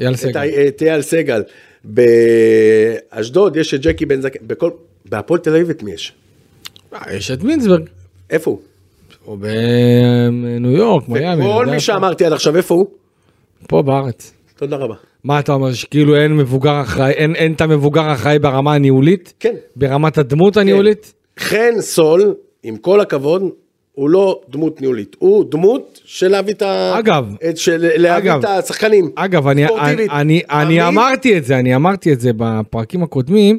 אייל 0.00 0.16
סגל. 0.16 0.40
את 0.68 0.82
אייל 0.82 1.02
סגל. 1.02 1.42
באשדוד 1.84 3.56
יש 3.56 3.74
את 3.74 3.80
ג'קי 3.80 4.06
בן 4.06 4.20
זקן, 4.20 4.38
בכל... 4.46 4.70
בהפועל 5.08 5.40
תל 5.40 5.50
אביב 5.50 5.70
את 5.70 5.82
מי 5.82 5.92
יש? 5.92 6.12
אה, 6.94 7.14
יש 7.14 7.30
את 7.30 7.42
מינסברג, 7.42 7.82
איפה 8.30 8.50
הוא? 8.50 8.60
או 9.26 9.36
בניו 9.36 10.70
יורק, 10.70 11.08
מיאמי. 11.08 11.42
כל 11.42 11.60
יודע 11.60 11.72
מי. 11.72 11.80
שאמרתי 11.80 12.24
עד 12.24 12.32
עכשיו, 12.32 12.56
איפה 12.56 12.74
הוא? 12.74 12.86
פה 13.68 13.82
בארץ. 13.82 14.32
תודה 14.56 14.76
רבה. 14.76 14.94
מה 15.24 15.38
אתה 15.38 15.52
אומר, 15.52 15.72
שכאילו 15.72 16.16
אין 16.16 16.36
מבוגר 16.36 16.80
אחראי, 16.80 17.10
אין, 17.12 17.34
אין 17.34 17.52
את 17.52 17.60
המבוגר 17.60 18.02
האחראי 18.02 18.38
ברמה 18.38 18.74
הניהולית? 18.74 19.32
כן. 19.40 19.54
ברמת 19.76 20.18
הדמות 20.18 20.56
הניהולית? 20.56 21.14
חן 21.38 21.80
סול, 21.80 22.34
עם 22.62 22.76
כל 22.76 23.00
הכבוד, 23.00 23.42
הוא 23.92 24.10
לא 24.10 24.40
דמות 24.48 24.80
ניהולית, 24.80 25.16
הוא 25.18 25.44
דמות 25.50 26.00
של 26.04 26.28
להביא 26.28 26.54
את 26.54 26.62
ה... 26.62 26.98
אגב. 26.98 27.34
את 27.48 27.56
של 27.56 27.90
להביא 27.96 28.32
אגב. 28.32 28.38
את 28.38 28.44
השחקנים. 28.44 29.10
אגב, 29.14 29.46
אני, 29.46 29.64
אני, 29.64 29.68
ספורטיבית. 29.74 30.10
אני, 30.10 30.42
אני 30.50 30.64
אמין, 30.66 30.80
אמרתי 30.80 31.38
את 31.38 31.44
זה, 31.44 31.58
אני 31.58 31.76
אמרתי 31.76 32.12
את 32.12 32.20
זה 32.20 32.30
בפרקים 32.36 33.02
הקודמים, 33.02 33.58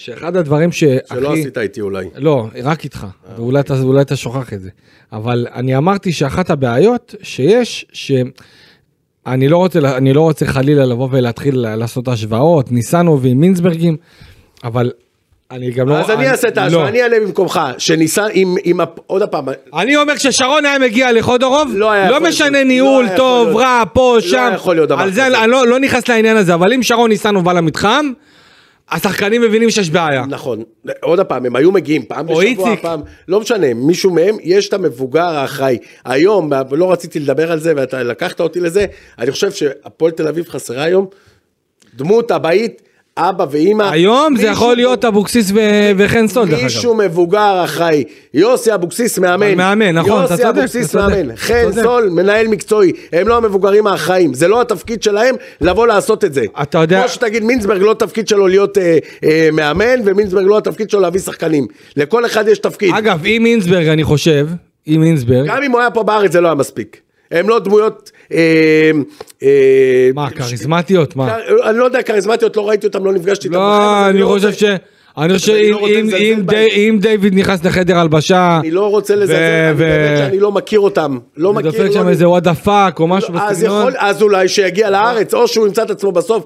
שאחד 0.00 0.36
הדברים 0.36 0.72
שהכי... 0.72 1.14
שלא 1.14 1.32
עשית 1.32 1.58
איתי 1.58 1.80
אולי. 1.80 2.06
לא, 2.16 2.46
רק 2.64 2.84
איתך, 2.84 3.06
ואולי 3.36 3.60
אתה, 3.60 3.74
אולי 3.82 4.00
אתה 4.00 4.16
שוכח 4.16 4.52
את 4.52 4.60
זה. 4.60 4.70
אבל 5.12 5.46
אני 5.54 5.76
אמרתי 5.76 6.12
שאחת 6.12 6.50
הבעיות 6.50 7.14
שיש, 7.22 7.86
שאני 7.92 9.48
לא 9.48 9.56
רוצה, 9.56 9.78
אני 9.96 10.12
לא 10.12 10.20
רוצה 10.20 10.46
חלילה 10.46 10.84
לבוא 10.84 11.08
ולהתחיל 11.10 11.58
לעשות 11.58 12.08
השוואות, 12.08 12.72
ניסנובים, 12.72 13.40
מינסברגים, 13.40 13.96
אבל 14.64 14.90
אני 15.50 15.70
גם 15.70 15.88
לא... 15.88 15.98
אז 15.98 16.10
אני 16.10 16.28
אעשה 16.28 16.48
את 16.48 16.56
לא. 16.56 16.62
ההשוואה, 16.62 16.88
אני 16.88 17.02
אעלה 17.02 17.20
במקומך, 17.20 17.60
שניסה 17.78 18.24
עם, 18.32 18.54
עם, 18.64 18.80
הפ- 18.80 19.00
עוד 19.06 19.22
פעם, 19.28 19.44
אני 19.74 19.96
אומר 19.96 20.16
כששרון 20.16 20.64
היה 20.64 20.78
מגיע 20.78 21.12
לחודורוב, 21.12 21.68
לא 21.74 22.08
לא 22.08 22.20
משנה 22.20 22.50
להיות. 22.50 22.66
ניהול, 22.66 23.04
לא 23.04 23.16
טוב, 23.16 23.56
רע, 23.56 23.82
פה, 23.92 24.12
לא 24.14 24.20
שם, 24.20 24.50
יכול 24.54 24.76
להיות 24.76 24.88
דבר 24.88 25.00
על 25.00 25.12
זה. 25.12 25.26
אני 25.26 25.50
לא, 25.50 25.66
לא 25.66 25.78
נכנס 25.78 26.08
לעניין 26.08 26.36
הזה, 26.36 26.54
אבל 26.54 26.72
אם 26.72 26.82
שרון 26.82 27.10
ניסנוב 27.10 27.44
בא 27.44 27.52
למתחם, 27.52 28.12
השחקנים 28.90 29.42
מבינים 29.42 29.70
שיש 29.70 29.90
בעיה. 29.90 30.26
נכון, 30.28 30.62
עוד 31.00 31.20
פעם, 31.20 31.46
הם 31.46 31.56
היו 31.56 31.72
מגיעים 31.72 32.02
פעם 32.04 32.26
בשבוע, 32.26 32.42
איציק. 32.42 32.82
פעם, 32.82 33.00
לא 33.28 33.40
משנה, 33.40 33.74
מישהו 33.74 34.10
מהם, 34.10 34.36
יש 34.42 34.68
את 34.68 34.72
המבוגר 34.72 35.24
האחראי. 35.24 35.78
היום, 36.04 36.52
לא 36.70 36.92
רציתי 36.92 37.20
לדבר 37.20 37.52
על 37.52 37.58
זה, 37.58 37.72
ואתה 37.76 38.02
לקחת 38.02 38.40
אותי 38.40 38.60
לזה, 38.60 38.86
אני 39.18 39.32
חושב 39.32 39.50
שהפועל 39.52 40.12
תל 40.12 40.28
אביב 40.28 40.48
חסרה 40.48 40.82
היום, 40.84 41.06
דמות 41.96 42.30
אבהית, 42.30 42.82
אבא 43.20 43.44
ואימא. 43.50 43.82
היום 43.90 44.36
זה 44.36 44.46
יכול 44.46 44.76
להיות 44.76 45.04
אבוקסיס 45.04 45.52
וחן 45.96 46.28
סול, 46.28 46.44
דרך 46.46 46.54
אגב. 46.54 46.64
מישהו 46.64 46.94
מבוגר 46.94 47.60
אחראי, 47.64 48.04
יוסי 48.34 48.74
אבוקסיס 48.74 49.18
מאמן, 49.18 49.54
מאמן, 49.56 49.92
נכון, 49.98 50.24
אתה 50.24 50.34
יוסי 50.34 50.42
צודק, 50.42 50.58
אבוקסיס 50.58 50.90
אתה 50.90 50.98
צודק, 50.98 51.14
מאמן, 51.16 51.36
חן. 51.36 51.72
סול 51.82 52.08
מנהל 52.08 52.48
מקצועי, 52.48 52.92
הם 53.12 53.28
לא 53.28 53.36
המבוגרים 53.36 53.86
האחראים, 53.86 54.34
זה 54.34 54.48
לא 54.48 54.60
התפקיד 54.60 55.02
שלהם 55.02 55.34
לבוא 55.60 55.86
לעשות 55.86 56.24
את 56.24 56.34
זה. 56.34 56.44
אתה 56.62 56.78
יודע- 56.78 57.00
כמו 57.00 57.08
שתגיד 57.08 57.44
מינסברג 57.44 57.82
לא 57.82 57.90
התפקיד 57.90 58.28
שלו 58.28 58.46
להיות 58.48 58.78
אה, 58.78 58.98
אה, 59.24 59.48
מאמן, 59.52 60.00
ומינסברג 60.04 60.44
לא 60.46 60.58
התפקיד 60.58 60.90
שלו 60.90 61.00
להביא 61.00 61.20
שחקנים, 61.20 61.66
לכל 61.96 62.26
אחד 62.26 62.48
יש 62.48 62.58
תפקיד, 62.58 62.94
אגב, 62.94 63.20
מינסברג, 63.24 63.86
אני 63.88 64.04
חושב, 64.04 64.48
מינסברג, 64.86 65.48
גם 65.48 65.62
אם 65.62 65.70
הוא 65.72 65.80
היה 65.80 65.90
פה 65.90 66.02
בארץ 66.02 66.32
זה 66.32 66.40
לא 66.40 66.48
היה 66.48 66.54
מספיק, 66.54 67.00
הם 67.30 67.48
לא 67.48 67.58
דמויות, 67.58 68.10
מה, 70.14 70.30
כריזמטיות? 70.30 71.16
מה? 71.16 71.36
אני 71.64 71.78
לא 71.78 71.84
יודע, 71.84 72.02
כריזמטיות, 72.02 72.56
לא 72.56 72.68
ראיתי 72.68 72.86
אותם, 72.86 73.04
לא 73.04 73.12
נפגשתי 73.12 73.48
איתם, 73.48 73.56
לא, 73.58 74.08
אני 74.08 74.18
לא 74.20 74.26
חושב 74.26 74.52
ש... 74.52 74.64
אני 75.18 75.34
חושב 75.38 75.46
שאם 75.46 75.70
לא 75.70 75.76
רוצה 75.76 75.92
אם- 75.94 76.06
לזלזל 76.06 76.16
אם 76.22 76.46
בהם. 76.46 76.56
די- 76.68 76.88
אם 76.88 76.98
דיוויד 77.00 77.34
נכנס 77.34 77.64
לחדר 77.64 77.98
הלבשה, 77.98 78.58
אני 78.60 78.70
לא 78.70 78.90
רוצה 78.90 79.14
לזלזל, 79.16 79.34
אני 80.28 80.40
לא 80.40 80.52
מכיר 80.52 80.80
אותם, 80.80 81.18
לא 81.36 81.52
מכיר, 81.52 81.68
ודופק 81.70 81.86
לא 81.86 81.92
שם 81.92 82.08
איזה 82.08 82.28
וואדה 82.28 82.54
פאק 82.54 83.00
או 83.00 83.06
משהו 83.06 83.34
בסגנון, 83.34 83.92
אז 83.98 84.22
אולי 84.22 84.48
שיגיע 84.48 84.90
לארץ, 84.90 85.34
או 85.34 85.48
שהוא 85.48 85.66
ימצא 85.66 85.82
את 85.82 85.90
עצמו 85.90 86.12
בסוף 86.12 86.44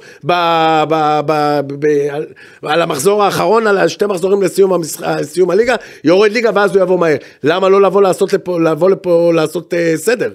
על, 2.63 2.83
המחזור 2.83 3.25
האחרון, 3.25 3.67
על 3.67 3.89
שתי 3.89 4.07
מחזורים 4.07 4.43
לסיום 4.43 5.51
הליגה, 5.51 5.75
יורד 6.05 6.33
ליגה 6.33 6.51
ואז 6.55 6.77
הוא 6.77 6.83
יבוא 6.83 6.99
מהר. 6.99 7.17
למה 7.45 7.69
לא 7.69 7.83
לבוא 7.83 8.91
לפה, 8.91 9.31
לעשות 9.35 9.75
אה, 9.75 9.93
סדר? 9.97 10.31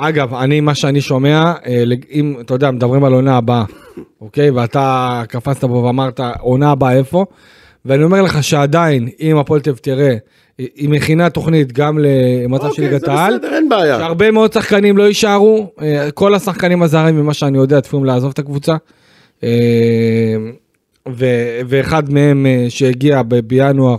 אגב, 0.00 0.34
אני, 0.34 0.60
מה 0.60 0.74
שאני 0.74 1.00
שומע, 1.00 1.52
אה, 1.66 1.82
אם, 2.12 2.34
אתה 2.40 2.54
יודע, 2.54 2.70
מדברים 2.70 3.04
על 3.04 3.12
עונה 3.12 3.36
הבאה, 3.36 3.64
אוקיי? 4.20 4.50
ואתה 4.50 5.22
קפצת 5.28 5.60
פה 5.64 5.72
ואמרת, 5.74 6.20
עונה 6.40 6.70
הבאה 6.70 6.92
איפה? 6.96 7.24
ואני 7.84 8.04
אומר 8.04 8.22
לך 8.22 8.44
שעדיין, 8.44 9.08
אם 9.20 9.36
הפועל 9.36 9.60
תל 9.60 9.72
תראה, 9.72 10.14
היא- 10.58 10.88
מכינה 10.88 11.30
תוכנית 11.30 11.72
גם 11.72 11.98
למצב 11.98 12.62
של 12.64 12.68
אוקיי, 12.68 12.84
ליגת 12.88 13.00
זה 13.00 13.12
העל, 13.12 13.38
בסדר, 13.38 13.54
אין 13.54 13.68
בעיה. 13.68 13.98
שהרבה 13.98 14.30
מאוד 14.30 14.52
שחקנים 14.52 14.96
לא 14.98 15.02
יישארו, 15.02 15.66
אה, 15.82 16.10
כל 16.10 16.34
השחקנים 16.34 16.82
הזרים, 16.82 17.16
ממה 17.16 17.34
שאני 17.34 17.58
יודע, 17.58 17.80
צפויים 17.80 18.04
לעזוב 18.06 18.30
את 18.30 18.38
הקבוצה. 18.38 18.76
אה, 19.44 19.48
ו- 21.08 21.60
ואחד 21.68 22.12
מהם 22.12 22.46
שהגיע 22.68 23.22
בינואר, 23.46 23.96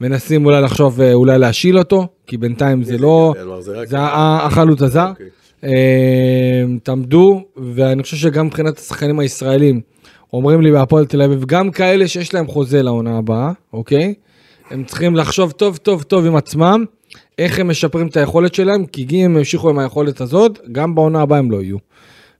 מנסים 0.00 0.44
אולי 0.46 0.62
לחשוב 0.62 1.00
אולי 1.12 1.38
להשיל 1.38 1.78
אותו, 1.78 2.06
כי 2.26 2.36
בינתיים 2.36 2.82
זה 2.82 2.98
לא, 2.98 3.34
בינואר? 3.38 3.60
זה 3.60 3.96
החלוץ 4.00 4.82
הזר. 4.82 5.08
אוקיי. 5.08 5.26
אה, 5.64 6.64
תעמדו, 6.82 7.42
ואני 7.56 8.02
חושב 8.02 8.16
שגם 8.16 8.46
מבחינת 8.46 8.78
השחקנים 8.78 9.18
הישראלים, 9.18 9.80
אומרים 10.32 10.60
לי 10.60 10.72
בהפועל 10.72 11.06
תל 11.06 11.22
אביב, 11.22 11.44
גם 11.44 11.70
כאלה 11.70 12.08
שיש 12.08 12.34
להם 12.34 12.46
חוזה 12.46 12.82
לעונה 12.82 13.18
הבאה, 13.18 13.52
אוקיי? 13.72 14.14
הם 14.70 14.84
צריכים 14.84 15.16
לחשוב 15.16 15.50
טוב 15.50 15.76
טוב 15.76 16.02
טוב 16.02 16.26
עם 16.26 16.36
עצמם, 16.36 16.84
איך 17.38 17.58
הם 17.58 17.68
משפרים 17.68 18.06
את 18.06 18.16
היכולת 18.16 18.54
שלהם, 18.54 18.86
כי 18.86 19.06
אם 19.10 19.24
הם 19.24 19.36
ימשיכו 19.36 19.70
עם 19.70 19.78
היכולת 19.78 20.20
הזאת, 20.20 20.58
גם 20.72 20.94
בעונה 20.94 21.22
הבאה 21.22 21.38
הם 21.38 21.50
לא 21.50 21.62
יהיו. 21.62 21.76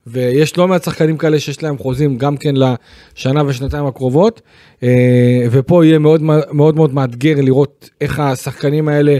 ויש 0.06 0.58
לא 0.58 0.68
מעט 0.68 0.84
שחקנים 0.84 1.16
כאלה 1.16 1.40
שיש 1.40 1.62
להם 1.62 1.78
חוזים 1.78 2.18
גם 2.18 2.36
כן 2.36 2.54
לשנה 2.56 3.42
ושנתיים 3.46 3.86
הקרובות, 3.86 4.40
אה, 4.82 5.46
ופה 5.50 5.84
יהיה 5.84 5.98
מאוד 5.98 6.22
מאוד 6.52 6.76
מאוד 6.76 6.94
מאתגר 6.94 7.34
לראות 7.36 7.90
איך 8.00 8.20
השחקנים 8.20 8.88
האלה 8.88 9.18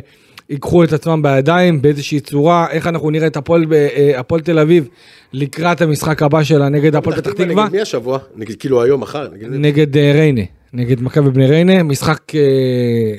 ייקחו 0.51 0.85
את 0.85 0.93
עצמם 0.93 1.23
בידיים 1.23 1.83
באיזושהי 1.83 2.21
צורה, 2.21 2.67
איך 2.71 2.87
אנחנו 2.87 3.11
נראה 3.11 3.27
את 3.27 3.37
הפועל 3.37 3.65
אה, 3.73 4.13
הפועל 4.21 4.41
תל 4.41 4.59
אביב 4.59 4.89
לקראת 5.33 5.83
המשחק 5.83 6.23
הבא 6.23 6.43
שלה 6.43 6.69
נגד 6.69 6.97
הפועל 6.97 7.17
פתח 7.17 7.31
תקווה, 7.33 7.65
נגד 7.65 7.73
מי 7.73 7.81
השבוע? 7.81 8.19
נגיד, 8.37 8.57
כאילו 8.57 8.83
היום, 8.83 9.01
מחר? 9.01 9.29
נגיד, 9.35 9.49
נגד 9.51 9.97
אה, 9.97 10.13
ריינה, 10.15 10.41
נגד 10.73 11.03
מכבי 11.03 11.31
בני 11.31 11.47
ריינה, 11.47 11.83
משחק 11.83 12.35
אה, 12.35 12.41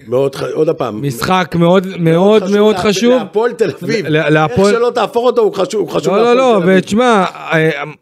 מאוד, 0.08 0.36
עוד 0.54 0.70
פעם. 0.70 1.02
משחק 1.08 1.56
מאוד 1.60 1.88
מאוד 2.00 2.52
מאוד 2.52 2.76
חשוב. 2.76 3.14
להפועל 3.14 3.52
תל 3.54 3.72
אביב. 3.84 4.06
ל- 4.08 4.16
איך 4.16 4.26
להפועל- 4.30 4.72
שלא 4.72 4.92
תהפוך 4.96 5.26
אותו, 5.26 5.42
הוא 5.42 5.54
חשוב 5.54 5.82
הוא 5.82 5.90
חשוב 5.90 6.14
לא, 6.14 6.24
לא, 6.24 6.34
להפועל 6.36 6.70
לא. 6.76 6.78
ותשמע, 6.80 7.26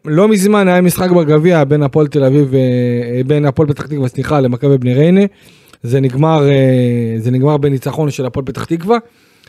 לא 0.04 0.28
מזמן 0.28 0.68
היה 0.68 0.80
משחק 0.80 1.10
בגביע 1.10 1.64
בין 1.64 1.82
הפועל 1.82 2.06
תל 2.06 2.24
אביב, 2.24 2.54
בין 3.26 3.44
הפועל 3.46 3.68
פתח 3.68 3.86
תקווה, 3.86 4.08
סליחה, 4.08 4.40
למכבי 4.40 4.78
בני 4.78 4.94
ריינה. 4.94 5.20
זה 5.84 6.00
נגמר, 6.00 6.48
אה, 6.48 7.14
זה 7.18 7.30
נגמר 7.30 7.56
בניצחון 7.56 8.10
של 8.10 8.26
הפועל 8.26 8.46
פתח 8.46 8.64
תקווה. 8.64 8.98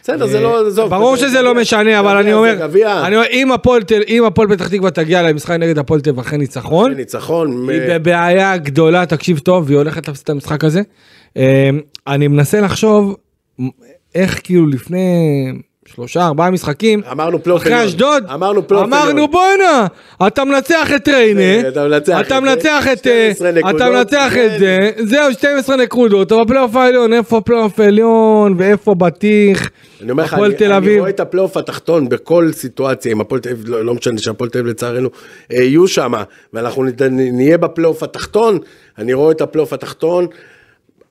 בסדר, 0.01 0.27
זה 0.27 0.39
לא, 0.39 0.67
עזוב. 0.67 0.89
ברור 0.89 1.17
זה 1.17 1.27
שזה 1.27 1.41
לא. 1.41 1.55
משנה, 1.55 1.99
אבל 1.99 2.17
אני 2.17 2.33
אומר, 2.33 2.67
אם 4.07 4.23
הפועל 4.25 4.49
פתח 4.49 4.67
תקווה 4.67 4.91
תגיע 4.91 5.21
למשחק 5.21 5.51
נגד 5.51 5.77
הפועל 5.77 6.01
תל 6.01 6.19
אחרי 6.19 6.37
ניצחון, 6.37 6.93
ניצחון. 6.93 7.69
היא 7.69 7.81
בבעיה 7.89 8.57
גדולה, 8.57 9.05
תקשיב 9.05 9.39
טוב, 9.39 9.65
והיא 9.67 9.77
הולכת 9.77 10.07
להפסיד 10.07 10.23
את 10.23 10.29
המשחק 10.29 10.63
הזה. 10.63 10.81
אה, 11.37 11.69
אני 12.07 12.27
מנסה 12.27 12.61
לחשוב 12.61 13.15
איך 14.15 14.39
כאילו 14.43 14.67
לפני 14.67 15.07
שלושה, 15.87 16.25
ארבעה 16.25 16.51
משחקים, 16.51 17.01
אמרנו 17.11 17.43
פלייאוף 17.43 17.61
אחרי 17.61 17.73
עליון. 17.73 17.87
אשדוד, 17.87 18.23
אמרנו 18.33 18.67
פלייאוף 18.67 18.87
אמרנו 18.87 19.09
עליון. 19.09 19.31
בואנה, 19.31 19.87
אתה 20.27 20.45
מנצח 20.45 20.91
את 20.95 21.07
ריינה, 21.07 21.67
אתה 21.67 21.87
מנצח 21.87 22.21
אתה 22.21 22.37
את 22.37 22.43
מנצח 22.43 22.87
את, 22.93 23.07
אה, 23.07 23.31
12 23.35 23.51
נקודות, 23.51 23.75
אתה 23.75 23.89
מנצח 23.89 24.31
כן. 24.33 24.49
את 24.53 24.59
זה, 24.59 24.91
זהו 24.97 25.33
12 25.33 25.75
נקודות, 25.75 26.31
אבל 26.31 26.43
בפלייאוף 26.43 26.75
העליון, 26.75 27.13
איפה 27.13 27.37
הפלייאוף 27.37 27.79
העליון, 27.79 28.55
ואיפה 28.57 28.95
בטיח, 28.95 29.69
אני 30.01 30.11
אומר 30.11 30.23
לך, 30.23 30.33
אני, 30.33 30.99
רואה 30.99 31.09
את 31.09 31.19
הפלייאוף 31.19 31.57
התחתון 31.57 32.09
בכל 32.09 32.49
סיטואציה, 32.51 33.11
אם 33.11 33.21
הפועל 33.21 33.41
תל 33.41 33.49
אביב, 33.49 33.69
לא, 33.69 33.85
לא 33.85 33.93
משנה 33.93 34.17
שהפועל 34.17 34.49
תל 34.49 34.59
אביב 34.59 34.71
לצערנו 34.71 35.09
אה, 35.51 35.57
יהיו 35.57 35.87
שם, 35.87 36.13
ואנחנו 36.53 36.85
נהיה 37.09 37.57
בפלייאוף 37.57 38.03
התחתון, 38.03 38.59
אני 38.97 39.13
רואה 39.13 39.31
את 39.31 39.41
הפלייאוף 39.41 39.73
התחתון, 39.73 40.27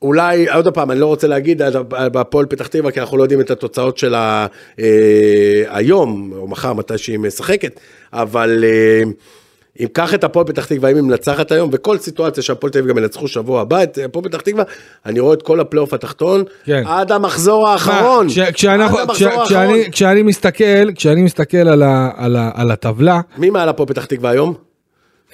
אולי, 0.08 0.48
עוד 0.54 0.68
פעם, 0.74 0.90
אני 0.90 1.00
לא 1.00 1.06
רוצה 1.06 1.26
להגיד 1.26 1.62
על- 1.62 1.72
על- 1.92 2.08
בהפועל 2.08 2.46
פתח 2.46 2.66
תקווה, 2.66 2.90
כי 2.90 3.00
אנחנו 3.00 3.16
לא 3.16 3.22
יודעים 3.22 3.40
את 3.40 3.50
התוצאות 3.50 3.98
שלה 3.98 4.46
אה, 4.78 4.84
היום, 5.68 6.32
או 6.36 6.48
מחר, 6.48 6.72
מתי 6.72 6.98
שהיא 6.98 7.18
משחקת, 7.18 7.80
אבל... 8.12 8.64
אה, 8.64 9.02
אם 9.80 9.86
קח 9.92 10.14
את 10.14 10.24
הפועל 10.24 10.46
פתח 10.46 10.64
תקווה, 10.66 10.90
אם 10.90 10.96
היא 10.96 11.02
מנצחת 11.04 11.52
היום, 11.52 11.70
וכל 11.72 11.98
סיטואציה 11.98 12.42
שהפועל 12.42 12.72
תל 12.72 12.78
אביב 12.78 12.90
גם 12.90 12.98
ינצחו 12.98 13.28
שבוע 13.28 13.60
הבא, 13.60 13.82
את 13.82 13.98
הפועל 14.04 14.24
פתח 14.24 14.40
תקווה, 14.40 14.64
אני 15.06 15.20
רואה 15.20 15.34
את 15.34 15.42
כל 15.42 15.60
הפלייאוף 15.60 15.94
התחתון, 15.94 16.42
כן. 16.64 16.82
עד 16.86 17.12
המחזור 17.12 17.68
האחרון. 17.68 18.28
כש- 18.28 18.38
כשאנחנו- 18.38 18.98
עד 18.98 19.10
כש- 19.10 19.22
המחזור 19.22 19.44
כשאני- 19.46 19.60
האחרון. 19.64 19.90
כשאני 19.90 20.22
מסתכל, 20.22 20.64
כשאני 20.94 21.22
מסתכל 21.22 21.56
על 21.56 21.82
ה- 21.82 22.10
על 22.16 22.36
ה- 22.36 22.50
על 22.54 22.70
הטבלה, 22.70 23.20
מי 23.38 23.50
מעל 23.50 23.68
הפועל 23.68 23.88
פתח 23.88 24.04
תקווה 24.04 24.30
היום? 24.30 24.54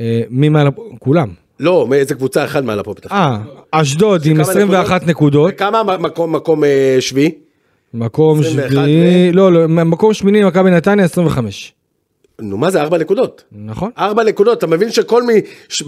אה, 0.00 0.22
מי 0.30 0.48
מעל, 0.48 0.68
כולם, 0.98 1.28
לא, 1.60 1.86
מאיזה 1.88 2.14
קבוצה 2.14 2.44
אחד 2.44 2.64
מעל 2.64 2.78
הפועל 2.78 2.96
פתח 2.96 3.06
תקווה. 3.08 3.38
אה, 3.74 3.80
אשדוד 3.80 4.26
עם 4.26 4.34
כמה 4.34 4.42
21 4.42 5.06
נקודות, 5.06 5.50
וכמה 5.54 5.82
מקום, 5.98 6.36
מקום 6.36 6.64
אה, 6.64 6.96
שביעי? 7.00 7.30
מקום 7.94 8.40
21 8.40 8.70
שביעי, 8.70 9.32
לא, 9.32 9.52
לא, 9.52 9.68
מקום 9.68 10.14
שמיני 10.14 10.44
מכבי 10.44 10.70
נתניה 10.70 11.04
25. 11.04 11.72
נו, 12.40 12.56
מה 12.56 12.70
זה, 12.70 12.80
ארבע 12.80 12.98
נקודות? 12.98 13.44
נכון. 13.52 13.90
ארבע 13.98 14.24
נקודות, 14.24 14.58
אתה 14.58 14.66
מבין 14.66 14.90
שכל 14.90 15.22
מי, 15.22 15.32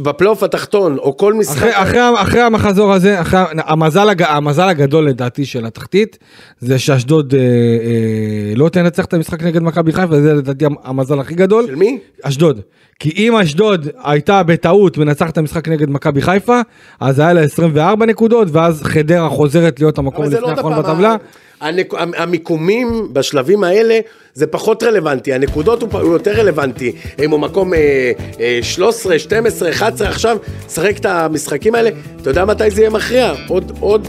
בפלייאוף 0.02 0.42
התחתון, 0.42 0.98
או 0.98 1.16
כל 1.16 1.34
משחק... 1.34 1.56
אחרי, 1.56 1.70
אחרי, 1.82 2.00
אחרי 2.22 2.40
המחזור 2.40 2.92
הזה, 2.92 3.20
אחרי, 3.20 3.40
המזל, 3.56 4.08
הג, 4.08 4.22
המזל 4.22 4.68
הגדול 4.68 5.08
לדעתי 5.08 5.44
של 5.44 5.66
התחתית, 5.66 6.18
זה 6.60 6.78
שאשדוד 6.78 7.34
אה, 7.34 7.40
אה, 7.40 8.54
לא 8.56 8.68
תנצח 8.68 9.04
את 9.04 9.14
המשחק 9.14 9.42
נגד 9.42 9.62
מכבי 9.62 9.92
חיפה, 9.92 10.20
זה 10.20 10.34
לדעתי 10.34 10.64
המזל 10.84 11.20
הכי 11.20 11.34
גדול. 11.34 11.66
של 11.66 11.74
מי? 11.74 11.98
אשדוד. 12.22 12.60
כי 12.98 13.10
אם 13.16 13.36
אשדוד 13.36 13.88
הייתה 14.04 14.42
בטעות 14.42 14.98
מנצחת 14.98 15.32
את 15.32 15.38
המשחק 15.38 15.68
נגד 15.68 15.90
מכבי 15.90 16.22
חיפה, 16.22 16.60
אז 17.00 17.18
היה 17.18 17.32
לה 17.32 17.40
24 17.40 18.06
נקודות, 18.06 18.48
ואז 18.52 18.82
חדרה 18.82 19.28
חוזרת 19.28 19.80
להיות 19.80 19.98
המקום 19.98 20.24
לפני 20.24 20.40
לא 20.40 20.50
האחרון 20.50 20.78
בטבלה. 20.78 21.16
הנק... 21.62 21.94
המיקומים 22.16 23.08
בשלבים 23.12 23.64
האלה 23.64 23.98
זה 24.34 24.46
פחות 24.46 24.82
רלוונטי, 24.82 25.32
הנקודות 25.32 25.82
הוא, 25.82 26.12
יותר 26.12 26.30
רלוונטי, 26.30 26.92
אם 27.24 27.30
הוא 27.30 27.40
מקום 27.40 27.74
אה, 27.74 28.12
אה, 28.40 28.58
13, 28.62 29.18
12, 29.18 29.70
11 29.70 30.08
עכשיו, 30.08 30.36
שחק 30.68 30.98
את 30.98 31.06
המשחקים 31.06 31.74
האלה, 31.74 31.90
אתה 32.20 32.30
יודע 32.30 32.44
מתי 32.44 32.70
זה 32.70 32.80
יהיה 32.80 32.90
מכריע? 32.90 33.34
עוד, 33.48 33.72
עוד 33.80 34.08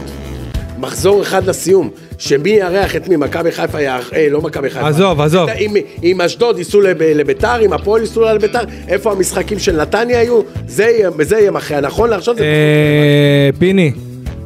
מחזור 0.78 1.22
אחד 1.22 1.46
לסיום, 1.46 1.90
שמי 2.18 2.50
יארח 2.50 2.96
את 2.96 3.08
מי, 3.08 3.16
מכבי 3.16 3.52
חיפה 3.52 3.80
יארח, 3.80 4.12
אה, 4.12 4.28
לא 4.30 4.40
מכבי 4.40 4.70
חיפה. 4.70 4.88
עזוב, 4.88 5.20
עזוב. 5.20 5.48
אם, 5.48 5.76
אם 6.02 6.20
אשדוד 6.20 6.58
ייסעו 6.58 6.80
לב, 6.80 7.02
לביתר, 7.02 7.64
אם 7.64 7.72
הפועל 7.72 8.00
ייסעו 8.00 8.24
לביתר, 8.24 8.60
איפה 8.88 9.12
המשחקים 9.12 9.58
של 9.58 9.82
נתניה 9.82 10.20
היו, 10.20 10.40
זה 10.66 10.84
יהיה, 10.84 11.10
זה 11.22 11.38
יהיה 11.38 11.50
מכריע, 11.50 11.80
נכון 11.80 12.10
לעכשיו 12.10 12.36
זה... 12.36 12.42
אה, 12.42 13.50
פיני, 13.58 13.92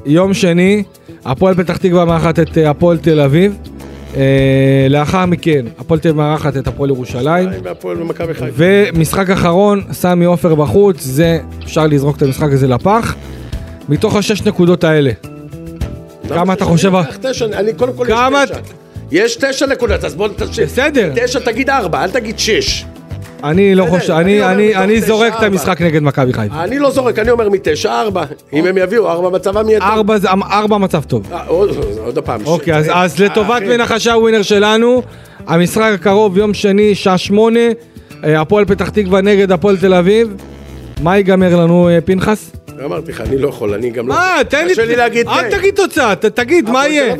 יום 0.07 0.35
שני, 0.35 0.83
הפועל 1.29 1.55
פתח 1.55 1.77
תקווה 1.77 2.05
מארחת 2.05 2.39
את 2.39 2.59
אה, 2.59 2.71
הפועל 2.71 2.99
תל 2.99 3.21
אביב. 3.21 3.57
אה, 4.17 4.87
לאחר 4.91 5.27
מכן, 5.27 5.67
הפועל 5.79 6.01
תל 6.01 6.09
אביב 6.09 6.21
מארחת 6.21 6.57
את 6.57 6.67
הפועל 6.67 6.91
ירושלים. 6.91 7.49
ומשחק 8.55 9.31
אחרון, 9.31 9.83
סמי 9.93 10.25
עופר 10.25 10.55
בחוץ, 10.55 11.03
זה, 11.03 11.39
אפשר 11.65 11.87
לזרוק 11.87 12.17
את 12.17 12.23
המשחק 12.23 12.53
הזה 12.53 12.69
לפח. 12.69 13.15
מתוך 13.89 14.17
השש 14.17 14.43
נקודות 14.43 14.85
האלה, 14.85 15.11
כמה 16.29 16.53
אתה 16.53 16.65
חושב... 16.65 16.93
אני 17.53 17.73
קודם 17.73 17.93
כל 17.93 18.07
יש 18.09 18.15
תשע. 18.49 18.61
יש 19.11 19.37
תשע 19.37 19.67
נקודות, 19.67 20.05
אז 20.05 20.15
בוא 20.15 20.29
תשע. 20.37 20.65
בסדר. 20.65 21.13
תשע 21.15 21.39
תגיד 21.39 21.71
ארבע, 21.71 22.05
אל 22.05 22.11
תגיד 22.11 22.39
שש. 22.39 22.85
אני 23.45 23.75
לא 23.75 23.87
חושב, 23.87 24.13
אני 24.13 25.01
זורק 25.01 25.33
את. 25.39 25.43
המשחק 25.43 25.83
נגד 25.83 26.03
מכבי 26.03 26.33
חיפה. 26.33 26.65
אני 26.65 26.79
לא 26.79 26.91
זורק, 26.91 27.19
אני 27.19 27.31
אומר 27.31 27.49
מתשע 27.49 28.01
ארבע. 28.01 28.25
אם 28.53 28.67
הם 28.67 28.79
יביאו 28.79 29.09
ארבע 29.09 29.29
מצבם 29.31 29.69
יהיה 29.69 29.81
טוב. 29.81 30.11
ארבע, 30.51 30.79
מצב 30.79 31.03
טוב. 31.03 31.33
אה, 31.33 31.47
עוד 31.47 32.19
פעם. 32.25 32.41
אוקיי, 32.47 32.75
אז, 32.75 32.87
אז 32.93 33.21
לטובת 33.21 33.63
אחי, 33.63 33.77
מנחשי 33.77 34.11
הווינר 34.11 34.43
שלנו, 34.43 35.03
המשחק 35.47 35.91
הקרוב, 35.95 36.39
יום 36.39 36.55
שני, 36.55 36.95
שעה 36.95 37.19
שמונה, 37.19 37.61
אה, 38.25 38.41
הפועל 38.41 38.65
פתח 38.65 38.89
תקווה 38.89 39.21
נגד 39.21 39.53
הפועל 39.53 39.77
תל 39.77 39.95
אביב. 39.95 40.35
מה 41.03 41.17
ייגמר 41.17 41.57
לנו, 41.57 41.89
אה, 41.89 42.01
פנחס? 42.01 42.51
אמרתי 42.85 43.13
לך, 43.13 43.21
אני 43.21 43.39
לא 43.39 43.49
יכול, 43.49 43.75
אני 43.75 43.91
גם 43.91 44.09
לא... 44.09 44.15
מה, 44.15 44.35
תן 44.49 44.67
לי... 44.67 44.73
קשה 44.73 44.85
לי 44.85 44.97
להגיד 44.97 45.29
אל 45.29 45.43
כן. 45.43 45.59
תגיד 45.59 45.75
תוצאה, 45.75 46.15
תגיד, 46.17 46.71
מה 46.71 46.89
יהיה? 46.89 47.15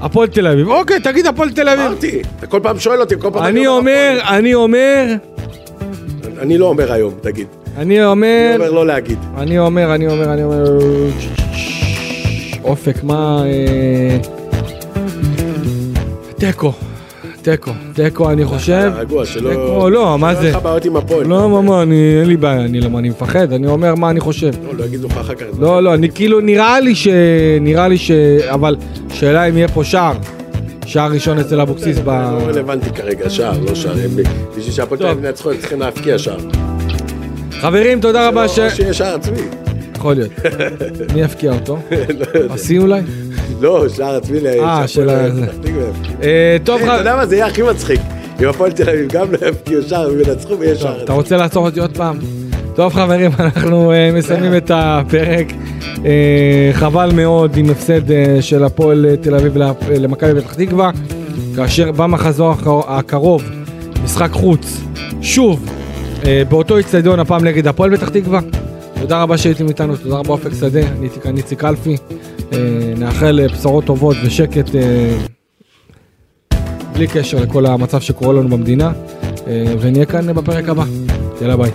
הפועל 0.00 0.28
תל 0.28 0.46
אביב. 0.46 0.68
אוקיי, 0.68 1.00
תגיד 1.00 1.26
הפועל 1.26 1.50
תל 1.50 1.68
אביב. 1.68 1.86
אמרתי, 1.86 2.22
אתה 2.38 2.46
כל 2.46 2.60
פעם 2.62 2.78
שואל 2.78 3.00
אותי, 3.00 3.14
כל 3.18 3.30
פעם 3.32 3.44
אני 3.44 3.66
אומר, 3.66 4.18
אני 4.28 4.54
אומר. 4.54 5.14
אני 6.38 6.58
לא 6.58 6.66
אומר 6.66 6.92
היום, 6.92 7.14
תגיד. 7.20 7.46
אני 7.76 7.82
אני 7.82 8.04
אומר, 8.04 8.52
אומר 8.54 8.70
לא 8.70 8.86
להגיד. 8.86 9.18
אני 9.36 9.58
אומר, 9.58 9.94
אני 9.94 10.06
אומר, 10.06 10.32
אני 10.32 10.44
אומר... 10.44 10.64
אופק, 12.64 13.04
מה... 13.04 13.42
אה, 13.46 14.18
תיקו. 16.36 16.72
תיקו. 17.42 17.70
תיקו, 17.92 18.30
אני 18.30 18.44
חושב. 18.44 18.92
רגוע, 18.96 19.26
שלא... 19.26 19.50
תיקו, 19.50 19.90
לא, 19.90 20.18
מה 20.18 20.34
זה? 20.34 20.42
יהיה 20.42 20.56
לך 20.56 20.62
בעיות 20.62 20.84
עם 20.84 20.96
הפועל. 20.96 21.26
לא, 21.26 21.50
מה, 21.50 21.60
מה, 21.62 21.82
אני, 21.82 22.16
אין 22.20 22.28
לי 22.28 22.36
בעיה, 22.36 22.64
אני, 22.64 22.80
למה, 22.80 22.98
אני 22.98 23.08
מפחד, 23.08 23.52
אני 23.52 23.66
אומר 23.66 23.94
מה 23.94 24.10
אני 24.10 24.20
חושב. 24.20 24.50
לא, 24.64 24.74
לא 24.78 24.84
יגידו 24.84 25.08
לך 25.08 25.16
אחר 25.16 25.34
כך. 25.34 25.46
לא, 25.58 25.82
לא, 25.82 25.94
אני 25.94 26.10
כאילו, 26.10 26.40
נראה 26.40 26.80
לי 26.80 26.94
ש... 26.94 27.08
נראה 27.60 27.88
לי 27.88 27.98
ש... 27.98 28.10
אבל, 28.48 28.76
שאלה 29.12 29.44
אם 29.44 29.56
יהיה 29.56 29.68
פה 29.68 29.84
שער. 29.84 30.16
שער 30.86 31.12
ראשון 31.12 31.38
אצל 31.38 31.60
אבוקסיס 31.60 31.98
ב... 31.98 32.08
לא 32.08 32.46
רלוונטי 32.46 32.90
כרגע, 32.90 33.30
שער, 33.30 33.60
לא 33.60 33.74
שער. 33.74 33.94
בשביל 34.56 34.72
שהפועל 34.72 35.00
ינצחו, 35.24 35.50
הם 35.50 35.56
צריכים 35.56 35.80
להבקיע 35.80 36.18
שער. 36.18 36.38
חברים, 37.60 38.00
תודה 38.00 38.28
רבה 38.28 38.48
ש... 38.48 38.58
או 38.58 38.70
שיהיה 38.70 38.94
שער 38.94 39.14
עצמי. 39.14 39.38
יכול 39.96 40.14
להיות. 40.14 40.30
מי 41.14 41.20
יפקיע 41.20 41.52
אותו? 41.52 41.78
לא. 42.18 42.54
עשי 42.54 42.78
אולי? 42.78 43.00
לא, 43.60 43.88
שער 43.88 44.16
עצמי. 44.16 44.40
ל- 44.40 44.46
אה, 44.46 44.88
של 44.88 45.08
ה-. 45.08 45.26
אה, 46.22 46.56
טוב, 46.64 46.82
אתה. 46.82 46.92
יודע 46.92 47.16
מה, 47.16 47.26
זה 47.26 47.34
יהיה 47.36 47.46
הכי 47.46 47.62
מצחיק. 47.62 48.00
אם 48.42 48.48
הפועל 48.48 48.72
תל 48.72 48.90
אביב 48.90 49.08
גם 49.12 49.26
לא 49.32 49.46
יבקיעו 49.48 49.82
שער 49.82 50.10
וינצחו 50.16 50.58
ויהיה 50.58 50.76
שער. 50.76 51.04
אתה 51.04 51.12
רוצה 51.12 51.36
לעצור 51.36 51.66
אותי 51.66 51.80
עוד 51.80 51.96
פעם? 51.96 52.18
טוב 52.74 52.92
חברים, 52.92 53.30
אנחנו 53.40 53.92
אה, 53.92 54.10
מסיימים 54.14 54.56
את 54.56 54.70
הפרק. 54.74 55.46
אה, 56.04 56.70
חבל 56.72 57.10
מאוד 57.14 57.56
עם 57.56 57.70
הפסד 57.70 58.00
של 58.40 58.64
הפועל 58.64 59.06
תל 59.20 59.34
אביב 59.34 59.56
למכבי 59.90 60.40
פתח 60.40 60.54
תקווה, 60.54 60.90
כאשר 61.56 61.92
במחזור 61.92 62.50
הקר- 62.52 62.80
הקרוב, 62.92 63.42
משחק 64.04 64.28
חוץ, 64.32 64.80
שוב, 65.22 65.66
באותו 66.48 66.76
איצטדיון, 66.76 67.20
הפעם 67.20 67.44
נגד 67.44 67.66
הפועל 67.66 67.96
פתח 67.96 68.08
תקווה. 68.08 68.40
תודה 69.00 69.22
רבה 69.22 69.38
שהייתם 69.38 69.68
איתנו, 69.68 69.96
תודה 69.96 70.16
רבה 70.16 70.30
אופק 70.32 70.50
שדה, 70.60 70.80
אני 71.24 71.38
איציק 71.38 71.64
אלפי. 71.64 71.96
אה, 72.52 72.94
נאחל 72.98 73.40
אה, 73.40 73.48
בשורות 73.48 73.84
טובות 73.84 74.16
ושקט 74.24 74.74
אה, 74.74 75.18
בלי 76.92 77.06
קשר 77.06 77.38
לכל 77.42 77.66
המצב 77.66 78.00
שקורה 78.00 78.32
לנו 78.32 78.48
במדינה, 78.48 78.92
ונהיה 79.80 80.06
כאן 80.06 80.32
בפרק 80.32 80.68
הבא. 80.68 80.84
יאללה 81.40 81.56
ביי. 81.56 81.70